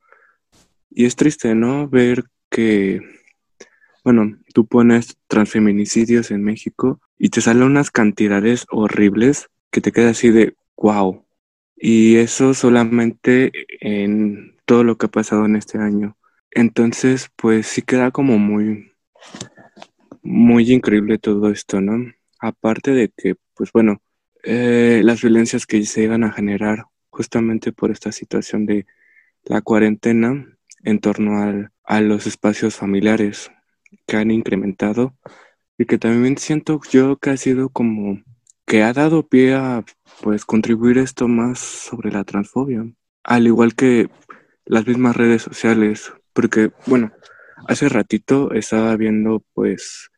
[0.89, 1.89] y es triste, ¿no?
[1.89, 3.01] Ver que,
[4.03, 10.11] bueno, tú pones transfeminicidios en México y te salen unas cantidades horribles que te queda
[10.11, 11.25] así de, wow.
[11.75, 16.17] Y eso solamente en todo lo que ha pasado en este año.
[16.51, 18.93] Entonces, pues sí queda como muy,
[20.23, 22.13] muy increíble todo esto, ¿no?
[22.39, 24.01] Aparte de que, pues bueno,
[24.43, 28.85] eh, las violencias que se iban a generar justamente por esta situación de
[29.43, 33.51] la cuarentena en torno a los espacios familiares
[34.07, 35.17] que han incrementado
[35.77, 38.23] y que también siento yo que ha sido como
[38.65, 39.83] que ha dado pie a
[40.21, 42.85] pues contribuir esto más sobre la transfobia,
[43.23, 44.09] al igual que
[44.65, 47.11] las mismas redes sociales, porque bueno,
[47.67, 50.09] hace ratito estaba viendo pues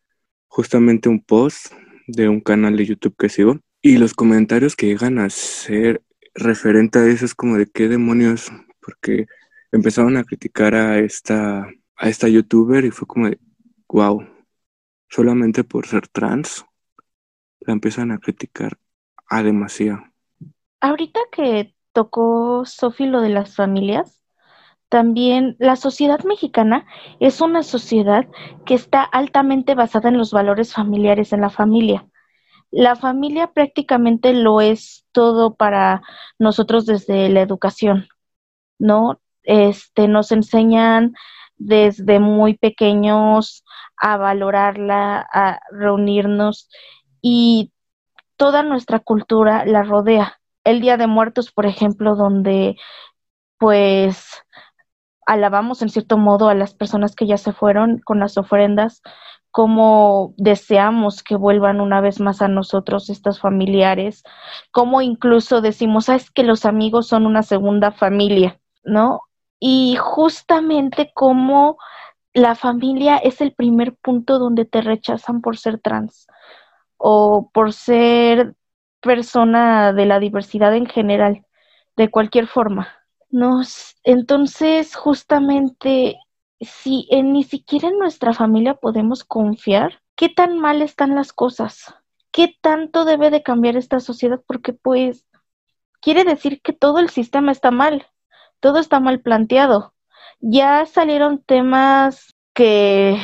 [0.47, 1.73] justamente un post
[2.07, 6.01] de un canal de YouTube que sigo y los comentarios que llegan a ser
[6.33, 9.27] referente a eso es como de qué demonios, porque
[9.71, 11.69] empezaron a criticar a esta
[11.99, 13.39] a esta youtuber y fue como de
[13.89, 14.25] wow,
[15.09, 16.66] solamente por ser trans
[17.67, 18.79] la empiezan a criticar
[19.27, 20.11] a demasía.
[20.79, 24.23] Ahorita que tocó Sofi lo de las familias,
[24.89, 26.85] también la sociedad mexicana
[27.19, 28.25] es una sociedad
[28.65, 32.07] que está altamente basada en los valores familiares, en la familia.
[32.71, 36.01] La familia prácticamente lo es todo para
[36.39, 38.07] nosotros desde la educación,
[38.79, 39.19] ¿no?
[39.43, 41.13] Este, nos enseñan
[41.57, 43.65] desde muy pequeños
[43.97, 46.69] a valorarla, a reunirnos
[47.21, 47.71] y
[48.37, 50.39] toda nuestra cultura la rodea.
[50.63, 52.77] El Día de Muertos, por ejemplo, donde
[53.57, 54.43] pues
[55.25, 59.01] alabamos en cierto modo a las personas que ya se fueron con las ofrendas,
[59.51, 64.23] como deseamos que vuelvan una vez más a nosotros estas familiares,
[64.71, 69.21] como incluso decimos, sabes que los amigos son una segunda familia, ¿no?
[69.59, 71.77] Y justamente como
[72.33, 76.27] la familia es el primer punto donde te rechazan por ser trans
[76.97, 78.55] o por ser
[79.01, 81.45] persona de la diversidad en general,
[81.95, 82.89] de cualquier forma.
[83.29, 86.17] Nos, entonces, justamente,
[86.59, 91.93] si ni siquiera en nuestra familia podemos confiar, ¿qué tan mal están las cosas?
[92.31, 94.41] ¿Qué tanto debe de cambiar esta sociedad?
[94.47, 95.25] Porque pues
[96.01, 98.07] quiere decir que todo el sistema está mal,
[98.59, 99.93] todo está mal planteado.
[100.39, 103.17] Ya salieron temas que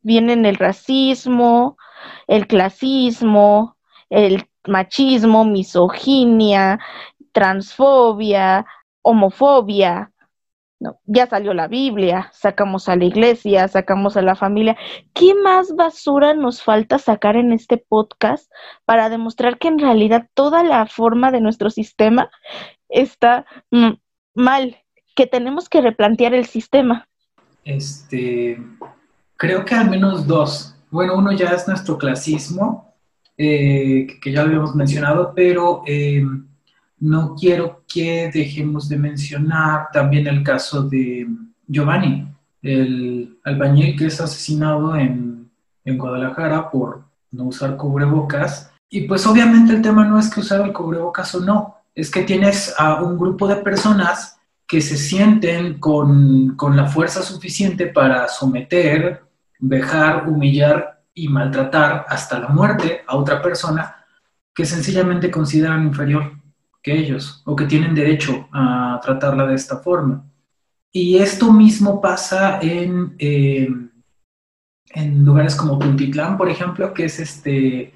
[0.00, 1.76] vienen el racismo,
[2.26, 3.76] el clasismo,
[4.10, 6.78] el machismo, misoginia,
[7.32, 8.66] transfobia,
[9.02, 10.12] homofobia.
[10.78, 14.76] No, ya salió la Biblia, sacamos a la iglesia, sacamos a la familia.
[15.14, 18.52] ¿Qué más basura nos falta sacar en este podcast
[18.84, 22.30] para demostrar que en realidad toda la forma de nuestro sistema
[22.90, 23.46] está
[24.34, 24.76] mal,
[25.14, 27.08] que tenemos que replantear el sistema?
[27.64, 28.62] Este,
[29.36, 30.75] creo que al menos dos.
[30.96, 32.94] Bueno, uno ya es nuestro clasismo,
[33.36, 36.24] eh, que ya habíamos mencionado, pero eh,
[37.00, 41.26] no quiero que dejemos de mencionar también el caso de
[41.68, 42.26] Giovanni,
[42.62, 45.50] el albañil que es asesinado en,
[45.84, 48.72] en Guadalajara por no usar cubrebocas.
[48.88, 52.22] Y pues obviamente el tema no es que usar el cubrebocas o no, es que
[52.22, 58.28] tienes a un grupo de personas que se sienten con, con la fuerza suficiente para
[58.28, 59.25] someter,
[59.58, 64.04] dejar, humillar y maltratar hasta la muerte a otra persona
[64.54, 66.32] que sencillamente consideran inferior
[66.82, 70.24] que ellos o que tienen derecho a tratarla de esta forma.
[70.92, 73.68] Y esto mismo pasa en, eh,
[74.90, 77.92] en lugares como Puntitlán, por ejemplo, que es este,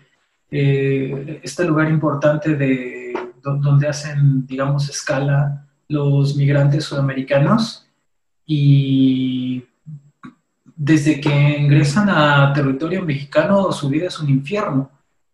[0.51, 7.89] eh, este lugar importante de, donde hacen, digamos, escala los migrantes sudamericanos
[8.45, 9.65] y
[10.83, 14.91] desde que ingresan a territorio mexicano su vida es un infierno.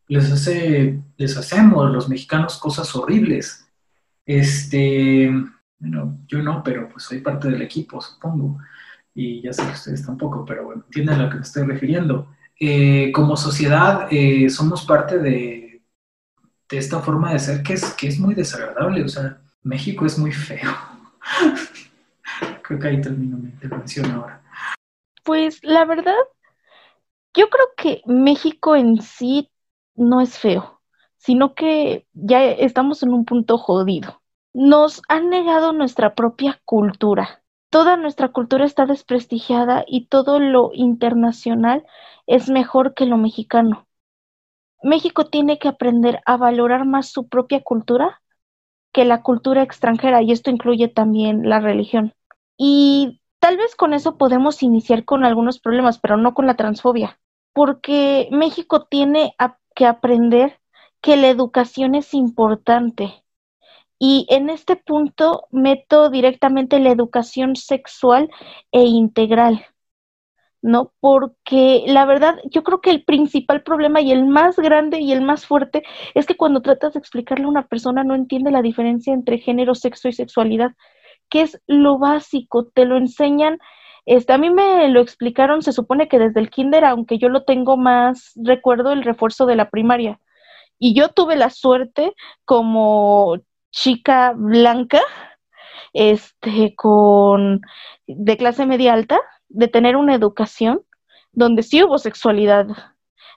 [0.08, 3.64] Les, hace, les hacemos los mexicanos cosas horribles.
[4.24, 5.30] Este,
[5.78, 8.58] bueno, yo no, pero pues soy parte del equipo, supongo.
[9.14, 12.34] Y ya sé que ustedes tampoco, pero bueno, entienden a lo que me estoy refiriendo.
[12.58, 15.80] Eh, como sociedad eh, somos parte de,
[16.68, 19.04] de, esta forma de ser que es, que es muy desagradable.
[19.04, 20.72] O sea, México es muy feo.
[22.62, 24.42] Creo que ahí termino mi intervención ahora.
[25.26, 26.14] Pues la verdad,
[27.34, 29.50] yo creo que México en sí
[29.94, 30.80] no es feo,
[31.18, 34.22] sino que ya estamos en un punto jodido.
[34.54, 37.42] Nos han negado nuestra propia cultura.
[37.70, 41.84] Toda nuestra cultura está desprestigiada y todo lo internacional
[42.26, 43.86] es mejor que lo mexicano.
[44.82, 48.22] México tiene que aprender a valorar más su propia cultura
[48.92, 52.14] que la cultura extranjera y esto incluye también la religión.
[52.56, 57.18] Y tal vez con eso podemos iniciar con algunos problemas, pero no con la transfobia,
[57.52, 59.34] porque México tiene
[59.74, 60.60] que aprender
[61.00, 63.22] que la educación es importante.
[63.98, 68.30] Y en este punto meto directamente la educación sexual
[68.72, 69.64] e integral.
[70.66, 70.92] ¿no?
[71.00, 75.22] Porque la verdad, yo creo que el principal problema y el más grande y el
[75.22, 75.84] más fuerte
[76.14, 79.74] es que cuando tratas de explicarle a una persona no entiende la diferencia entre género,
[79.74, 80.72] sexo y sexualidad,
[81.28, 83.58] que es lo básico, te lo enseñan.
[84.06, 87.44] Este, a mí me lo explicaron, se supone que desde el kinder, aunque yo lo
[87.44, 90.20] tengo más, recuerdo el refuerzo de la primaria.
[90.78, 93.38] Y yo tuve la suerte como
[93.70, 95.00] chica blanca,
[95.92, 97.62] este, con,
[98.06, 100.82] de clase media alta, de tener una educación
[101.32, 102.66] donde sí hubo sexualidad,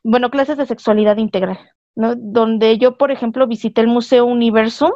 [0.04, 1.60] bueno, clases de sexualidad integral,
[1.96, 2.16] ¿no?
[2.16, 4.96] Donde yo, por ejemplo, visité el Museo Universo,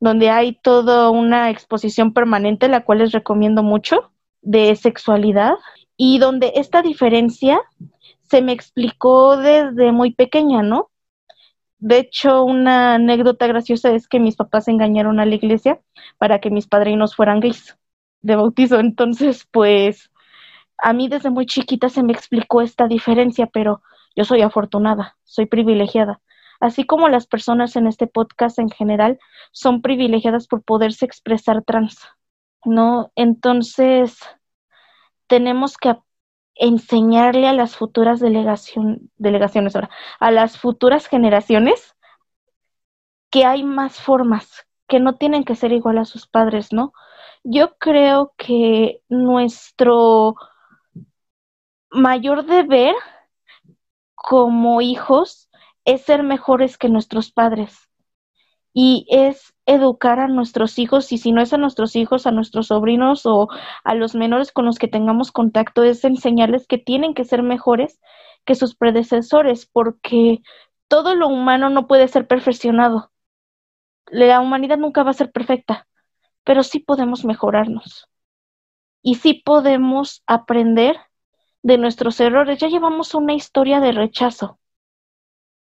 [0.00, 4.12] donde hay toda una exposición permanente, la cual les recomiendo mucho,
[4.42, 5.54] de sexualidad,
[5.96, 7.60] y donde esta diferencia
[8.22, 10.90] se me explicó desde muy pequeña, ¿no?
[11.78, 15.80] De hecho, una anécdota graciosa es que mis papás engañaron a la iglesia
[16.18, 17.76] para que mis padrinos fueran gays
[18.20, 18.80] de bautizo.
[18.80, 20.10] Entonces, pues,
[20.78, 23.82] a mí desde muy chiquita se me explicó esta diferencia, pero
[24.16, 26.20] yo soy afortunada, soy privilegiada.
[26.60, 29.18] Así como las personas en este podcast en general
[29.52, 32.00] son privilegiadas por poderse expresar trans,
[32.64, 33.12] ¿no?
[33.14, 34.18] Entonces,
[35.28, 35.96] tenemos que
[36.56, 41.94] enseñarle a las futuras delegación, delegaciones, ahora, a las futuras generaciones
[43.30, 46.92] que hay más formas, que no tienen que ser igual a sus padres, ¿no?
[47.44, 50.34] Yo creo que nuestro
[51.90, 52.94] mayor deber
[54.14, 55.47] como hijos
[55.88, 57.88] es ser mejores que nuestros padres
[58.74, 62.66] y es educar a nuestros hijos y si no es a nuestros hijos, a nuestros
[62.66, 63.48] sobrinos o
[63.84, 68.00] a los menores con los que tengamos contacto, es enseñarles que tienen que ser mejores
[68.44, 70.42] que sus predecesores porque
[70.88, 73.10] todo lo humano no puede ser perfeccionado.
[74.08, 75.88] La humanidad nunca va a ser perfecta,
[76.44, 78.08] pero sí podemos mejorarnos
[79.00, 80.98] y sí podemos aprender
[81.62, 82.58] de nuestros errores.
[82.58, 84.58] Ya llevamos una historia de rechazo.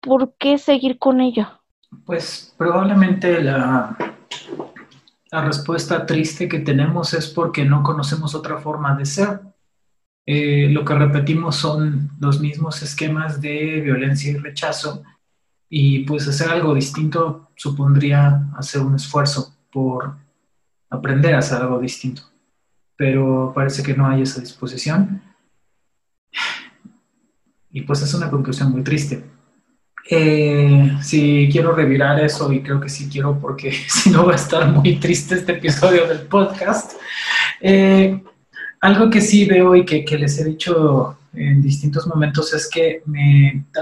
[0.01, 1.49] ¿Por qué seguir con ello?
[2.05, 3.97] Pues probablemente la,
[5.31, 9.41] la respuesta triste que tenemos es porque no conocemos otra forma de ser.
[10.27, 15.03] Eh, lo que repetimos son los mismos esquemas de violencia y rechazo
[15.71, 20.17] y pues hacer algo distinto supondría hacer un esfuerzo por
[20.91, 22.23] aprender a hacer algo distinto.
[22.97, 25.23] Pero parece que no hay esa disposición
[27.71, 29.38] y pues es una conclusión muy triste.
[30.11, 34.37] Eh, si quiero revirar eso, y creo que sí quiero porque si no va a
[34.37, 36.93] estar muy triste este episodio del podcast.
[37.61, 38.23] Eh,
[38.81, 43.03] algo que sí veo y que, les he dicho en distintos momentos es que,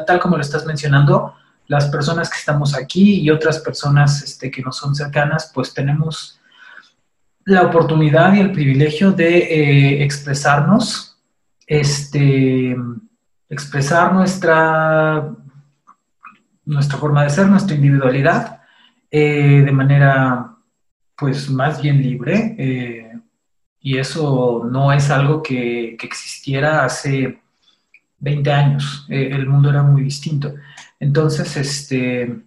[0.07, 1.35] tal como lo estás mencionando,
[1.69, 6.41] las personas que estamos aquí y otras personas este, que no son cercanas, pues tenemos
[7.45, 11.17] la oportunidad y el privilegio de eh, expresarnos
[11.67, 12.77] este,
[13.49, 15.29] expresar nuestra,
[16.67, 18.61] nuestra forma de ser, nuestra individualidad,
[19.11, 20.53] eh, de manera
[21.17, 22.55] pues más bien libre.
[22.59, 23.13] Eh,
[23.81, 27.41] y eso no es algo que, existiera hace
[28.19, 29.07] 20 años.
[29.09, 30.55] Eh, el mundo era muy distinto.
[30.99, 32.43] Entonces, este,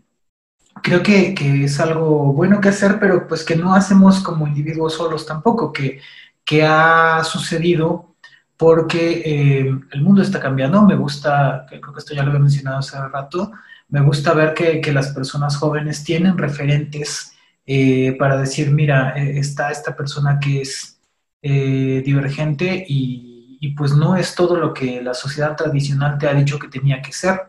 [0.84, 4.96] creo que, que, es algo bueno que hacer, pero pues que no hacemos como individuos
[4.96, 6.02] solos tampoco, que,
[6.46, 8.16] que ha sucedido
[8.58, 10.82] porque el mundo está cambiando.
[10.84, 13.52] Me gusta, creo que esto ya lo había mencionado hace rato,
[13.90, 17.34] me gusta ver que, que las personas jóvenes tienen referentes
[17.66, 20.96] eh, para decir, mira, eh, está esta persona que es
[21.42, 26.60] divergente y, y, pues no es todo lo que la sociedad tradicional te ha dicho
[26.60, 27.40] que tenía que ser.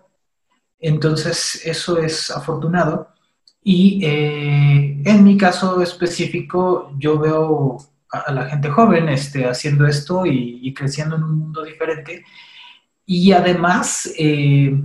[0.79, 3.09] Entonces, eso es afortunado.
[3.65, 7.79] Y en mi caso específico, yo veo
[8.11, 12.25] a, la gente joven este, haciendo esto y, creciendo en un mundo diferente.
[13.07, 14.79] Y además, eh,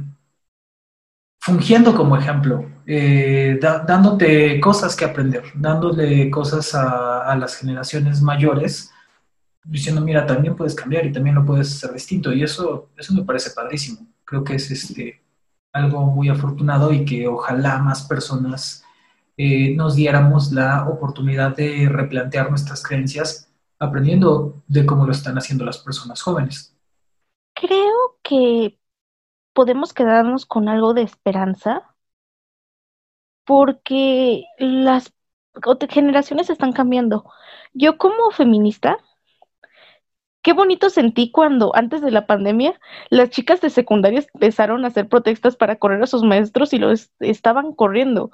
[1.45, 8.91] fungiendo como ejemplo, eh, dándote cosas que aprender, dándole cosas a, las generaciones mayores,
[9.63, 12.34] diciendo, mira, también puedes cambiar y también lo puedes hacer distinto.
[12.34, 14.07] Y eso, eso me parece padrísimo.
[14.23, 15.22] Creo que es este,
[15.72, 18.84] algo muy afortunado y que ojalá más personas
[19.38, 25.63] eh, nos diéramos la oportunidad de replantear nuestras creencias aprendiendo de cómo lo están haciendo
[25.63, 26.76] las personas jóvenes.
[27.53, 28.80] Creo que
[29.56, 31.95] podemos quedarnos con algo de esperanza
[33.45, 35.14] porque las
[35.90, 37.26] generaciones están cambiando.
[37.73, 38.98] Yo como feminista
[40.41, 42.80] Qué bonito sentí cuando, antes de la pandemia,
[43.10, 47.10] las chicas de secundaria empezaron a hacer protestas para correr a sus maestros y los
[47.19, 48.30] estaban corriendo,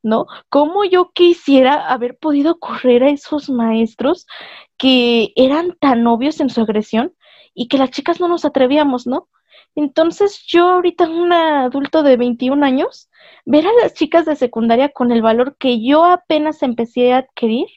[0.00, 0.26] ¿no?
[0.48, 4.28] Cómo yo quisiera haber podido correr a esos maestros
[4.76, 7.14] que eran tan obvios en su agresión
[7.52, 9.28] y que las chicas no nos atrevíamos, ¿no?
[9.76, 13.10] Entonces yo ahorita, un adulto de 21 años,
[13.44, 17.68] ver a las chicas de secundaria con el valor que yo apenas empecé a adquirir,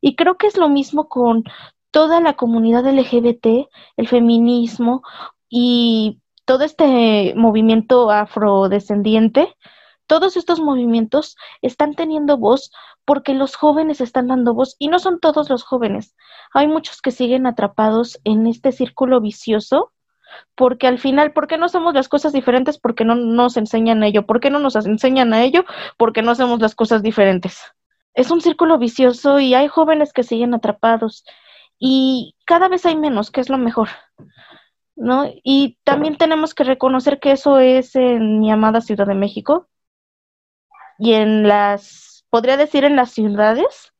[0.00, 1.44] y creo que es lo mismo con
[1.90, 5.02] toda la comunidad LGBT, el feminismo
[5.48, 9.54] y todo este movimiento afrodescendiente,
[10.06, 12.72] todos estos movimientos están teniendo voz
[13.04, 16.16] porque los jóvenes están dando voz y no son todos los jóvenes.
[16.52, 19.92] Hay muchos que siguen atrapados en este círculo vicioso
[20.54, 22.78] porque al final, ¿por qué no hacemos las cosas diferentes?
[22.78, 24.26] Porque no nos enseñan a ello.
[24.26, 25.64] ¿Por qué no nos enseñan a ello?
[25.96, 27.60] Porque no hacemos las cosas diferentes.
[28.14, 31.24] Es un círculo vicioso y hay jóvenes que siguen atrapados
[31.78, 33.88] y cada vez hay menos, que es lo mejor.
[34.96, 35.32] ¿No?
[35.42, 39.68] Y también tenemos que reconocer que eso es en mi amada Ciudad de México
[40.98, 43.94] y en las, podría decir en las ciudades,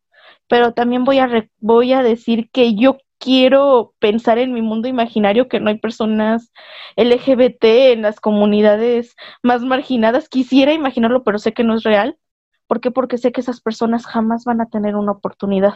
[0.47, 5.49] pero también voy a, voy a decir que yo quiero pensar en mi mundo imaginario
[5.49, 6.53] que no hay personas
[6.97, 10.29] LGBT en las comunidades más marginadas.
[10.29, 12.19] Quisiera imaginarlo, pero sé que no es real.
[12.67, 12.91] ¿Por qué?
[12.91, 15.75] Porque sé que esas personas jamás van a tener una oportunidad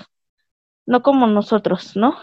[0.86, 2.16] no como nosotros, ¿no?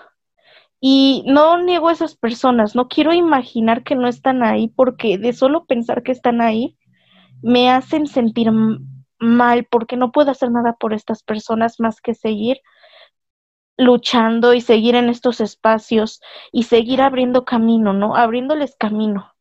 [0.79, 5.33] Y no niego a esas personas, no quiero imaginar que no están ahí porque de
[5.33, 6.77] solo pensar que están ahí
[7.43, 8.51] me hacen sentir
[9.19, 12.57] mal porque no puedo hacer nada por estas personas más que seguir
[13.77, 16.21] luchando y seguir en estos espacios
[16.51, 18.15] y seguir abriendo camino, ¿no?
[18.15, 19.33] Abriéndoles camino.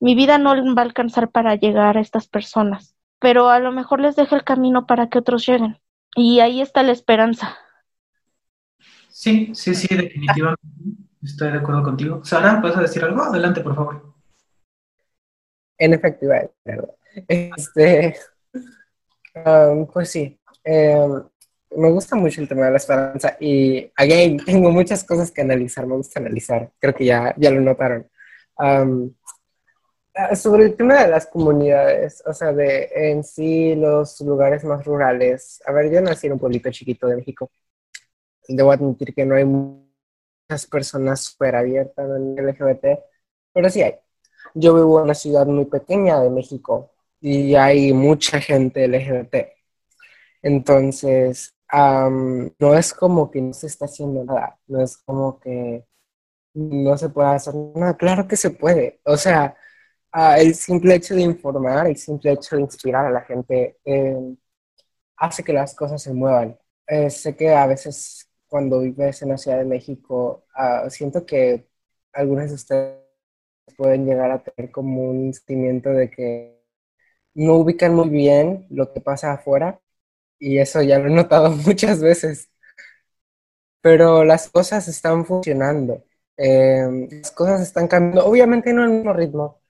[0.00, 4.00] Mi vida no va a alcanzar para llegar a estas personas, pero a lo mejor
[4.00, 5.80] les dejo el camino para que otros lleguen.
[6.16, 7.56] Y ahí está la esperanza.
[9.08, 10.62] Sí, sí, sí, definitivamente.
[11.22, 12.24] Estoy de acuerdo contigo.
[12.24, 13.22] Sara, ¿vas a decir algo?
[13.22, 14.14] Adelante, por favor.
[15.78, 16.26] En efecto,
[17.28, 18.16] Este,
[19.44, 21.28] um, pues sí, um,
[21.76, 25.86] me gusta mucho el tema de la esperanza y, again, tengo muchas cosas que analizar,
[25.86, 28.06] me gusta analizar, creo que ya, ya lo notaron.
[28.58, 29.14] Um,
[30.36, 35.62] sobre el tema de las comunidades, o sea, de en sí los lugares más rurales.
[35.66, 37.50] A ver, yo nací en un pueblito chiquito de México
[38.48, 43.00] debo admitir que no hay muchas personas súper abiertas en LGBT,
[43.52, 43.94] pero sí hay.
[44.54, 49.52] Yo vivo en una ciudad muy pequeña de México y hay mucha gente LGBT.
[50.42, 55.86] Entonces, no es como que no se está haciendo nada, no es como que
[56.54, 57.96] no se puede hacer nada.
[57.96, 59.00] Claro que se puede.
[59.04, 59.56] O sea,
[60.12, 64.16] ah, el simple hecho de informar, el simple hecho de inspirar a la gente eh,
[65.16, 66.58] hace que las cosas se muevan.
[66.86, 71.68] Eh, sé que a veces cuando vives en la Ciudad de México, ah, siento que
[72.12, 72.98] algunos de ustedes
[73.76, 76.62] pueden llegar a tener como un sentimiento de que
[77.34, 79.80] no ubican muy bien lo que pasa afuera
[80.42, 82.50] y eso ya lo he notado muchas veces.
[83.80, 86.04] Pero las cosas están funcionando,
[86.36, 89.60] em, las cosas están cambiando, obviamente no el mismo ritmo,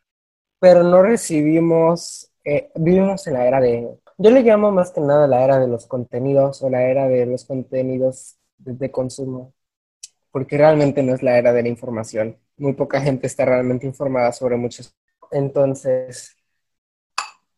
[0.61, 5.27] pero no recibimos, eh, vivimos en la era de, yo le llamo más que nada
[5.27, 9.55] la era de los contenidos o la era de los contenidos de consumo,
[10.33, 12.39] porque realmente no es la era de la información.
[12.57, 14.95] Muy poca gente está realmente informada sobre muchos.
[15.33, 16.37] Entonces,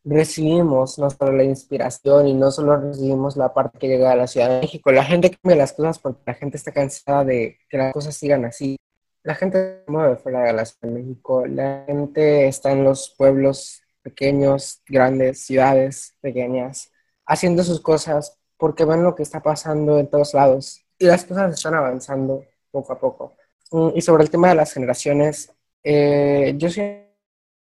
[0.04, 4.26] recibimos no solo la inspiración y no solo recibimos la parte que llega a la
[4.26, 4.92] Ciudad de México.
[4.92, 8.44] La gente cambia las cosas porque la gente está cansada de que las cosas sigan
[8.44, 8.76] así.
[9.22, 13.14] la gente se mueve fuera de la Ciudad de México, la gente está en los
[13.16, 16.92] pueblos pequeños, grandes, ciudades pequeñas,
[17.26, 21.54] haciendo sus cosas porque ven lo que está pasando en todos lados y las cosas
[21.54, 23.36] están avanzando poco a poco.
[23.70, 25.52] Mm, y sobre el tema de las generaciones,
[25.82, 27.03] eh, yo soy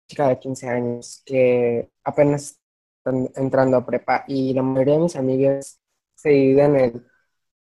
[0.10, 2.60] chica de 15 años que apenas
[2.98, 5.80] están entrando a prepa y la mayoría de mis amigas
[6.16, 7.08] se dividen en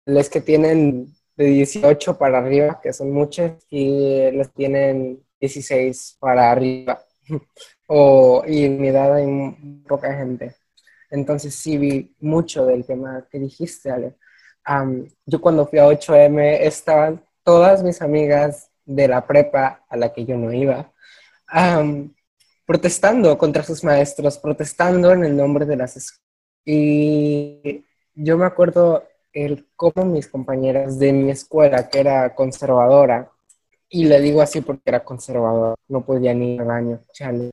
[0.07, 6.53] les que tienen de 18 para arriba, que son muchas, y les tienen 16 para
[6.53, 7.03] arriba.
[7.89, 9.27] o, y en mi edad hay
[9.89, 10.55] poca gente.
[11.11, 14.17] Entonces sí vi mucho del tema que dijiste, Ale.
[15.27, 20.27] yo cuando fui a 8M estaban todas mis amigas de la prepa a la que
[20.27, 20.93] yo no iba,
[22.67, 26.25] protestando contra sus maestros, protestando en el nombre de las escuelas.
[26.65, 27.85] Y
[28.15, 33.31] yo me acuerdo el cómo mis compañeras de mi escuela, que era conservadora,
[33.89, 37.51] y le digo así porque era conservadora, no podía ni ir al baño, chale.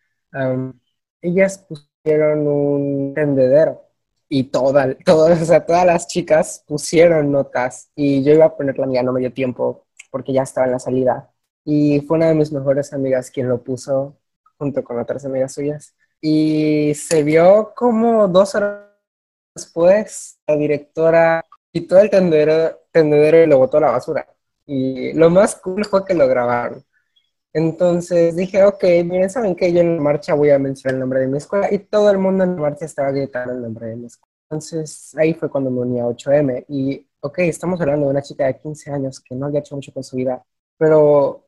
[1.21, 3.81] ellas pusieron un tendedero
[4.29, 8.79] y toda, todas, o sea, todas las chicas pusieron notas y yo iba a poner
[8.79, 11.31] la mía, no me dio tiempo porque ya estaba en la salida.
[11.65, 14.17] Y fue una de mis mejores amigas quien lo puso
[14.61, 15.95] junto con otras amigas suyas.
[16.21, 18.91] Y se vio como dos horas
[19.55, 24.27] después la directora quitó el tendedero, tendedero y lo botó a la basura.
[24.67, 26.83] Y lo más cool fue que lo grabaron.
[27.53, 31.21] Entonces dije, ok, miren, ¿saben que Yo en la marcha voy a mencionar el nombre
[31.21, 33.95] de mi escuela y todo el mundo en la marcha estaba gritando el nombre de
[33.97, 34.31] mi escuela.
[34.49, 38.45] Entonces ahí fue cuando me uní a 8M y, ok, estamos hablando de una chica
[38.45, 40.43] de 15 años que no había hecho mucho con su vida,
[40.77, 41.47] pero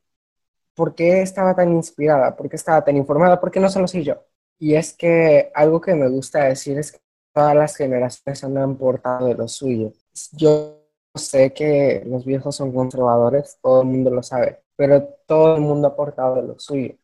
[0.76, 2.36] ¿por qué estaba tan inspirada?
[2.36, 3.40] ¿Por qué estaba tan informada?
[3.40, 4.26] Porque no solo soy yo.
[4.60, 7.00] Y es que algo que me gusta decir es que
[7.34, 9.92] todas las generaciones han portado de lo suyo.
[10.34, 10.84] Yo
[11.16, 15.88] sé que los viejos son conservadores, todo el mundo lo sabe, pero todo el mundo
[15.88, 16.96] ha aportado lo suyo.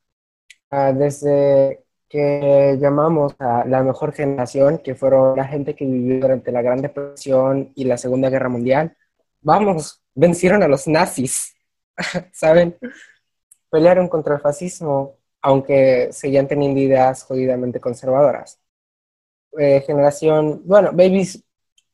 [0.71, 6.51] Ah, desde que llamamos a la mejor generación, que fueron la gente que vivió durante
[6.51, 8.95] la Gran Depresión y la Segunda Guerra Mundial,
[9.41, 11.55] vamos, vencieron a los nazis,
[12.33, 12.77] ¿saben?
[13.69, 18.59] Pelearon contra el fascismo, aunque seguían teniendo ideas jodidamente conservadoras.
[19.57, 21.43] Eh, generación, bueno, babies,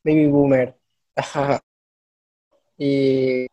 [0.03, 0.75] baby boomer,
[2.77, 3.47] y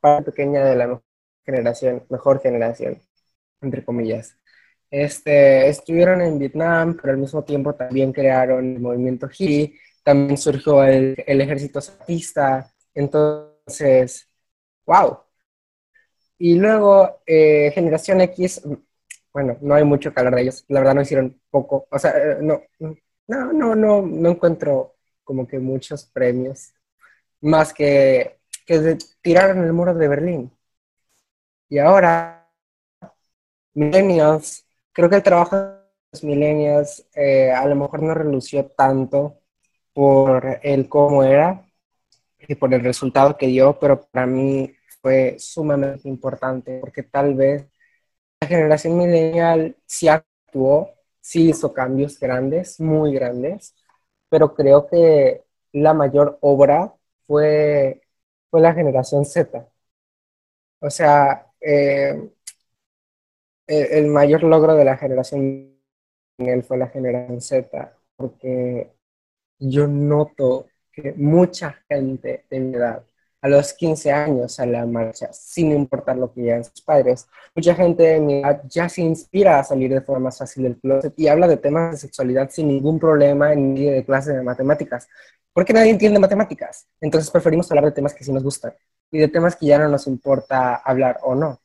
[0.00, 1.02] para pequeña de la
[1.44, 3.00] generación, mejor generación,
[3.60, 4.36] entre comillas.
[4.90, 10.84] Este, estuvieron en Vietnam, pero al mismo tiempo también crearon el movimiento hippie, también surgió
[10.84, 14.28] el, el ejército zapatista, entonces,
[14.86, 15.20] wow.
[16.44, 18.62] Y luego, eh, Generación X,
[19.32, 22.10] bueno, no hay mucho que hablar de ellos, la verdad no hicieron poco, o sea,
[22.18, 22.62] eh, no,
[23.28, 26.74] no, no, no, no encuentro como que muchos premios,
[27.40, 30.52] más que que tiraron el muro de Berlín.
[31.68, 32.48] Y ahora,
[33.74, 39.38] millennials, creo que el trabajo de millennials eh, a lo mejor no relució tanto
[39.92, 41.64] por el cómo era
[42.48, 47.66] y por el resultado que dio, pero para mí fue sumamente importante porque tal vez
[48.40, 53.74] la generación millennial sí actuó, sí hizo cambios grandes, muy grandes,
[54.28, 56.94] pero creo que la mayor obra
[57.26, 58.02] fue
[58.52, 59.68] fue la generación Z.
[60.80, 62.30] O sea, eh,
[63.66, 65.72] el, mayor logro de la generación
[66.38, 68.92] él fue la generación Z, porque
[69.58, 73.04] yo noto que mucha gente de mi edad,
[73.42, 77.74] a los 15 años a la marcha, sin importar lo que digan sus padres, mucha
[77.74, 81.12] gente de mi edad ya se inspira a salir de forma más fácil del closet
[81.18, 85.08] y habla de temas de sexualidad sin ningún problema en medio de clase de matemáticas
[85.52, 86.86] porque nadie entiende matemáticas.
[87.00, 88.74] Entonces preferimos hablar de temas que sí nos gustan
[89.10, 91.60] y de temas que ya no nos importa hablar o no.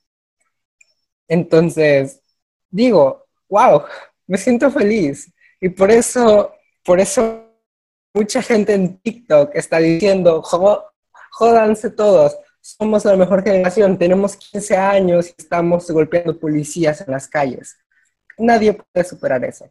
[1.28, 2.22] Entonces,
[2.70, 3.84] digo, wow,
[4.28, 5.32] me siento feliz.
[5.60, 7.46] Y por eso, por eso
[8.14, 10.42] mucha gente en TikTok está diciendo,
[11.38, 17.28] jodanse todos, somos la mejor generación, tenemos 15 años y estamos golpeando policías en las
[17.28, 17.78] calles.
[18.38, 19.70] Nadie puede superar eso.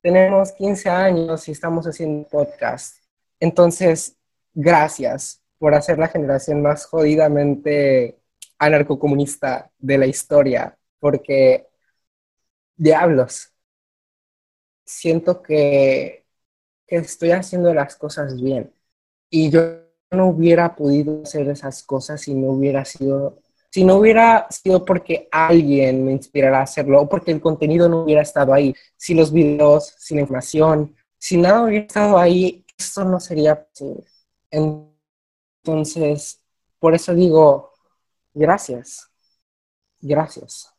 [0.00, 2.96] Tenemos 15 años y estamos haciendo podcast
[3.40, 4.16] entonces,
[4.54, 8.18] gracias por hacer la generación más jodidamente
[8.58, 11.66] anarcocomunista de la historia, porque,
[12.76, 13.52] diablos,
[14.84, 16.24] siento que,
[16.86, 18.72] estoy haciendo las cosas bien.
[19.28, 24.46] Y yo no hubiera podido hacer esas cosas si no hubiera sido, si no hubiera
[24.50, 28.74] sido porque alguien me inspirara a hacerlo o porque el contenido no hubiera estado ahí,
[28.96, 34.04] si los videos, si la información, si nada hubiera estado ahí, esto no sería posible.
[34.50, 36.42] Entonces,
[36.78, 37.72] por eso digo,
[38.34, 39.10] gracias.
[40.00, 40.72] Gracias.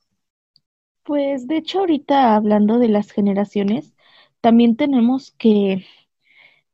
[1.04, 3.94] Pues de hecho ahorita hablando de las generaciones,
[4.42, 5.86] también tenemos que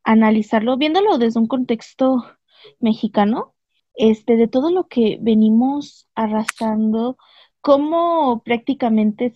[0.03, 2.23] analizarlo, viéndolo desde un contexto
[2.80, 3.53] mexicano,
[3.95, 7.18] este, de todo lo que venimos arrastrando,
[7.61, 9.34] cómo prácticamente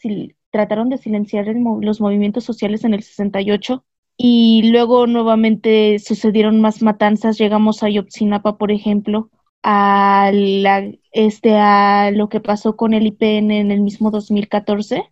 [0.52, 1.48] trataron de silenciar
[1.82, 3.86] los movimientos sociales en el 68
[4.18, 9.30] y luego nuevamente sucedieron más matanzas, llegamos a Yotzinapa, por ejemplo,
[9.64, 15.04] a, la, este, a lo que pasó con el IPN en el mismo 2014.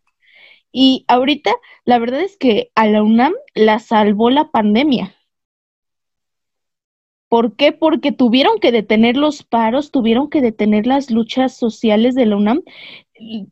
[0.72, 1.52] Y ahorita,
[1.86, 5.16] la verdad es que a la UNAM la salvó la pandemia.
[7.30, 7.72] ¿Por qué?
[7.72, 12.62] Porque tuvieron que detener los paros, tuvieron que detener las luchas sociales de la UNAM,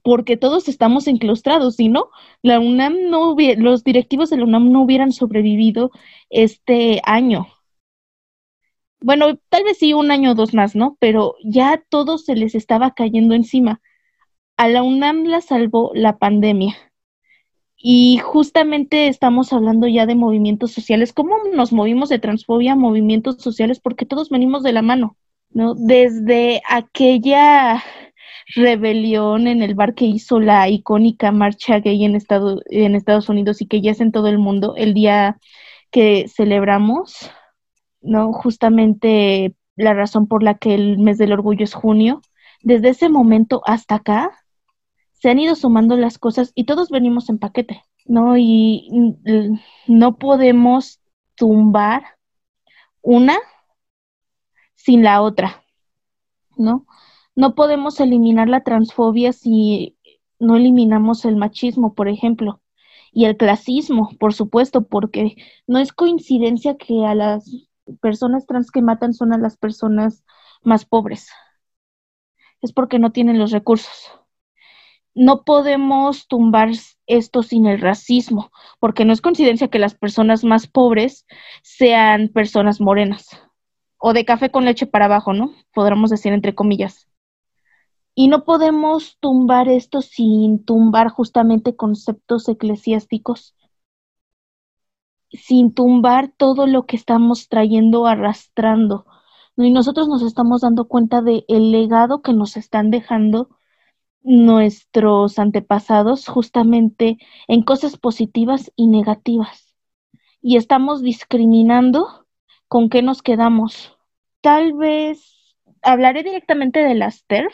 [0.03, 2.09] porque todos estamos enclaustrados, si no,
[2.41, 5.91] la UNAM no los directivos de la UNAM no hubieran sobrevivido
[6.29, 7.47] este año.
[9.01, 10.97] Bueno, tal vez sí un año o dos más, ¿no?
[10.99, 13.81] Pero ya todo se les estaba cayendo encima.
[14.57, 16.75] A la UNAM la salvó la pandemia.
[17.85, 21.11] Y justamente estamos hablando ya de movimientos sociales.
[21.11, 23.81] ¿Cómo nos movimos de transfobia a movimientos sociales?
[23.81, 25.18] Porque todos venimos de la mano,
[25.49, 25.73] ¿no?
[25.76, 27.84] Desde aquella
[28.55, 32.18] rebelión en el bar que hizo la icónica marcha gay en,
[32.69, 35.38] en Estados Unidos y que ya es en todo el mundo, el día
[35.91, 37.30] que celebramos,
[38.01, 38.31] ¿no?
[38.31, 42.22] Justamente la razón por la que el mes del orgullo es junio.
[42.61, 44.31] Desde ese momento hasta acá,
[45.23, 48.35] se han ido sumando las cosas y todos venimos en paquete, ¿no?
[48.37, 49.15] Y
[49.87, 50.99] no podemos
[51.35, 52.03] tumbar
[53.01, 53.37] una
[54.75, 55.63] sin la otra,
[56.57, 56.85] ¿no?
[57.37, 59.97] No podemos eliminar la transfobia si
[60.39, 62.61] no eliminamos el machismo, por ejemplo,
[63.13, 65.37] y el clasismo, por supuesto, porque
[65.67, 67.49] no es coincidencia que a las
[68.01, 70.25] personas trans que matan son a las personas
[70.63, 71.29] más pobres.
[72.61, 74.19] Es porque no tienen los recursos
[75.15, 76.69] no podemos tumbar
[77.07, 81.26] esto sin el racismo, porque no es coincidencia que las personas más pobres
[81.61, 83.27] sean personas morenas
[83.98, 85.53] o de café con leche para abajo, ¿no?
[85.73, 87.07] Podríamos decir entre comillas.
[88.15, 93.56] Y no podemos tumbar esto sin tumbar justamente conceptos eclesiásticos,
[95.31, 99.06] sin tumbar todo lo que estamos trayendo, arrastrando.
[99.57, 103.49] Y nosotros nos estamos dando cuenta del legado que nos están dejando
[104.23, 107.17] nuestros antepasados justamente
[107.47, 109.75] en cosas positivas y negativas.
[110.41, 112.25] Y estamos discriminando
[112.67, 113.97] con qué nos quedamos.
[114.41, 117.53] Tal vez hablaré directamente de las TERF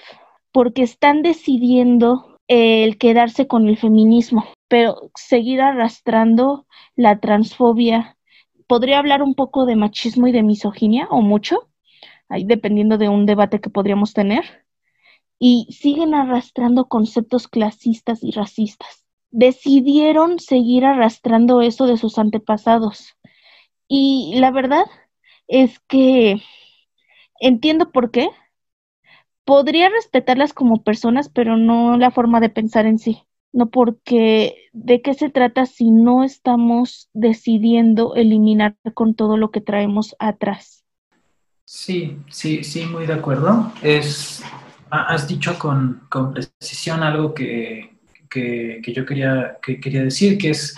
[0.51, 6.65] porque están decidiendo el quedarse con el feminismo, pero seguir arrastrando
[6.95, 8.17] la transfobia.
[8.67, 11.69] Podría hablar un poco de machismo y de misoginia o mucho,
[12.27, 14.65] ahí dependiendo de un debate que podríamos tener
[15.39, 19.05] y siguen arrastrando conceptos clasistas y racistas.
[19.31, 23.15] Decidieron seguir arrastrando eso de sus antepasados.
[23.87, 24.85] Y la verdad
[25.47, 26.41] es que
[27.39, 28.29] entiendo por qué.
[29.45, 33.23] Podría respetarlas como personas, pero no la forma de pensar en sí.
[33.51, 39.61] No porque de qué se trata si no estamos decidiendo eliminar con todo lo que
[39.61, 40.83] traemos atrás.
[41.65, 43.71] Sí, sí, sí, muy de acuerdo.
[43.81, 44.43] Es
[44.89, 46.01] has dicho con,
[46.33, 47.91] precisión algo que,
[48.87, 50.75] yo quería, que quería decir, que es,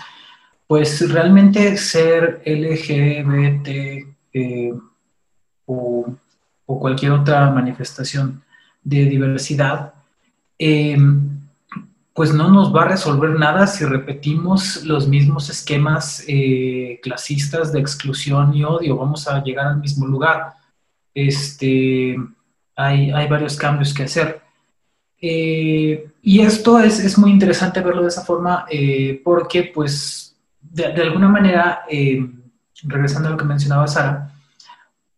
[0.66, 3.68] pues realmente ser LGBT
[4.32, 4.72] eh,
[5.66, 6.14] o,
[6.64, 8.42] cualquier otra manifestación
[8.82, 9.92] de diversidad,
[10.58, 10.96] eh,
[12.14, 17.80] pues no nos va a resolver nada si repetimos los mismos esquemas eh, clasistas de
[17.80, 18.96] exclusión y odio.
[18.96, 20.54] Vamos a llegar al mismo lugar.
[21.14, 22.16] Este,
[22.76, 24.40] hay, varios cambios que hacer.
[25.20, 31.28] Eh, y esto es, muy interesante verlo de esa forma eh, porque, pues, de, alguna
[31.28, 32.26] manera, eh,
[32.84, 34.28] regresando a lo que mencionaba Sara,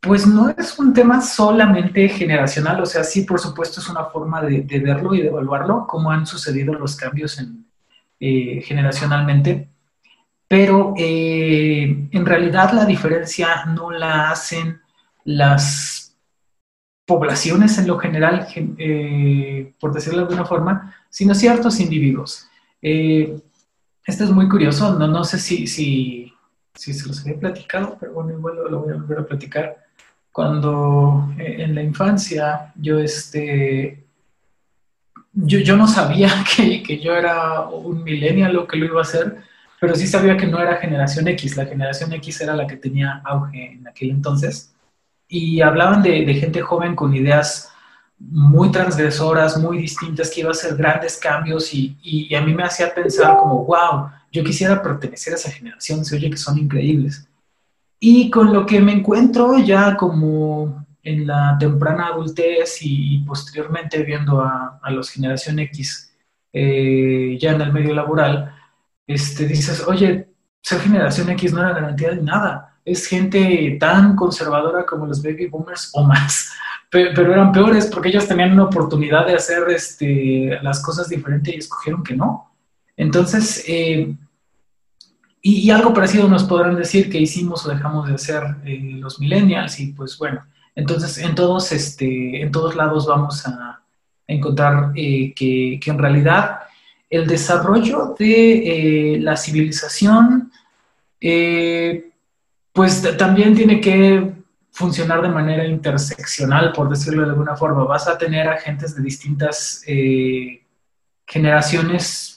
[0.01, 4.43] pues no es un tema solamente generacional, o sea, sí, por supuesto, es una forma
[4.43, 7.65] de, verlo y de evaluarlo, cómo han sucedido los cambios en,
[8.21, 9.69] generacionalmente,
[10.47, 14.81] pero en realidad la diferencia no la hacen
[15.25, 16.04] las
[17.07, 22.49] poblaciones en lo general, eh, por decirlo de alguna forma, sino ciertos individuos.
[22.81, 23.39] Eh,
[24.07, 26.33] esto es muy curioso, no, no sé si, si,
[26.75, 29.77] si se los había platicado, pero bueno, igual lo, voy a volver a platicar.
[30.33, 34.05] Cuando eh, en la infancia yo, este,
[35.33, 39.03] yo, yo no sabía que, que, yo era un millennial o que lo iba a
[39.03, 39.37] hacer,
[39.79, 43.21] pero sí sabía que no era generación X, la generación X era la que tenía
[43.25, 44.74] auge en aquel entonces
[45.35, 47.73] y hablaban de, gente joven con ideas
[48.19, 52.63] muy transgresoras, muy distintas, que iba a hacer grandes cambios y, y, a mí me
[52.63, 57.29] hacía pensar como, wow, yo quisiera pertenecer a esa generación, se oye que son increíbles.
[57.99, 64.41] Y con lo que me encuentro ya como en la temprana adultez y, posteriormente viendo
[64.41, 66.15] a, los generación X
[66.53, 68.55] eh, ya en el medio laboral,
[69.07, 70.29] este, dices, oye,
[70.63, 72.74] ser generación X no era garantía de nada.
[72.85, 76.53] Es gente tan conservadora como los baby boomers o más,
[76.91, 81.59] pero, eran peores porque ellos tenían una oportunidad de hacer este, las cosas diferentes y
[81.59, 82.53] escogieron que no.
[82.97, 84.15] Entonces, eh,
[85.43, 89.81] y, algo parecido nos podrán decir que hicimos o dejamos de hacer eh, los millennials
[89.81, 90.45] y pues bueno,
[90.75, 93.83] entonces en todos, este, en todos lados vamos a
[94.27, 96.61] encontrar eh, que, que, en realidad
[97.11, 100.51] el desarrollo de la civilización
[102.75, 104.35] pues también tiene que
[104.71, 107.85] funcionar de manera interseccional, por decirlo de alguna forma.
[107.85, 109.83] Vas a tener agentes de distintas
[111.27, 112.35] generaciones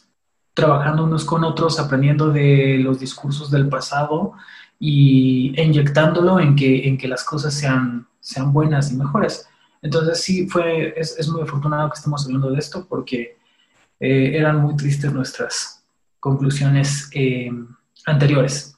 [0.53, 4.34] trabajando unos con otros, aprendiendo de los discursos del pasado
[4.80, 9.47] y inyectándolo en que, en que las cosas sean, sean buenas y mejores.
[9.81, 13.38] Entonces sí, fue, es, muy afortunado que estemos hablando de esto porque
[13.99, 15.84] eh, eran muy tristes nuestras
[16.19, 17.51] conclusiones eh,
[18.05, 18.77] anteriores.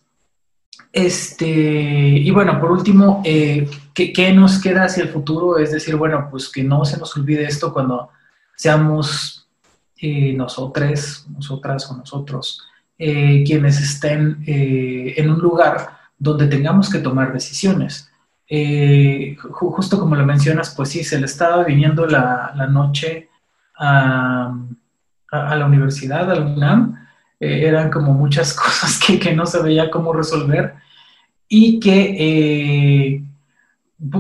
[0.92, 5.58] Este, y bueno, por último, eh, ¿qué, ¿qué, nos queda hacia el futuro?
[5.58, 8.10] Es decir, bueno, pues que no se nos olvide esto cuando
[8.56, 9.40] seamos
[10.02, 12.62] eh, nosotros, nosotras o nosotros,
[12.98, 18.10] eh, quienes estén eh, en un lugar donde tengamos que tomar decisiones.
[19.52, 23.30] justo como lo mencionas, pues sí, se le estaba viniendo la, la noche
[23.78, 24.58] a,
[25.32, 26.99] a, la universidad, al UNAM,
[27.40, 30.76] eran como muchas cosas que, que, no se veía cómo resolver
[31.50, 33.24] y que,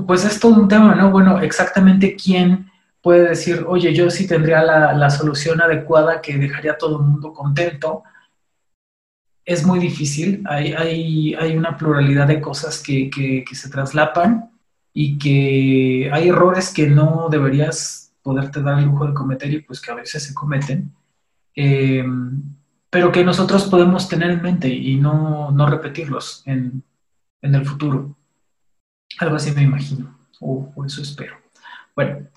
[0.05, 1.11] pues es todo un tema, ¿no?
[1.11, 2.69] Bueno, exactamente quién
[3.01, 7.31] puede decir, oye, yo sí tendría la, solución adecuada que dejaría a todo el mundo
[7.31, 8.03] contento.
[9.45, 14.51] Es muy difícil, hay, hay, hay una pluralidad de cosas que, se traslapan
[14.91, 19.79] y que hay errores que no deberías poderte dar el lujo de cometer y pues
[19.79, 20.91] que a veces se cometen,
[21.55, 22.03] eh,
[22.89, 26.83] pero que nosotros podemos tener en mente y no, repetirlos en,
[27.41, 28.15] el futuro.
[29.19, 31.35] Algo así me imagino, o, o eso espero.
[31.95, 32.27] Bueno,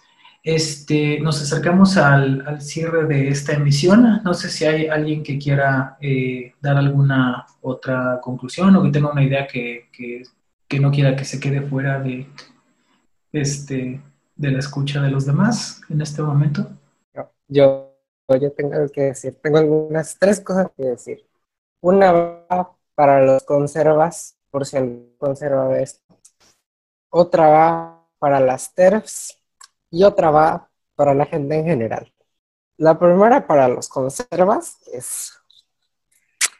[0.44, 4.20] este, nos acercamos al, cierre de esta emisión.
[4.24, 9.12] No sé si hay alguien que quiera eh, dar alguna otra conclusión o que tenga
[9.12, 9.88] una idea que,
[10.80, 12.26] no quiera que se quede fuera de,
[13.32, 14.00] este,
[14.34, 16.72] de la escucha de los demás en este momento.
[17.46, 17.91] Yo,
[18.28, 21.26] yo tengo que decir, tengo algunas tres cosas que decir.
[21.80, 26.02] Una va para los conservas, por si alguien conserva esto.
[27.10, 29.38] Otra va para las TERFs
[29.90, 32.12] y otra va para la gente en general.
[32.78, 35.32] La primera para los conservas es,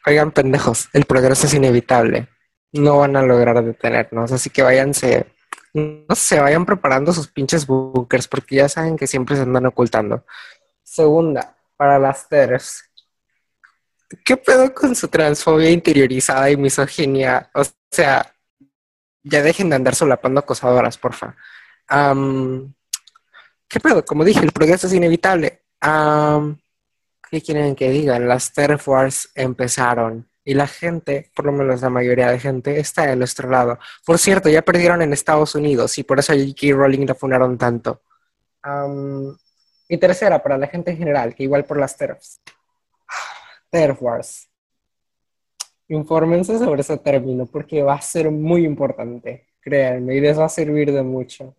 [0.06, 2.28] oigan pendejos, el progreso es inevitable,
[2.72, 5.26] no van a lograr detenernos, así que váyanse,
[5.72, 10.24] no se vayan preparando sus pinches bunkers porque ya saben que siempre se andan ocultando.
[10.92, 12.84] Segunda, para las TERFs.
[14.22, 17.50] ¿Qué pedo con su transfobia interiorizada y misoginia?
[17.54, 18.30] O sea,
[19.22, 21.34] ya dejen de andar solapando acosadoras, porfa.
[21.90, 22.74] Um,
[23.66, 24.04] ¿Qué pedo?
[24.04, 25.62] Como dije, el progreso es inevitable.
[27.30, 28.28] ¿Qué quieren que digan?
[28.28, 33.06] Las Terf Wars empezaron y la gente, por lo menos la mayoría de gente, está
[33.06, 33.78] de nuestro lado.
[34.04, 36.76] Por cierto, ya perdieron en Estados Unidos y por eso a J.K.
[36.76, 38.02] Rowling la funaron tanto.
[39.88, 42.40] Y tercera, para la gente en general, que igual por las TERFs.
[43.70, 44.48] TERF Wars.
[45.88, 50.48] Infórmense sobre ese término porque va a ser muy importante, créanme, y les va a
[50.48, 51.54] servir de mucho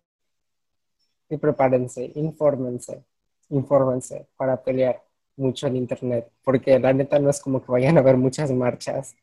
[1.28, 3.04] y prepárense, infórmense,
[3.50, 5.02] infórmense para pelear
[5.36, 9.16] mucho en internet, porque la neta no es como que vayan a haber muchas marchas.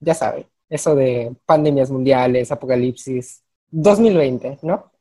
[0.00, 4.92] Ya saben, eso de pandemias mundiales, apocalipsis, 2020, ¿no?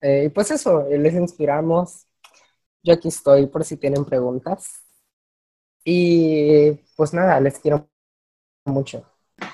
[0.00, 2.06] Eh, y pues eso, les inspiramos.
[2.82, 4.84] Yo aquí estoy por si tienen preguntas.
[5.84, 7.88] Y pues nada, les quiero
[8.64, 9.04] mucho.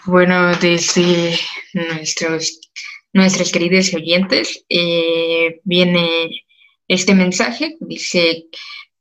[0.06, 1.38] Bueno, desde
[1.72, 2.60] nuestros
[3.12, 6.30] nuestros queridos oyentes, eh, viene
[6.86, 8.44] este mensaje, dice,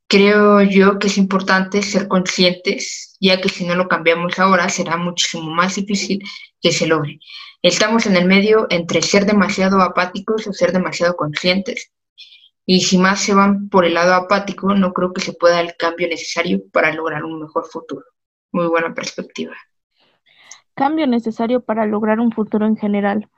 [0.06, 4.96] creo yo que es importante ser conscientes, ya que si no lo cambiamos ahora será
[4.96, 6.22] muchísimo más difícil
[6.60, 7.20] que se logre.
[7.62, 11.92] Estamos en el medio entre ser demasiado apáticos o ser demasiado conscientes.
[12.70, 15.74] Y si más se van por el lado apático, no creo que se pueda el
[15.78, 18.04] cambio necesario para lograr un mejor futuro.
[18.52, 19.54] Muy buena perspectiva.
[20.74, 23.30] Cambio necesario para lograr un futuro en general.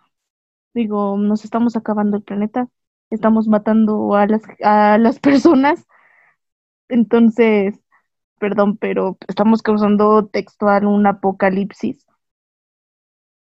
[0.75, 2.67] Digo, nos estamos acabando el planeta.
[3.09, 5.87] estamos matando a las, a las personas.
[6.89, 7.79] Entonces,
[8.41, 12.05] perdón, pero estamos causando textual un apocalipsis.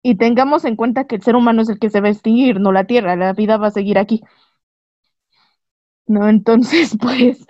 [0.03, 2.59] Y tengamos en cuenta que el ser humano es el que se va a extinguir,
[2.59, 4.21] no la Tierra, la vida va a seguir aquí.
[6.11, 6.27] ¿No?
[6.27, 7.45] Entonces, pues,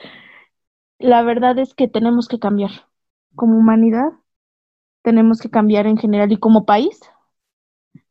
[0.99, 2.69] la verdad es que tenemos que cambiar.
[3.35, 4.11] Como humanidad,
[5.01, 6.99] tenemos que cambiar en general y como país,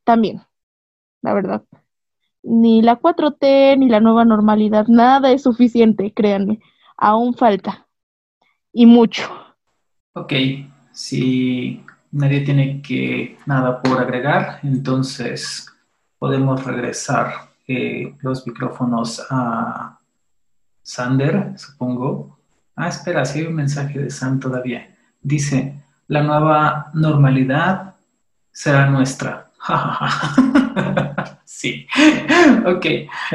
[0.02, 0.43] también,
[1.22, 1.62] la verdad.
[2.43, 6.59] Ni la 4T, ni la nueva normalidad, nada es suficiente, créanme.
[6.97, 7.86] Aún falta.
[8.72, 9.31] Y mucho.
[10.14, 10.32] Ok,
[10.93, 15.68] si nadie tiene que nada por agregar, entonces
[16.18, 19.99] podemos regresar eh, los micrófonos a
[20.90, 22.36] Sander, supongo.
[22.74, 24.92] Ah, espera, si hay un mensaje de Sam todavía.
[25.22, 25.76] Dice,
[26.08, 27.94] la nueva normalidad
[28.50, 29.46] será nuestra.
[31.44, 31.86] sí.
[32.66, 32.86] ok,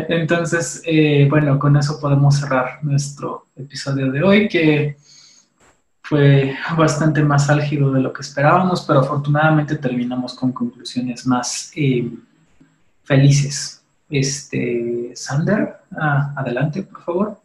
[0.10, 4.98] entonces, eh, bueno, con eso podemos cerrar nuestro episodio de hoy, que
[6.04, 12.12] fue bastante más álgido de lo que esperábamos, pero afortunadamente terminamos con conclusiones más eh,
[13.04, 13.82] felices.
[14.10, 17.45] Este, Sander, ah, adelante, por favor.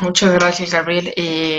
[0.00, 1.12] Muchas gracias, Gabriel.
[1.16, 1.58] Eh,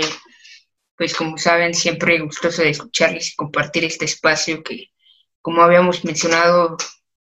[0.96, 4.92] pues como saben, siempre gustoso de escucharles y compartir este espacio que,
[5.40, 6.76] como habíamos mencionado,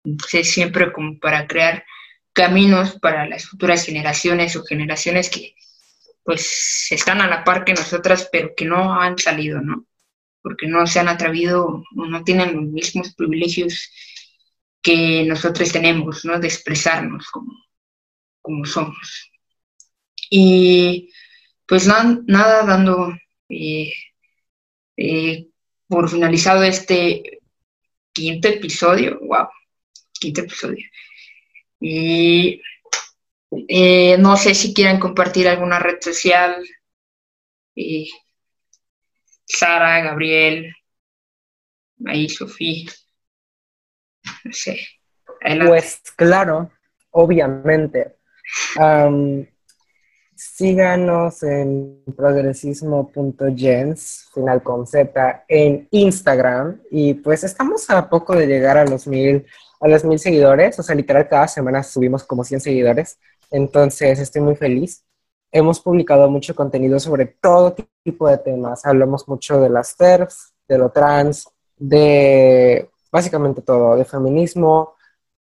[0.04, 1.86] pues, es siempre como para crear
[2.34, 5.56] caminos para las futuras generaciones o generaciones que
[6.24, 9.86] pues están a la par que nosotras, pero que no han salido, ¿no?
[10.42, 13.92] Porque no se han atrevido no tienen los mismos privilegios
[14.82, 16.40] que nosotros tenemos, ¿no?
[16.40, 17.54] De expresarnos como,
[18.42, 19.32] como somos.
[20.30, 21.12] Y
[21.66, 23.14] pues nada, dando
[23.50, 23.94] eh,
[25.88, 27.42] por finalizado este
[28.14, 29.48] quinto episodio, wow,
[30.20, 30.86] quinto episodio.
[31.80, 32.62] Y
[33.68, 36.64] eh, no sé si quieren compartir alguna red social.
[39.46, 40.74] Sara, Gabriel,
[42.06, 42.92] ahí Sofía.
[44.44, 44.80] No sé.
[45.68, 46.72] Pues claro,
[47.12, 48.18] obviamente.
[50.38, 56.80] Síganos en progresismo.gens, final con Z, en Instagram.
[56.92, 59.48] Y pues estamos a poco de llegar a los mil,
[59.80, 60.78] a los mil seguidores.
[60.78, 63.18] O sea, literal, cada semana subimos como 100 seguidores.
[63.50, 65.04] Entonces, estoy muy feliz.
[65.52, 68.86] Hemos publicado mucho contenido sobre todo tipo de temas.
[68.86, 74.97] Hablamos mucho de las TERFs, de lo trans, de básicamente todo, de feminismo,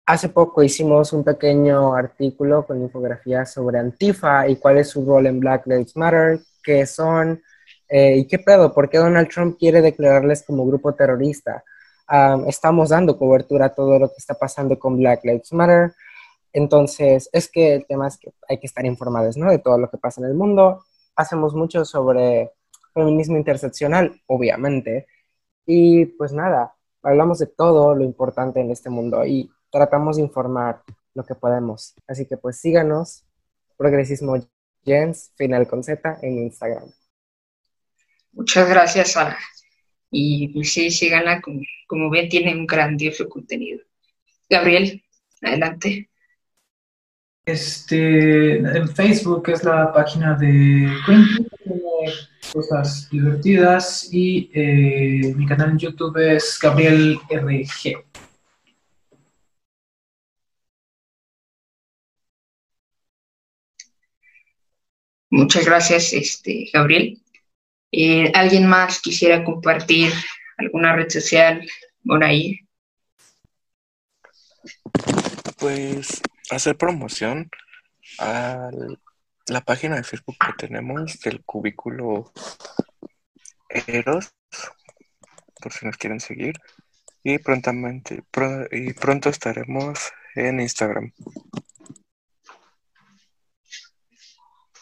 [0.06, 5.26] Hace poco hicimos un pequeño artículo con infografía sobre Antifa y cuál es su rol
[5.26, 7.42] en Black Lives Matter, qué son
[7.88, 11.64] eh, y qué pedo, por qué Donald Trump quiere declararles como grupo terrorista.
[12.46, 15.94] estamos dando cobertura a todo lo que está pasando con Black Lives Matter.
[16.52, 19.50] Entonces, es que el tema es que hay que estar informados, ¿no?
[19.50, 20.84] De todo lo que pasa en el mundo.
[21.16, 22.52] Hacemos mucho sobre
[22.92, 25.06] feminismo interseccional, obviamente.
[25.66, 29.24] Y pues nada, hablamos de todo lo importante en este mundo.
[29.26, 30.82] Y tratamos de informar
[31.14, 31.94] lo que podemos.
[32.06, 33.24] Así que pues síganos,
[33.76, 34.36] Progresismo
[34.84, 36.88] Jens, final con Z, en Instagram.
[38.32, 39.36] Muchas gracias, Sara.
[40.12, 43.80] Y pues, sí, síganla, como, como ven, tiene un grandioso contenido.
[44.48, 45.02] Gabriel,
[45.42, 46.08] adelante.
[47.44, 52.12] Este, en Facebook es la página de tiene
[52.52, 58.13] cosas divertidas y eh, mi canal en YouTube es Gabriel RG.
[65.34, 67.20] Muchas gracias, este, Gabriel.
[67.90, 70.12] Eh, ¿Alguien más quisiera compartir
[70.56, 71.68] alguna red social
[72.04, 72.60] por ahí?
[75.58, 77.50] Pues hacer promoción
[78.20, 78.70] a
[79.48, 82.32] la página de Facebook que tenemos del cubículo
[83.68, 84.32] Eros,
[85.60, 86.60] por si nos quieren seguir.
[87.24, 88.22] Y prontamente,
[88.70, 89.98] y pronto estaremos
[90.36, 91.12] en Instagram.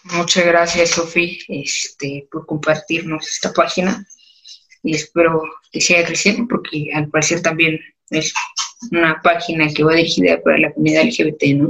[0.04, 4.04] Muchas gracias, Sofi, este, por compartirnos esta página
[4.82, 7.80] y espero que siga creciendo porque al parecer también
[8.10, 8.34] es
[8.90, 11.68] una página que va dirigida para la comunidad LGBT, ¿no?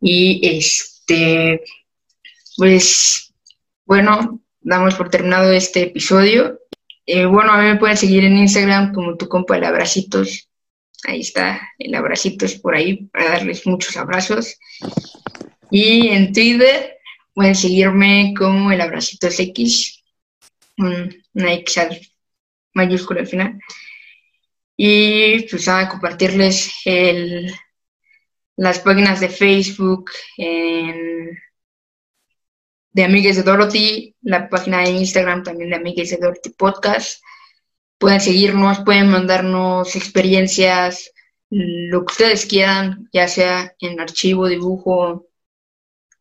[0.00, 1.62] Y este,
[2.56, 3.32] pues,
[3.86, 6.58] bueno, damos por terminado este episodio.
[7.06, 10.48] Eh, bueno, a mí me pueden seguir en Instagram como tu compa el abracitos.
[11.04, 14.58] Ahí está el abracitos por ahí para darles muchos abrazos.
[15.70, 16.96] Y en Twitter
[17.34, 20.02] Pueden seguirme como el abracito X,
[20.76, 21.80] una X
[22.74, 23.58] mayúscula al final.
[24.76, 27.52] Y pues nada, compartirles el,
[28.56, 30.10] las páginas de Facebook
[32.92, 37.22] de Amigues de Dorothy, la página de Instagram también de Amigues de Dorothy Podcast.
[37.98, 41.10] Pueden seguirnos, pueden mandarnos experiencias,
[41.48, 45.26] lo que ustedes quieran, ya sea en archivo, dibujo,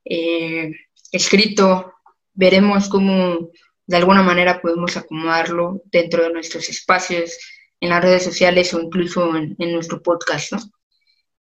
[0.05, 0.71] eh,
[1.11, 1.93] escrito.
[2.33, 3.51] Veremos cómo
[3.85, 7.37] de alguna manera podemos acomodarlo dentro de nuestros espacios,
[7.79, 10.53] en las redes sociales o incluso en, nuestro podcast.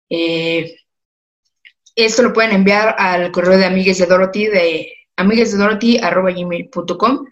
[0.10, 0.76] Eh,
[1.95, 7.28] esto lo pueden enviar al correo de Amigues de Dorothy de amiguesdedorothy.gmail.com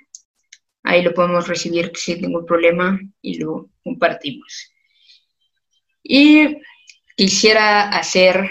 [0.84, 4.74] Ahí lo podemos recibir sin ningún problema y lo compartimos.
[6.02, 6.58] Y
[7.16, 8.50] quisiera hacer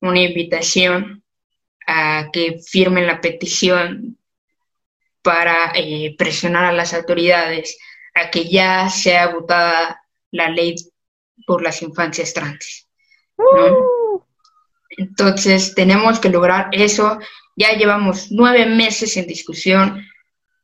[0.00, 1.24] una invitación
[1.88, 4.18] a que firmen la petición
[5.22, 7.78] para eh, presionar a las autoridades
[8.14, 10.76] a que ya sea votada la ley
[11.46, 12.86] por las infancias trans.
[14.90, 17.18] Entonces tenemos que lograr eso.
[17.56, 20.06] Ya llevamos nueve meses en discusión.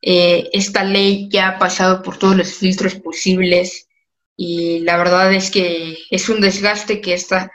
[0.03, 3.89] Eh, esta ley ya ha pasado por todos los filtros posibles
[4.37, 7.51] y la verdad es que es un desgaste que esta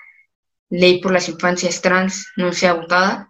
[0.70, 3.30] ley por las infancias trans no sea votada.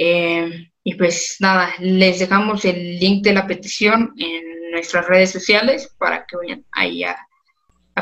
[0.00, 5.92] Eh, y pues nada, les dejamos el link de la petición en nuestras redes sociales
[5.98, 7.16] para que vayan ahí a,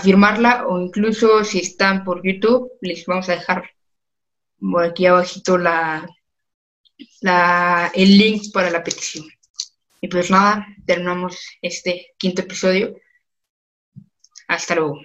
[0.02, 3.70] firmarla o incluso si están por YouTube, les vamos a dejar
[4.84, 6.06] aquí abajito la,
[7.94, 9.26] el link para la petición.
[10.02, 12.94] Y pues nada, terminamos este quinto episodio.
[14.48, 15.00] Hasta luego.